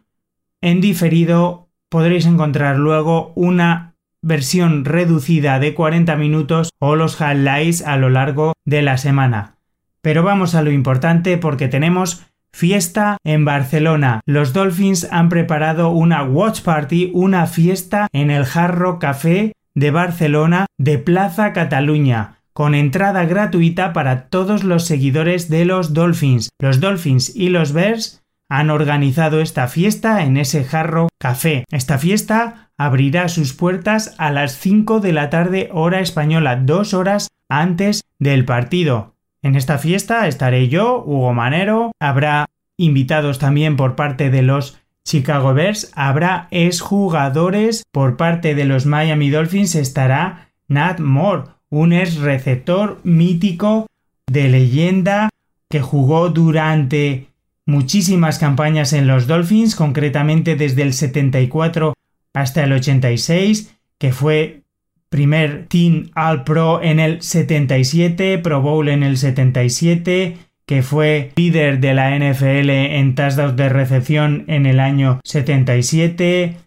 En 0.62 0.82
diferido 0.82 1.70
podréis 1.89 2.26
encontrar 2.26 2.78
luego 2.78 3.34
una 3.36 3.95
versión 4.22 4.86
reducida 4.86 5.60
de 5.60 5.74
40 5.74 6.16
minutos 6.16 6.70
o 6.80 6.95
los 6.95 7.20
highlights 7.20 7.82
a 7.82 7.97
lo 7.97 8.10
largo 8.10 8.54
de 8.66 8.82
la 8.82 8.97
semana. 8.97 9.56
Pero 10.02 10.24
vamos 10.24 10.56
a 10.56 10.62
lo 10.62 10.72
importante 10.72 11.38
porque 11.38 11.68
tenemos 11.68 12.26
fiesta 12.52 13.18
en 13.24 13.45
Barcelona. 13.45 14.22
Los 14.26 14.54
Dolphins 14.54 15.08
han 15.12 15.30
preparado 15.30 15.89
una 15.89 16.24
watch 16.24 16.62
party, 16.62 17.12
una 17.14 17.47
fiesta 17.47 18.08
en 18.14 18.30
el 18.30 18.45
Jarro 18.45 18.99
Café 18.99 19.54
de 19.74 19.91
Barcelona 19.91 20.66
de 20.78 20.97
Plaza 20.97 21.54
Cataluña 21.54 22.40
con 22.54 22.76
entrada 22.76 23.26
gratuita 23.26 23.93
para 23.93 24.28
todos 24.30 24.64
los 24.64 24.86
seguidores 24.86 25.49
de 25.49 25.66
los 25.66 25.93
Dolphins. 25.93 26.49
Los 26.60 26.80
Dolphins 26.80 27.36
y 27.36 27.49
los 27.49 27.74
Bears 27.74 28.22
han 28.49 28.70
organizado 28.70 29.39
esta 29.39 29.68
fiesta 29.68 30.24
en 30.24 30.36
ese 30.36 30.66
jarro 30.66 31.08
café. 31.18 31.64
Esta 31.72 31.97
fiesta 31.97 32.72
abrirá 32.78 33.30
sus 33.30 33.54
puertas 33.54 34.14
a 34.18 34.30
las 34.32 34.58
5 34.58 34.99
de 34.99 35.14
la 35.14 35.30
tarde 35.30 35.70
hora 35.72 36.02
española, 36.02 36.58
dos 36.58 36.93
horas 36.93 37.30
antes 37.47 38.04
del 38.20 38.43
partido. 38.43 39.16
En 39.41 39.56
esta 39.56 39.78
fiesta 39.78 40.28
estaré 40.28 40.68
yo, 40.68 41.04
Hugo 41.06 41.34
Manero, 41.34 41.91
habrá 41.99 42.45
invitados 42.78 43.39
también 43.39 43.78
por 43.78 43.95
parte 43.95 44.30
de 44.30 44.41
los 44.41 44.82
Chicago 45.06 45.54
Bears, 45.54 45.91
habrá 45.95 46.47
exjugadores 46.52 47.84
por 47.91 48.18
parte 48.18 48.54
de 48.54 48.66
los 48.66 48.86
Miami 48.86 49.30
Dolphins, 49.30 49.76
estará 49.76 50.49
Nat 50.68 50.99
Moore, 50.99 51.43
un 51.72 51.93
ex 51.93 52.17
receptor 52.17 52.99
mítico 53.03 53.88
de 54.28 54.49
leyenda 54.49 55.30
que 55.69 55.82
jugó 55.82 56.30
durante 56.30 57.28
muchísimas 57.65 58.38
campañas 58.38 58.93
en 58.93 59.07
los 59.07 59.26
Dolphins, 59.26 59.76
concretamente 59.76 60.55
desde 60.55 60.84
el 60.84 60.93
74 60.93 61.93
hasta 62.34 62.63
el 62.63 62.74
86, 62.74 63.76
que 63.97 64.11
fue 64.11 64.61
primer 65.09 65.67
Team 65.67 66.11
All 66.15 66.43
Pro 66.43 66.82
en 66.82 66.99
el 66.99 67.22
77, 67.22 68.38
Pro 68.39 68.61
Bowl 68.61 68.89
en 68.89 69.03
el 69.03 69.17
77, 69.17 70.38
que 70.65 70.84
fue 70.84 71.32
líder 71.36 71.80
de 71.80 71.93
la 71.93 72.17
NFL 72.17 72.69
en 72.69 73.15
touchdowns 73.15 73.55
de 73.55 73.69
recepción 73.69 74.45
en 74.47 74.65
el 74.65 74.80
año 74.80 75.19
77, 75.24 76.57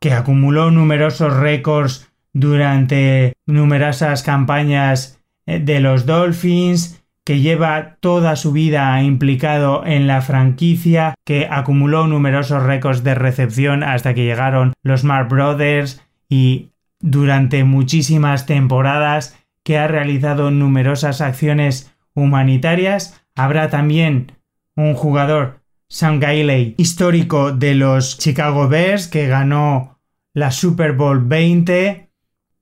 que 0.00 0.12
acumuló 0.12 0.70
numerosos 0.70 1.36
récords 1.36 2.08
durante 2.36 3.32
numerosas 3.46 4.22
campañas 4.22 5.18
eh, 5.46 5.58
de 5.58 5.80
los 5.80 6.04
Dolphins, 6.04 7.02
que 7.24 7.40
lleva 7.40 7.96
toda 8.00 8.36
su 8.36 8.52
vida 8.52 9.02
implicado 9.02 9.86
en 9.86 10.06
la 10.06 10.20
franquicia, 10.20 11.14
que 11.24 11.48
acumuló 11.50 12.06
numerosos 12.06 12.62
récords 12.62 13.02
de 13.02 13.14
recepción 13.14 13.82
hasta 13.82 14.12
que 14.12 14.24
llegaron 14.24 14.74
los 14.82 15.02
Mark 15.02 15.30
Brothers 15.30 16.02
y 16.28 16.72
durante 17.00 17.64
muchísimas 17.64 18.44
temporadas 18.44 19.34
que 19.62 19.78
ha 19.78 19.88
realizado 19.88 20.50
numerosas 20.50 21.22
acciones 21.22 21.96
humanitarias. 22.14 23.24
Habrá 23.34 23.70
también 23.70 24.32
un 24.76 24.92
jugador, 24.92 25.60
Sam 25.88 26.20
Gailey, 26.20 26.74
histórico 26.76 27.52
de 27.52 27.74
los 27.74 28.18
Chicago 28.18 28.68
Bears, 28.68 29.08
que 29.08 29.26
ganó 29.26 29.98
la 30.34 30.50
Super 30.50 30.92
Bowl 30.92 31.24
20 31.24 32.05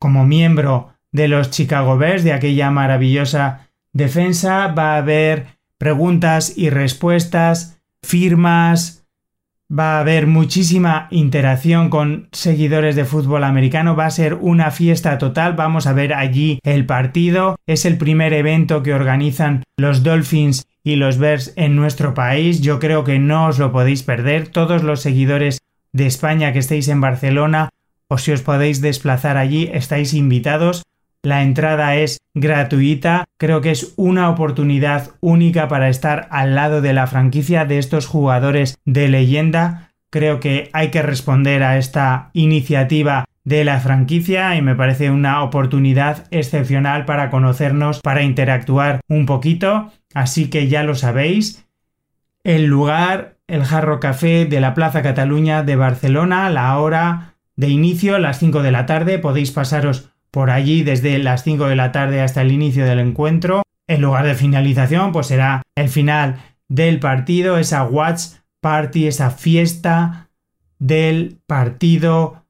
como 0.05 0.26
miembro 0.26 0.92
de 1.12 1.28
los 1.28 1.50
Chicago 1.50 1.96
Bears, 1.96 2.24
de 2.24 2.34
aquella 2.34 2.70
maravillosa 2.70 3.70
defensa, 3.94 4.66
va 4.66 4.92
a 4.92 4.98
haber 4.98 5.46
preguntas 5.78 6.59
y 6.59 6.68
respuestas, 6.68 7.80
firmas, 8.02 9.07
Va 9.72 9.96
a 9.96 10.00
haber 10.00 10.26
muchísima 10.26 11.09
interacción 11.11 11.88
con 11.88 12.28
seguidores 12.32 12.96
de 12.96 13.07
fútbol 13.07 13.44
americano, 13.44 13.96
va 13.96 14.05
a 14.05 14.11
ser 14.11 14.34
una 14.34 14.70
fiesta 14.70 15.16
total, 15.16 15.55
vamos 15.55 15.86
a 15.86 15.94
ver 15.94 16.12
allí 16.12 16.59
el 16.64 16.84
partido, 16.84 17.57
es 17.66 17.86
el 17.86 17.96
primer 17.96 18.34
evento 18.34 18.82
que 18.82 18.92
organizan 18.92 19.64
los 19.78 20.02
Dolphins 20.02 20.66
y 20.84 20.96
los 20.96 21.16
Bears 21.16 21.55
en 21.57 21.76
nuestro 21.76 22.12
país, 22.12 22.61
yo 22.61 22.78
creo 22.78 23.05
que 23.05 23.18
no 23.18 23.46
os 23.46 23.59
lo 23.59 23.72
podéis 23.72 24.02
perder, 24.02 24.48
todos 24.48 24.82
los 24.82 25.00
seguidores 25.00 25.61
de 25.92 26.05
España 26.05 26.52
que 26.52 26.59
estéis 26.59 26.88
en 26.88 27.00
Barcelona 27.00 27.70
o 28.15 28.19
si 28.19 28.31
os 28.31 28.43
podéis 28.43 28.81
desplazar 28.81 29.37
allí 29.37 29.69
estáis 29.75 30.15
invitados, 30.15 30.85
la 31.25 31.43
entrada 31.43 31.97
es 31.97 32.19
gratuita, 32.33 33.25
creo 33.39 33.61
que 33.61 33.73
es 33.73 33.93
una 33.97 34.31
oportunidad 34.31 35.11
única 35.19 35.67
para 35.67 35.89
estar 35.89 36.29
al 36.31 36.55
lado 36.55 36.81
de 36.81 36.93
la 36.93 37.09
franquicia 37.09 37.65
de 37.65 37.79
estos 37.79 38.07
jugadores 38.07 38.77
de 38.85 39.09
leyenda. 39.09 39.91
Creo 40.11 40.39
que 40.39 40.71
hay 40.73 40.93
que 40.93 41.03
responder 41.03 41.65
a 41.65 41.77
esta 41.77 42.31
iniciativa 42.35 43.25
de 43.43 43.65
la 43.65 43.81
franquicia 43.81 44.55
y 44.55 44.62
me 44.62 44.77
parece 44.77 45.11
una 45.11 45.43
oportunidad 45.43 46.29
excepcional 46.31 47.07
para 47.07 47.31
conocernos, 47.31 47.99
para 47.99 48.23
interactuar 48.23 49.01
un 49.09 49.27
poquito. 49.27 49.91
Así 50.15 50.51
que 50.51 50.69
ya 50.69 50.85
lo 50.85 50.95
sabéis. 50.95 51.67
El 52.45 52.67
lugar, 52.67 53.39
el 53.49 53.65
Jarro 53.65 53.99
Café 53.99 54.45
de 54.45 54.61
la 54.61 54.73
Plaza 54.73 55.03
Cataluña 55.03 55.65
de 55.65 55.75
Barcelona, 55.75 56.49
la 56.51 56.79
hora 56.79 57.34
de 57.57 57.68
inicio, 57.68 58.18
las 58.18 58.38
5 58.38 58.62
de 58.62 58.72
la 58.72 58.86
tarde. 58.86 59.18
Podéis 59.18 59.50
pasaros 59.50 60.11
por 60.30 60.50
allí 60.50 60.82
desde 60.82 61.18
las 61.18 61.44
5 61.44 61.66
de 61.66 61.76
la 61.76 61.92
tarde 61.92 62.20
hasta 62.20 62.42
el 62.42 62.52
inicio 62.52 62.84
del 62.84 62.98
encuentro. 62.98 63.62
El 63.86 64.02
lugar 64.02 64.26
de 64.26 64.34
finalización 64.34 65.12
pues 65.12 65.28
será 65.28 65.62
el 65.74 65.88
final 65.88 66.36
del 66.68 66.98
partido, 66.98 67.59
esa 67.59 67.84
watch 67.84 68.22
party, 68.61 69.07
esa 69.07 69.30
fiesta 69.30 70.30
del 70.78 71.38
partido 71.46 72.44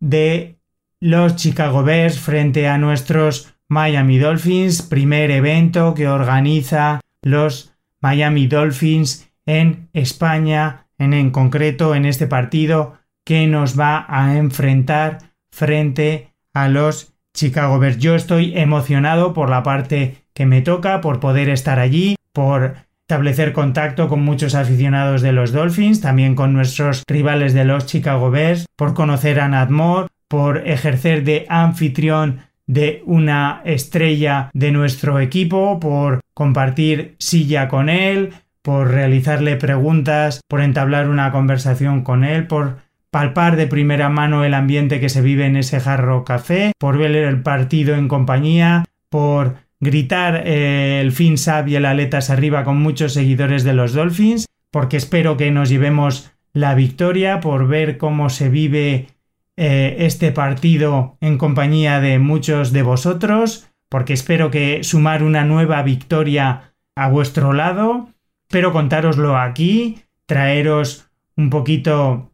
de 0.00 0.56
los 1.00 1.36
Chicago 1.36 1.82
Bears 1.82 2.18
frente 2.18 2.68
a 2.68 2.78
nuestros 2.78 3.54
Miami 3.68 4.18
Dolphins, 4.18 4.82
primer 4.82 5.30
evento 5.30 5.94
que 5.94 6.08
organiza 6.08 7.00
los 7.22 7.74
Miami 8.00 8.46
Dolphins 8.46 9.28
en 9.46 9.88
España, 9.92 10.86
en, 10.98 11.12
en 11.12 11.30
concreto 11.30 11.94
en 11.94 12.06
este 12.06 12.26
partido 12.26 12.97
que 13.28 13.46
nos 13.46 13.78
va 13.78 14.06
a 14.08 14.38
enfrentar 14.38 15.18
frente 15.52 16.32
a 16.54 16.66
los 16.70 17.12
Chicago 17.34 17.78
Bears. 17.78 17.98
Yo 17.98 18.14
estoy 18.14 18.56
emocionado 18.56 19.34
por 19.34 19.50
la 19.50 19.62
parte 19.62 20.24
que 20.32 20.46
me 20.46 20.62
toca, 20.62 21.02
por 21.02 21.20
poder 21.20 21.50
estar 21.50 21.78
allí, 21.78 22.16
por 22.32 22.76
establecer 23.02 23.52
contacto 23.52 24.08
con 24.08 24.22
muchos 24.22 24.54
aficionados 24.54 25.20
de 25.20 25.32
los 25.32 25.52
Dolphins, 25.52 26.00
también 26.00 26.34
con 26.34 26.54
nuestros 26.54 27.02
rivales 27.06 27.52
de 27.52 27.66
los 27.66 27.84
Chicago 27.84 28.30
Bears, 28.30 28.64
por 28.76 28.94
conocer 28.94 29.40
a 29.40 29.48
Nat 29.48 29.68
Moore, 29.68 30.08
por 30.26 30.66
ejercer 30.66 31.22
de 31.22 31.44
anfitrión 31.50 32.40
de 32.66 33.02
una 33.04 33.60
estrella 33.66 34.48
de 34.54 34.72
nuestro 34.72 35.20
equipo, 35.20 35.78
por 35.80 36.20
compartir 36.32 37.14
silla 37.18 37.68
con 37.68 37.90
él, 37.90 38.32
por 38.62 38.88
realizarle 38.88 39.56
preguntas, 39.56 40.40
por 40.48 40.62
entablar 40.62 41.10
una 41.10 41.30
conversación 41.30 42.02
con 42.02 42.24
él, 42.24 42.46
por 42.46 42.87
palpar 43.10 43.56
de 43.56 43.66
primera 43.66 44.08
mano 44.08 44.44
el 44.44 44.54
ambiente 44.54 45.00
que 45.00 45.08
se 45.08 45.22
vive 45.22 45.46
en 45.46 45.56
ese 45.56 45.80
jarro 45.80 46.24
café, 46.24 46.72
por 46.78 46.98
ver 46.98 47.14
el 47.14 47.42
partido 47.42 47.94
en 47.94 48.08
compañía, 48.08 48.84
por 49.08 49.56
gritar 49.80 50.42
eh, 50.44 51.00
el 51.00 51.12
fin 51.12 51.38
sab 51.38 51.68
y 51.68 51.76
el 51.76 51.86
aletas 51.86 52.30
arriba 52.30 52.64
con 52.64 52.80
muchos 52.80 53.14
seguidores 53.14 53.64
de 53.64 53.72
los 53.72 53.92
Dolphins, 53.92 54.46
porque 54.70 54.96
espero 54.96 55.36
que 55.36 55.50
nos 55.50 55.68
llevemos 55.68 56.32
la 56.52 56.74
victoria, 56.74 57.40
por 57.40 57.68
ver 57.68 57.98
cómo 57.98 58.30
se 58.30 58.48
vive 58.48 59.08
eh, 59.56 59.96
este 60.00 60.32
partido 60.32 61.16
en 61.20 61.38
compañía 61.38 62.00
de 62.00 62.18
muchos 62.18 62.72
de 62.72 62.82
vosotros, 62.82 63.68
porque 63.88 64.12
espero 64.12 64.50
que 64.50 64.84
sumar 64.84 65.22
una 65.22 65.44
nueva 65.44 65.82
victoria 65.82 66.74
a 66.94 67.08
vuestro 67.08 67.52
lado, 67.52 68.08
espero 68.48 68.72
contároslo 68.72 69.38
aquí, 69.38 70.02
traeros 70.26 71.10
un 71.36 71.50
poquito 71.50 72.32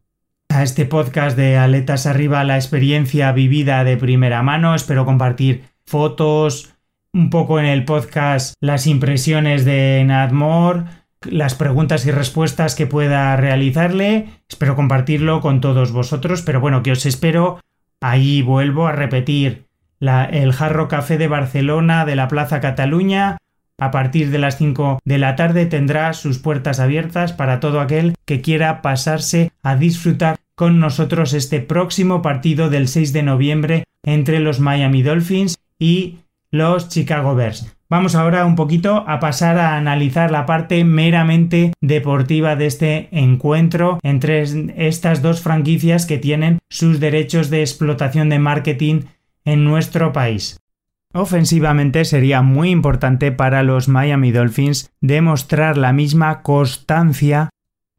a 0.55 0.63
este 0.63 0.85
podcast 0.85 1.37
de 1.37 1.57
Aletas 1.57 2.07
Arriba 2.07 2.45
la 2.45 2.57
experiencia 2.57 3.33
vivida 3.33 3.83
de 3.83 3.97
primera 3.97 4.43
mano. 4.43 4.75
Espero 4.75 5.05
compartir 5.05 5.65
fotos, 5.85 6.75
un 7.13 7.31
poco 7.31 7.59
en 7.59 7.65
el 7.67 7.85
podcast 7.85 8.55
las 8.61 8.87
impresiones 8.87 9.65
de 9.65 10.05
Nadmore, 10.07 10.85
las 11.23 11.55
preguntas 11.55 12.07
y 12.07 12.11
respuestas 12.11 12.75
que 12.75 12.87
pueda 12.87 13.35
realizarle. 13.37 14.29
Espero 14.49 14.77
compartirlo 14.77 15.41
con 15.41 15.61
todos 15.61 15.93
vosotros, 15.93 16.43
pero 16.43 16.61
bueno, 16.61 16.83
que 16.83 16.93
os 16.93 17.07
espero. 17.07 17.61
Ahí 18.01 18.43
vuelvo 18.43 18.87
a 18.87 18.93
repetir 18.93 19.67
el 20.01 20.53
Jarro 20.53 20.89
Café 20.89 21.19
de 21.19 21.29
Barcelona 21.29 22.05
de 22.05 22.17
la 22.17 22.29
Plaza 22.29 22.61
Cataluña. 22.61 23.39
A 23.79 23.91
partir 23.91 24.31
de 24.31 24.39
las 24.39 24.59
5 24.59 25.01
de 25.05 25.19
la 25.19 25.35
tarde 25.35 25.67
tendrá 25.67 26.13
sus 26.13 26.39
puertas 26.39 26.79
abiertas 26.79 27.33
para 27.33 27.59
todo 27.59 27.81
aquel 27.81 28.15
que 28.25 28.41
quiera 28.41 28.83
pasarse 28.83 29.51
a 29.65 29.75
disfrutar 29.75 30.37
con 30.55 30.79
nosotros 30.81 31.33
este 31.33 31.61
próximo 31.61 32.23
partido 32.23 32.71
del 32.71 32.89
6 32.89 33.13
de 33.13 33.23
noviembre 33.23 33.85
entre 34.03 34.41
los 34.41 34.61
Miami 34.61 35.03
Dolphins 35.03 35.57
y 35.79 36.19
los 36.51 36.89
Chicago 36.89 37.35
Bears. 37.35 37.75
Vamos 37.91 38.15
ahora 38.15 38.47
un 38.47 38.57
poquito 38.57 39.05
a 39.07 39.21
pasar 39.21 39.59
a 39.59 39.77
analizar 39.77 40.31
la 40.31 40.47
parte 40.47 40.83
meramente 40.85 41.73
deportiva 41.81 42.57
de 42.57 42.67
este 42.67 43.09
encuentro 43.13 43.99
entre 44.03 44.43
estas 44.43 45.23
dos 45.23 45.41
franquicias 45.43 46.07
que 46.07 46.19
tienen 46.19 46.59
sus 46.69 46.99
derechos 47.01 47.51
de 47.51 47.61
explotación 47.61 48.29
de 48.31 48.39
marketing 48.39 49.03
en 49.45 49.65
nuestro 49.65 50.13
país. 50.13 50.59
Ofensivamente 51.13 52.05
sería 52.05 52.43
muy 52.43 52.71
importante 52.71 53.31
para 53.31 53.63
los 53.63 53.87
Miami 53.87 54.33
Dolphins 54.33 54.91
demostrar 55.01 55.79
la 55.79 55.93
misma 55.93 56.43
constancia 56.43 57.51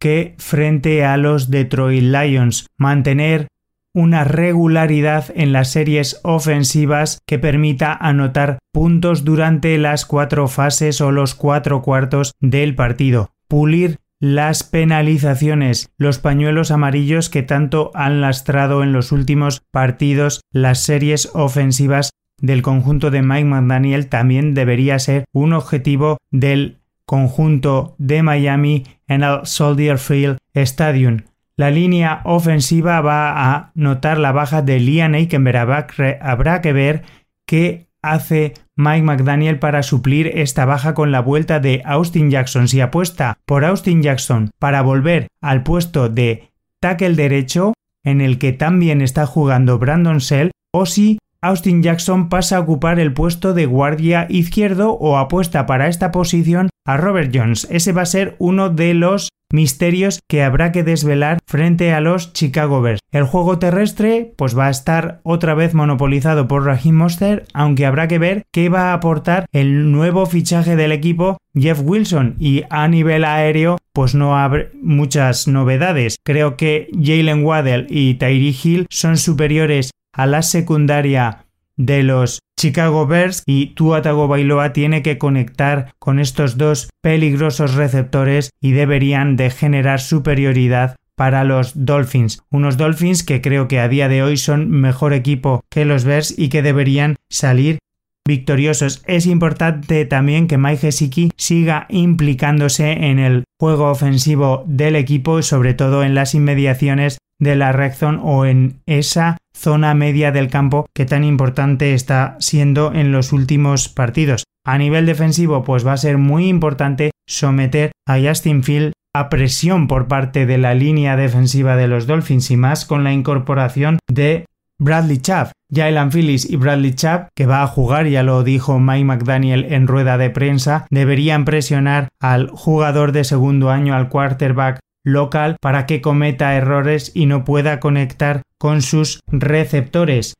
que 0.05 0.35
frente 0.37 1.03
a 1.03 1.17
los 1.17 1.49
Detroit 1.49 2.03
Lions, 2.03 2.67
mantener 2.77 3.47
una 3.91 4.23
regularidad 4.23 5.33
en 5.33 5.51
las 5.51 5.71
series 5.71 6.19
ofensivas 6.21 7.17
que 7.25 7.39
permita 7.39 7.91
anotar 7.91 8.59
puntos 8.71 9.25
durante 9.25 9.75
las 9.79 10.05
cuatro 10.05 10.47
fases 10.47 11.01
o 11.01 11.11
los 11.11 11.33
cuatro 11.33 11.81
cuartos 11.81 12.33
del 12.39 12.75
partido, 12.75 13.31
pulir 13.47 13.97
las 14.19 14.61
penalizaciones, 14.61 15.89
los 15.97 16.19
pañuelos 16.19 16.69
amarillos 16.69 17.31
que 17.31 17.41
tanto 17.41 17.89
han 17.95 18.21
lastrado 18.21 18.83
en 18.83 18.93
los 18.93 19.11
últimos 19.11 19.63
partidos 19.71 20.41
las 20.51 20.83
series 20.83 21.31
ofensivas 21.33 22.11
del 22.39 22.61
conjunto 22.61 23.09
de 23.09 23.23
Mike 23.23 23.45
McDaniel 23.45 24.05
también 24.05 24.53
debería 24.53 24.99
ser 24.99 25.25
un 25.33 25.53
objetivo 25.53 26.19
del 26.29 26.77
conjunto 27.05 27.95
de 27.97 28.23
Miami 28.23 28.83
en 29.07 29.23
el 29.23 29.45
Soldier 29.45 29.97
Field 29.97 30.37
Stadium. 30.53 31.21
La 31.57 31.71
línea 31.71 32.21
ofensiva 32.25 32.99
va 33.01 33.53
a 33.53 33.71
notar 33.75 34.17
la 34.17 34.31
baja 34.31 34.61
de 34.61 34.79
Liam 34.79 35.15
Eikenberg. 35.15 36.19
Habrá 36.21 36.61
que 36.61 36.73
ver 36.73 37.03
qué 37.45 37.87
hace 38.01 38.53
Mike 38.75 39.03
McDaniel 39.03 39.57
para 39.57 39.81
suplir 39.81 40.31
esta 40.35 40.65
baja 40.65 40.93
con 40.93 41.11
la 41.11 41.21
vuelta 41.21 41.59
de 41.59 41.81
Austin 41.85 42.29
Jackson. 42.29 42.67
Si 42.67 42.81
apuesta 42.81 43.37
por 43.45 43.63
Austin 43.63 44.01
Jackson 44.01 44.51
para 44.59 44.81
volver 44.81 45.27
al 45.41 45.63
puesto 45.63 46.09
de 46.09 46.51
tackle 46.81 47.15
derecho, 47.15 47.73
en 48.03 48.21
el 48.21 48.37
que 48.37 48.51
también 48.51 49.01
está 49.01 49.25
jugando 49.25 49.79
Brandon 49.79 50.21
Sell, 50.21 50.51
o 50.71 50.85
si 50.85 51.19
Austin 51.45 51.83
Jackson 51.83 52.27
pasa 52.27 52.57
a 52.57 52.59
ocupar 52.59 52.99
el 52.99 53.13
puesto 53.13 53.53
de 53.53 53.67
guardia 53.67 54.25
izquierdo 54.29 54.93
o 54.93 55.17
apuesta 55.17 55.67
para 55.67 55.87
esta 55.87 56.11
posición 56.11 56.69
a 56.87 56.97
Robert 56.97 57.31
Jones. 57.31 57.67
Ese 57.69 57.91
va 57.91 58.01
a 58.01 58.07
ser 58.07 58.35
uno 58.39 58.69
de 58.69 58.95
los 58.95 59.29
misterios 59.53 60.21
que 60.27 60.41
habrá 60.41 60.71
que 60.71 60.83
desvelar 60.83 61.37
frente 61.45 61.93
a 61.93 62.01
los 62.01 62.33
Chicago 62.33 62.81
Bears. 62.81 62.99
El 63.11 63.25
juego 63.25 63.59
terrestre 63.59 64.33
pues 64.37 64.57
va 64.57 64.65
a 64.65 64.71
estar 64.71 65.19
otra 65.21 65.53
vez 65.53 65.75
monopolizado 65.75 66.47
por 66.47 66.65
Raheem 66.65 66.95
Monster, 66.95 67.45
aunque 67.53 67.85
habrá 67.85 68.07
que 68.07 68.17
ver 68.17 68.43
qué 68.51 68.69
va 68.69 68.89
a 68.89 68.93
aportar 68.93 69.45
el 69.51 69.91
nuevo 69.91 70.25
fichaje 70.25 70.75
del 70.75 70.91
equipo 70.91 71.37
Jeff 71.53 71.79
Wilson 71.83 72.37
y 72.39 72.63
a 72.71 72.87
nivel 72.87 73.23
aéreo 73.23 73.77
pues 73.93 74.15
no 74.15 74.35
habrá 74.35 74.65
muchas 74.81 75.47
novedades. 75.47 76.17
Creo 76.23 76.57
que 76.57 76.89
Jalen 76.99 77.45
Waddell 77.45 77.85
y 77.87 78.15
Tyree 78.15 78.55
Hill 78.63 78.87
son 78.89 79.17
superiores 79.17 79.91
a 80.15 80.25
la 80.25 80.41
secundaria 80.41 81.45
de 81.77 82.03
los 82.03 82.39
Chicago 82.57 83.05
Bears 83.05 83.43
y 83.45 83.67
Tua 83.67 84.01
Tagovailoa 84.01 84.71
tiene 84.71 85.03
que 85.03 85.17
conectar 85.17 85.93
con 85.99 86.19
estos 86.19 86.57
dos 86.57 86.89
peligrosos 87.01 87.75
receptores 87.75 88.49
y 88.61 88.71
deberían 88.71 89.35
de 89.35 89.49
generar 89.49 89.99
superioridad 89.99 90.95
para 91.15 91.43
los 91.43 91.85
Dolphins, 91.85 92.41
unos 92.49 92.77
Dolphins 92.77 93.23
que 93.23 93.41
creo 93.41 93.67
que 93.67 93.79
a 93.79 93.87
día 93.87 94.07
de 94.09 94.23
hoy 94.23 94.37
son 94.37 94.69
mejor 94.69 95.13
equipo 95.13 95.63
que 95.69 95.85
los 95.85 96.03
Bears 96.03 96.37
y 96.37 96.49
que 96.49 96.61
deberían 96.61 97.15
salir 97.29 97.79
victoriosos. 98.27 99.03
Es 99.05 99.25
importante 99.25 100.05
también 100.05 100.47
que 100.47 100.57
Mike 100.57 100.77
Gesicki 100.77 101.31
siga 101.37 101.85
implicándose 101.89 102.91
en 102.91 103.19
el 103.19 103.43
juego 103.59 103.89
ofensivo 103.89 104.63
del 104.67 104.95
equipo, 104.95 105.41
sobre 105.41 105.73
todo 105.73 106.03
en 106.03 106.15
las 106.15 106.35
inmediaciones 106.35 107.17
de 107.39 107.55
la 107.55 107.71
red 107.71 107.93
zone 107.93 108.19
o 108.21 108.45
en 108.45 108.81
esa 108.85 109.37
zona 109.55 109.93
media 109.93 110.31
del 110.31 110.49
campo 110.49 110.85
que 110.93 111.05
tan 111.05 111.23
importante 111.23 111.93
está 111.93 112.37
siendo 112.39 112.93
en 112.93 113.11
los 113.11 113.33
últimos 113.33 113.89
partidos. 113.89 114.43
A 114.65 114.77
nivel 114.77 115.05
defensivo, 115.05 115.63
pues 115.63 115.85
va 115.85 115.93
a 115.93 115.97
ser 115.97 116.17
muy 116.17 116.47
importante 116.47 117.11
someter 117.27 117.91
a 118.07 118.19
Justin 118.19 118.63
Field 118.63 118.93
a 119.13 119.29
presión 119.29 119.87
por 119.87 120.07
parte 120.07 120.45
de 120.45 120.57
la 120.57 120.73
línea 120.73 121.15
defensiva 121.15 121.77
de 121.77 121.87
los 121.87 122.05
Dolphins 122.05 122.51
y 122.51 122.57
más 122.57 122.85
con 122.85 123.03
la 123.03 123.13
incorporación 123.13 123.99
de 124.11 124.45
Bradley 124.79 125.17
Chubb. 125.17 125.51
Jalen 125.73 126.11
Phillips 126.11 126.49
y 126.49 126.57
Bradley 126.57 126.93
Chubb, 126.93 127.27
que 127.35 127.45
va 127.45 127.63
a 127.63 127.67
jugar, 127.67 128.07
ya 128.07 128.23
lo 128.23 128.43
dijo 128.43 128.79
Mike 128.79 129.05
McDaniel 129.05 129.65
en 129.73 129.87
rueda 129.87 130.17
de 130.17 130.29
prensa, 130.29 130.85
deberían 130.89 131.43
presionar 131.43 132.09
al 132.19 132.49
jugador 132.49 133.11
de 133.11 133.23
segundo 133.23 133.71
año, 133.71 133.95
al 133.95 134.09
quarterback 134.09 134.79
local, 135.03 135.57
para 135.61 135.85
que 135.85 136.01
cometa 136.01 136.55
errores 136.55 137.11
y 137.13 137.25
no 137.25 137.43
pueda 137.43 137.79
conectar 137.79 138.41
con 138.59 138.81
sus 138.81 139.19
receptores. 139.27 140.35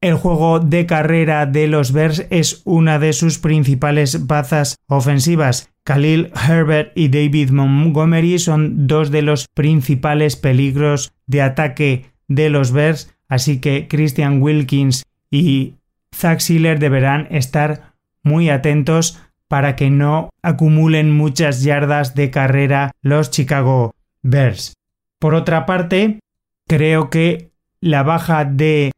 El 0.00 0.14
juego 0.14 0.60
de 0.60 0.84
carrera 0.84 1.46
de 1.46 1.66
los 1.66 1.92
Bears 1.92 2.26
es 2.28 2.60
una 2.64 2.98
de 2.98 3.14
sus 3.14 3.38
principales 3.38 4.26
bazas 4.26 4.76
ofensivas. 4.86 5.70
Khalil 5.84 6.30
Herbert 6.46 6.92
y 6.94 7.08
David 7.08 7.50
Montgomery 7.50 8.38
son 8.38 8.86
dos 8.86 9.10
de 9.10 9.22
los 9.22 9.46
principales 9.54 10.36
peligros 10.36 11.12
de 11.26 11.42
ataque 11.42 12.06
de 12.28 12.50
los 12.50 12.72
Bears, 12.72 13.13
así 13.28 13.60
que 13.60 13.88
Christian 13.88 14.40
Wilkins 14.40 15.04
y 15.30 15.74
Zach 16.14 16.40
Sealer 16.40 16.78
deberán 16.78 17.26
estar 17.30 17.94
muy 18.22 18.50
atentos 18.50 19.20
para 19.48 19.76
que 19.76 19.90
no 19.90 20.30
acumulen 20.42 21.16
muchas 21.16 21.62
yardas 21.62 22.14
de 22.14 22.30
carrera 22.30 22.92
los 23.02 23.30
Chicago 23.30 23.94
Bears. 24.22 24.74
Por 25.18 25.34
otra 25.34 25.66
parte, 25.66 26.20
creo 26.66 27.10
que 27.10 27.50
la 27.80 28.02
baja 28.02 28.44
de 28.44 28.92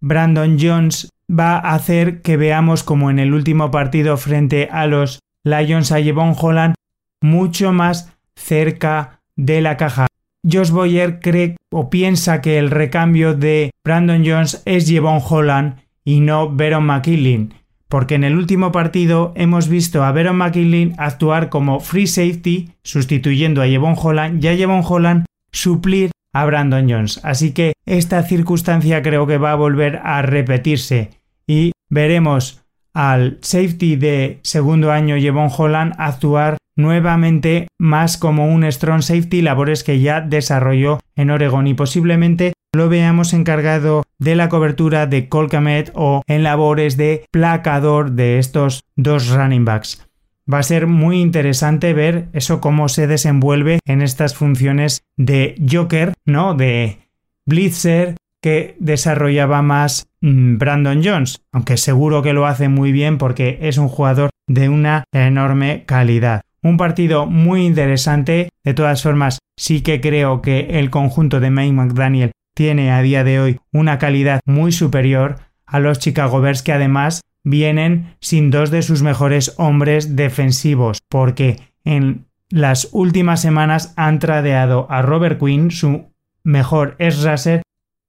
Brandon 0.00 0.58
Jones 0.60 1.10
va 1.28 1.56
a 1.56 1.74
hacer 1.74 2.22
que 2.22 2.36
veamos 2.36 2.82
como 2.82 3.10
en 3.10 3.18
el 3.18 3.34
último 3.34 3.70
partido 3.70 4.16
frente 4.16 4.68
a 4.70 4.86
los 4.86 5.20
Lions 5.44 5.92
a 5.92 6.02
Jevon 6.02 6.34
Holland 6.38 6.74
mucho 7.20 7.72
más 7.72 8.12
cerca 8.34 9.20
de 9.36 9.60
la 9.60 9.76
caja. 9.76 10.06
Josh 10.50 10.70
Boyer 10.70 11.18
cree 11.20 11.56
o 11.72 11.90
piensa 11.90 12.40
que 12.40 12.58
el 12.58 12.70
recambio 12.70 13.34
de 13.34 13.70
Brandon 13.84 14.22
Jones 14.24 14.62
es 14.64 14.88
Jevon 14.88 15.20
Holland 15.28 15.76
y 16.04 16.20
no 16.20 16.54
Veron 16.54 16.86
McKinley, 16.86 17.48
porque 17.88 18.14
en 18.14 18.24
el 18.24 18.36
último 18.36 18.70
partido 18.70 19.32
hemos 19.36 19.68
visto 19.68 20.04
a 20.04 20.12
Veron 20.12 20.36
McKinley 20.36 20.92
actuar 20.98 21.48
como 21.48 21.80
free 21.80 22.06
safety 22.06 22.70
sustituyendo 22.84 23.60
a 23.60 23.66
Jevon 23.66 23.96
Holland 24.00 24.42
y 24.42 24.48
a 24.48 24.56
Jevon 24.56 24.84
Holland 24.86 25.24
suplir 25.50 26.12
a 26.32 26.44
Brandon 26.44 26.88
Jones. 26.88 27.20
Así 27.24 27.52
que 27.52 27.72
esta 27.84 28.22
circunstancia 28.22 29.02
creo 29.02 29.26
que 29.26 29.38
va 29.38 29.52
a 29.52 29.56
volver 29.56 30.00
a 30.04 30.22
repetirse 30.22 31.10
y 31.46 31.72
veremos 31.88 32.62
al 32.94 33.38
safety 33.42 33.96
de 33.96 34.38
segundo 34.42 34.92
año 34.92 35.16
Jevon 35.16 35.50
Holland 35.56 35.94
actuar 35.98 36.56
nuevamente 36.76 37.68
más 37.78 38.16
como 38.16 38.46
un 38.46 38.70
strong 38.70 39.02
safety, 39.02 39.42
labores 39.42 39.82
que 39.82 40.00
ya 40.00 40.20
desarrolló 40.20 41.00
en 41.16 41.30
Oregon 41.30 41.66
y 41.66 41.74
posiblemente 41.74 42.52
lo 42.72 42.88
veamos 42.88 43.32
encargado 43.32 44.04
de 44.18 44.36
la 44.36 44.48
cobertura 44.48 45.06
de 45.06 45.28
Colcamet 45.28 45.90
o 45.94 46.22
en 46.26 46.42
labores 46.42 46.96
de 46.96 47.24
placador 47.30 48.12
de 48.12 48.38
estos 48.38 48.84
dos 48.94 49.28
running 49.28 49.64
backs. 49.64 50.06
Va 50.52 50.58
a 50.58 50.62
ser 50.62 50.86
muy 50.86 51.20
interesante 51.20 51.92
ver 51.92 52.28
eso 52.32 52.60
cómo 52.60 52.88
se 52.88 53.06
desenvuelve 53.08 53.80
en 53.84 54.00
estas 54.00 54.34
funciones 54.34 55.02
de 55.16 55.56
Joker, 55.68 56.12
¿no? 56.24 56.54
De 56.54 56.98
Blitzer 57.46 58.14
que 58.40 58.76
desarrollaba 58.78 59.62
más 59.62 60.06
mm, 60.20 60.58
Brandon 60.58 61.02
Jones, 61.02 61.40
aunque 61.50 61.76
seguro 61.76 62.22
que 62.22 62.32
lo 62.32 62.46
hace 62.46 62.68
muy 62.68 62.92
bien 62.92 63.18
porque 63.18 63.58
es 63.62 63.78
un 63.78 63.88
jugador 63.88 64.30
de 64.46 64.68
una 64.68 65.04
enorme 65.12 65.84
calidad. 65.84 66.42
Un 66.66 66.78
partido 66.78 67.26
muy 67.26 67.64
interesante, 67.64 68.48
de 68.64 68.74
todas 68.74 69.00
formas 69.00 69.38
sí 69.56 69.82
que 69.82 70.00
creo 70.00 70.42
que 70.42 70.80
el 70.80 70.90
conjunto 70.90 71.38
de 71.38 71.48
Mike 71.48 71.72
McDaniel 71.72 72.32
tiene 72.56 72.90
a 72.90 73.02
día 73.02 73.22
de 73.22 73.38
hoy 73.38 73.60
una 73.72 74.00
calidad 74.00 74.40
muy 74.46 74.72
superior 74.72 75.36
a 75.64 75.78
los 75.78 76.00
Chicago 76.00 76.40
Bears 76.40 76.64
que 76.64 76.72
además 76.72 77.20
vienen 77.44 78.16
sin 78.18 78.50
dos 78.50 78.72
de 78.72 78.82
sus 78.82 79.02
mejores 79.02 79.54
hombres 79.58 80.16
defensivos, 80.16 80.98
porque 81.08 81.60
en 81.84 82.24
las 82.50 82.88
últimas 82.90 83.40
semanas 83.40 83.94
han 83.96 84.18
tradeado 84.18 84.88
a 84.90 85.02
Robert 85.02 85.38
Quinn, 85.38 85.70
su 85.70 86.06
mejor 86.42 86.96
es 86.98 87.24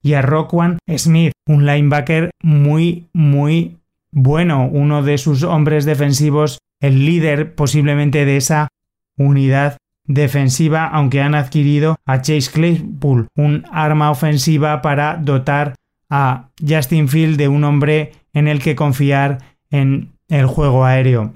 y 0.02 0.14
a 0.14 0.24
Rockwan 0.24 0.80
Smith, 0.98 1.34
un 1.46 1.68
linebacker 1.68 2.32
muy, 2.42 3.08
muy 3.14 3.77
bueno, 4.12 4.68
uno 4.72 5.04
de 5.04 5.18
sus 5.18 5.44
hombres 5.44 5.86
defensivos, 5.86 6.60
el 6.80 7.06
líder 7.06 7.56
posiblemente 7.56 8.26
de 8.26 8.38
esa 8.38 8.70
unidad 9.18 9.78
defensiva, 10.06 10.88
aunque 10.88 11.22
han 11.22 11.36
adquirido 11.36 11.98
a 12.06 12.22
Chase 12.22 12.52
Claypool, 12.52 13.28
un 13.36 13.66
arma 13.72 14.10
ofensiva 14.10 14.82
para 14.82 15.18
dotar 15.18 15.76
a 16.10 16.50
Justin 16.66 17.10
Field 17.10 17.38
de 17.38 17.48
un 17.50 17.64
hombre 17.64 18.14
en 18.34 18.48
el 18.48 18.62
que 18.62 18.76
confiar 18.76 19.40
en 19.70 20.14
el 20.30 20.46
juego 20.46 20.86
aéreo. 20.86 21.34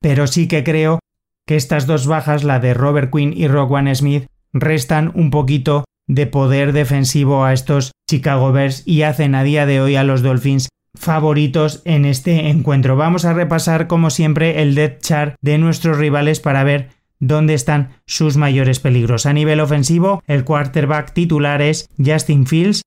Pero 0.00 0.26
sí 0.26 0.48
que 0.48 0.64
creo 0.64 1.00
que 1.46 1.56
estas 1.56 1.86
dos 1.86 2.06
bajas, 2.06 2.44
la 2.44 2.58
de 2.60 2.72
Robert 2.72 3.12
Quinn 3.12 3.34
y 3.36 3.48
Rowan 3.48 3.94
Smith, 3.94 4.26
restan 4.52 5.12
un 5.14 5.30
poquito 5.30 5.84
de 6.06 6.26
poder 6.26 6.72
defensivo 6.72 7.44
a 7.44 7.52
estos 7.52 7.92
Chicago 8.08 8.52
Bears 8.52 8.82
y 8.86 9.02
hacen 9.02 9.34
a 9.34 9.42
día 9.42 9.66
de 9.66 9.80
hoy 9.80 9.96
a 9.96 10.04
los 10.04 10.22
Dolphins 10.22 10.68
favoritos 10.94 11.82
en 11.84 12.04
este 12.04 12.48
encuentro. 12.48 12.96
Vamos 12.96 13.24
a 13.24 13.32
repasar 13.32 13.86
como 13.86 14.10
siempre 14.10 14.62
el 14.62 14.74
depth 14.74 15.02
chart 15.02 15.36
de 15.40 15.58
nuestros 15.58 15.98
rivales 15.98 16.40
para 16.40 16.64
ver 16.64 16.90
dónde 17.18 17.54
están 17.54 17.90
sus 18.06 18.36
mayores 18.36 18.80
peligros. 18.80 19.26
A 19.26 19.32
nivel 19.32 19.60
ofensivo, 19.60 20.22
el 20.26 20.44
quarterback 20.44 21.12
titular 21.12 21.62
es 21.62 21.88
Justin 21.98 22.46
Fields, 22.46 22.82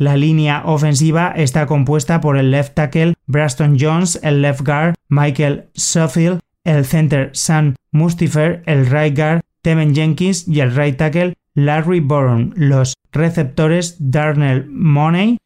la 0.00 0.16
línea 0.16 0.62
ofensiva 0.64 1.34
está 1.36 1.66
compuesta 1.66 2.22
por 2.22 2.38
el 2.38 2.50
left 2.50 2.72
tackle 2.72 3.12
Braston 3.26 3.76
Jones, 3.78 4.18
el 4.22 4.40
left 4.40 4.62
guard 4.62 4.94
Michael 5.10 5.66
Suffield, 5.74 6.40
el 6.64 6.86
center 6.86 7.28
Sam 7.34 7.74
Mustifer, 7.92 8.62
el 8.64 8.86
right 8.86 9.14
guard 9.14 9.42
Tevin 9.60 9.94
Jenkins 9.94 10.48
y 10.48 10.60
el 10.60 10.74
right 10.74 10.96
tackle 10.96 11.34
Larry 11.52 12.00
Bourne. 12.00 12.52
Los 12.56 12.94
receptores 13.12 13.96
Darnell 13.98 14.64
Money, 14.70 15.36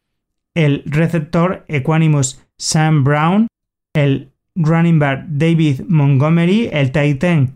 el 0.55 0.83
receptor 0.87 1.65
Equanimus 1.69 2.41
Sam 2.59 3.05
Brown, 3.05 3.49
el 3.95 4.31
running 4.55 4.99
back 4.99 5.25
David 5.29 5.83
Montgomery, 5.89 6.69
el 6.73 6.93
tight 6.93 7.23
end 7.25 7.55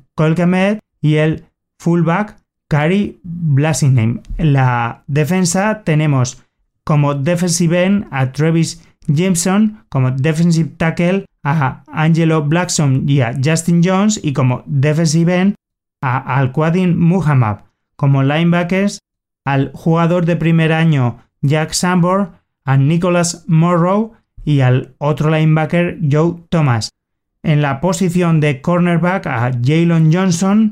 y 1.01 1.15
el 1.15 1.45
fullback 1.79 2.37
Cary 2.69 3.19
Blasingame. 3.23 4.21
En 4.37 4.53
la 4.53 5.05
defensa 5.07 5.83
tenemos 5.85 6.43
como 6.85 7.15
defensive 7.15 7.85
end 7.85 8.07
a 8.11 8.33
Travis 8.33 8.83
Jameson, 9.07 9.85
como 9.89 10.11
defensive 10.11 10.71
tackle 10.77 11.25
a 11.45 11.85
Angelo 11.87 12.43
Blackson 12.43 13.09
y 13.09 13.21
a 13.21 13.35
Justin 13.43 13.81
Jones 13.85 14.21
y 14.23 14.33
como 14.33 14.63
defensive 14.67 15.35
end 15.35 15.55
a 16.03 16.19
Al-Quadin 16.39 16.99
Muhammad, 16.99 17.61
como 17.97 18.23
linebackers 18.23 18.99
al 19.45 19.71
jugador 19.73 20.27
de 20.27 20.37
primer 20.37 20.73
año 20.73 21.19
Jack 21.41 21.73
Sambor, 21.73 22.33
a 22.69 22.77
Nicholas 22.77 23.45
Morrow 23.47 24.13
y 24.45 24.61
al 24.61 24.95
otro 24.99 25.31
linebacker 25.31 26.01
Joe 26.13 26.35
Thomas. 26.51 26.91
En 27.43 27.63
la 27.63 27.81
posición 27.81 28.41
de 28.41 28.61
cornerback 28.61 29.27
a 29.27 29.51
Jalen 29.65 30.13
Johnson 30.13 30.71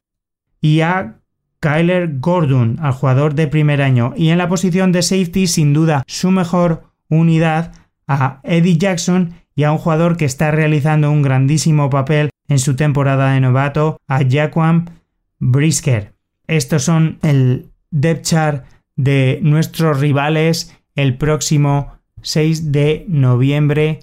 y 0.61 0.83
a 0.83 1.15
Kyler 1.61 2.19
Gordon, 2.21 2.77
al 2.83 2.93
jugador 2.93 3.35
de 3.35 3.47
primer 3.47 3.81
año, 3.81 4.13
y 4.15 4.29
en 4.29 4.37
la 4.37 4.47
posición 4.47 4.93
de 4.93 5.01
safety, 5.01 5.47
sin 5.47 5.73
duda, 5.73 6.03
su 6.07 6.31
mejor 6.31 6.83
unidad, 7.09 7.73
a 8.07 8.41
Eddie 8.43 8.77
Jackson 8.77 9.33
y 9.55 9.63
a 9.63 9.73
un 9.73 9.79
jugador 9.79 10.19
que 10.19 10.27
está 10.27 10.51
realizando 10.51 11.11
un 11.11 11.23
grandísimo 11.23 11.89
papel 11.89 12.29
en 12.47 12.59
su 12.59 12.77
temporada 12.77 13.33
de 13.33 13.41
novato, 13.41 13.97
a 14.07 14.21
Jaquan 14.23 14.91
Brisker. 15.39 16.13
Estos 16.47 16.83
son 16.83 17.19
el 17.23 17.71
depth 17.91 18.23
chart 18.23 18.67
de 18.97 19.39
nuestros 19.43 19.99
rivales 19.99 20.76
el 20.97 21.17
próximo 21.17 21.93
6 22.23 22.73
de 22.73 23.05
noviembre 23.09 24.01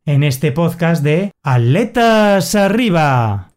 en 0.07 0.25
este 0.25 0.51
podcast 0.51 1.05
de 1.05 1.31
Atletas 1.43 2.55
Arriba. 2.55 3.54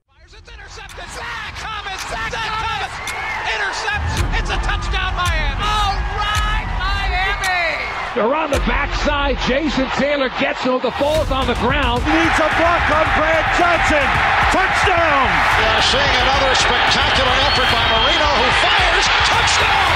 Around 8.17 8.49
the 8.49 8.59
backside, 8.65 9.37
Jason 9.45 9.85
Taylor 9.93 10.29
gets 10.39 10.63
him. 10.63 10.81
The 10.81 10.89
ball's 10.97 11.29
on 11.29 11.45
the 11.45 11.53
ground. 11.61 12.01
Needs 12.01 12.39
a 12.41 12.49
block 12.57 12.81
on 12.89 13.05
Brad 13.13 13.45
Johnson. 13.61 14.01
Touchdown! 14.49 15.29
Yeah, 15.61 15.77
seeing 15.85 16.15
another 16.25 16.55
spectacular 16.55 17.35
effort 17.45 17.69
by 17.69 17.83
Marino, 17.93 18.29
who 18.41 18.49
fires. 18.65 19.05
Touchdown! 19.21 19.93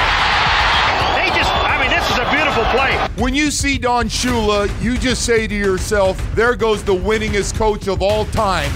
They 1.18 1.34
just, 1.36 1.50
I 1.66 1.82
mean, 1.82 1.90
this 1.90 2.06
is 2.12 2.20
a 2.20 2.30
beautiful 2.30 2.64
play. 2.66 2.94
When 3.22 3.34
you 3.34 3.50
see 3.50 3.80
Don 3.80 4.08
Shula, 4.08 4.70
you 4.84 5.00
just 5.00 5.26
say 5.26 5.48
to 5.48 5.56
yourself, 5.56 6.22
there 6.36 6.56
goes 6.56 6.84
the 6.84 6.96
winningest 6.96 7.56
coach 7.56 7.88
of 7.88 8.04
all 8.04 8.26
time. 8.26 8.72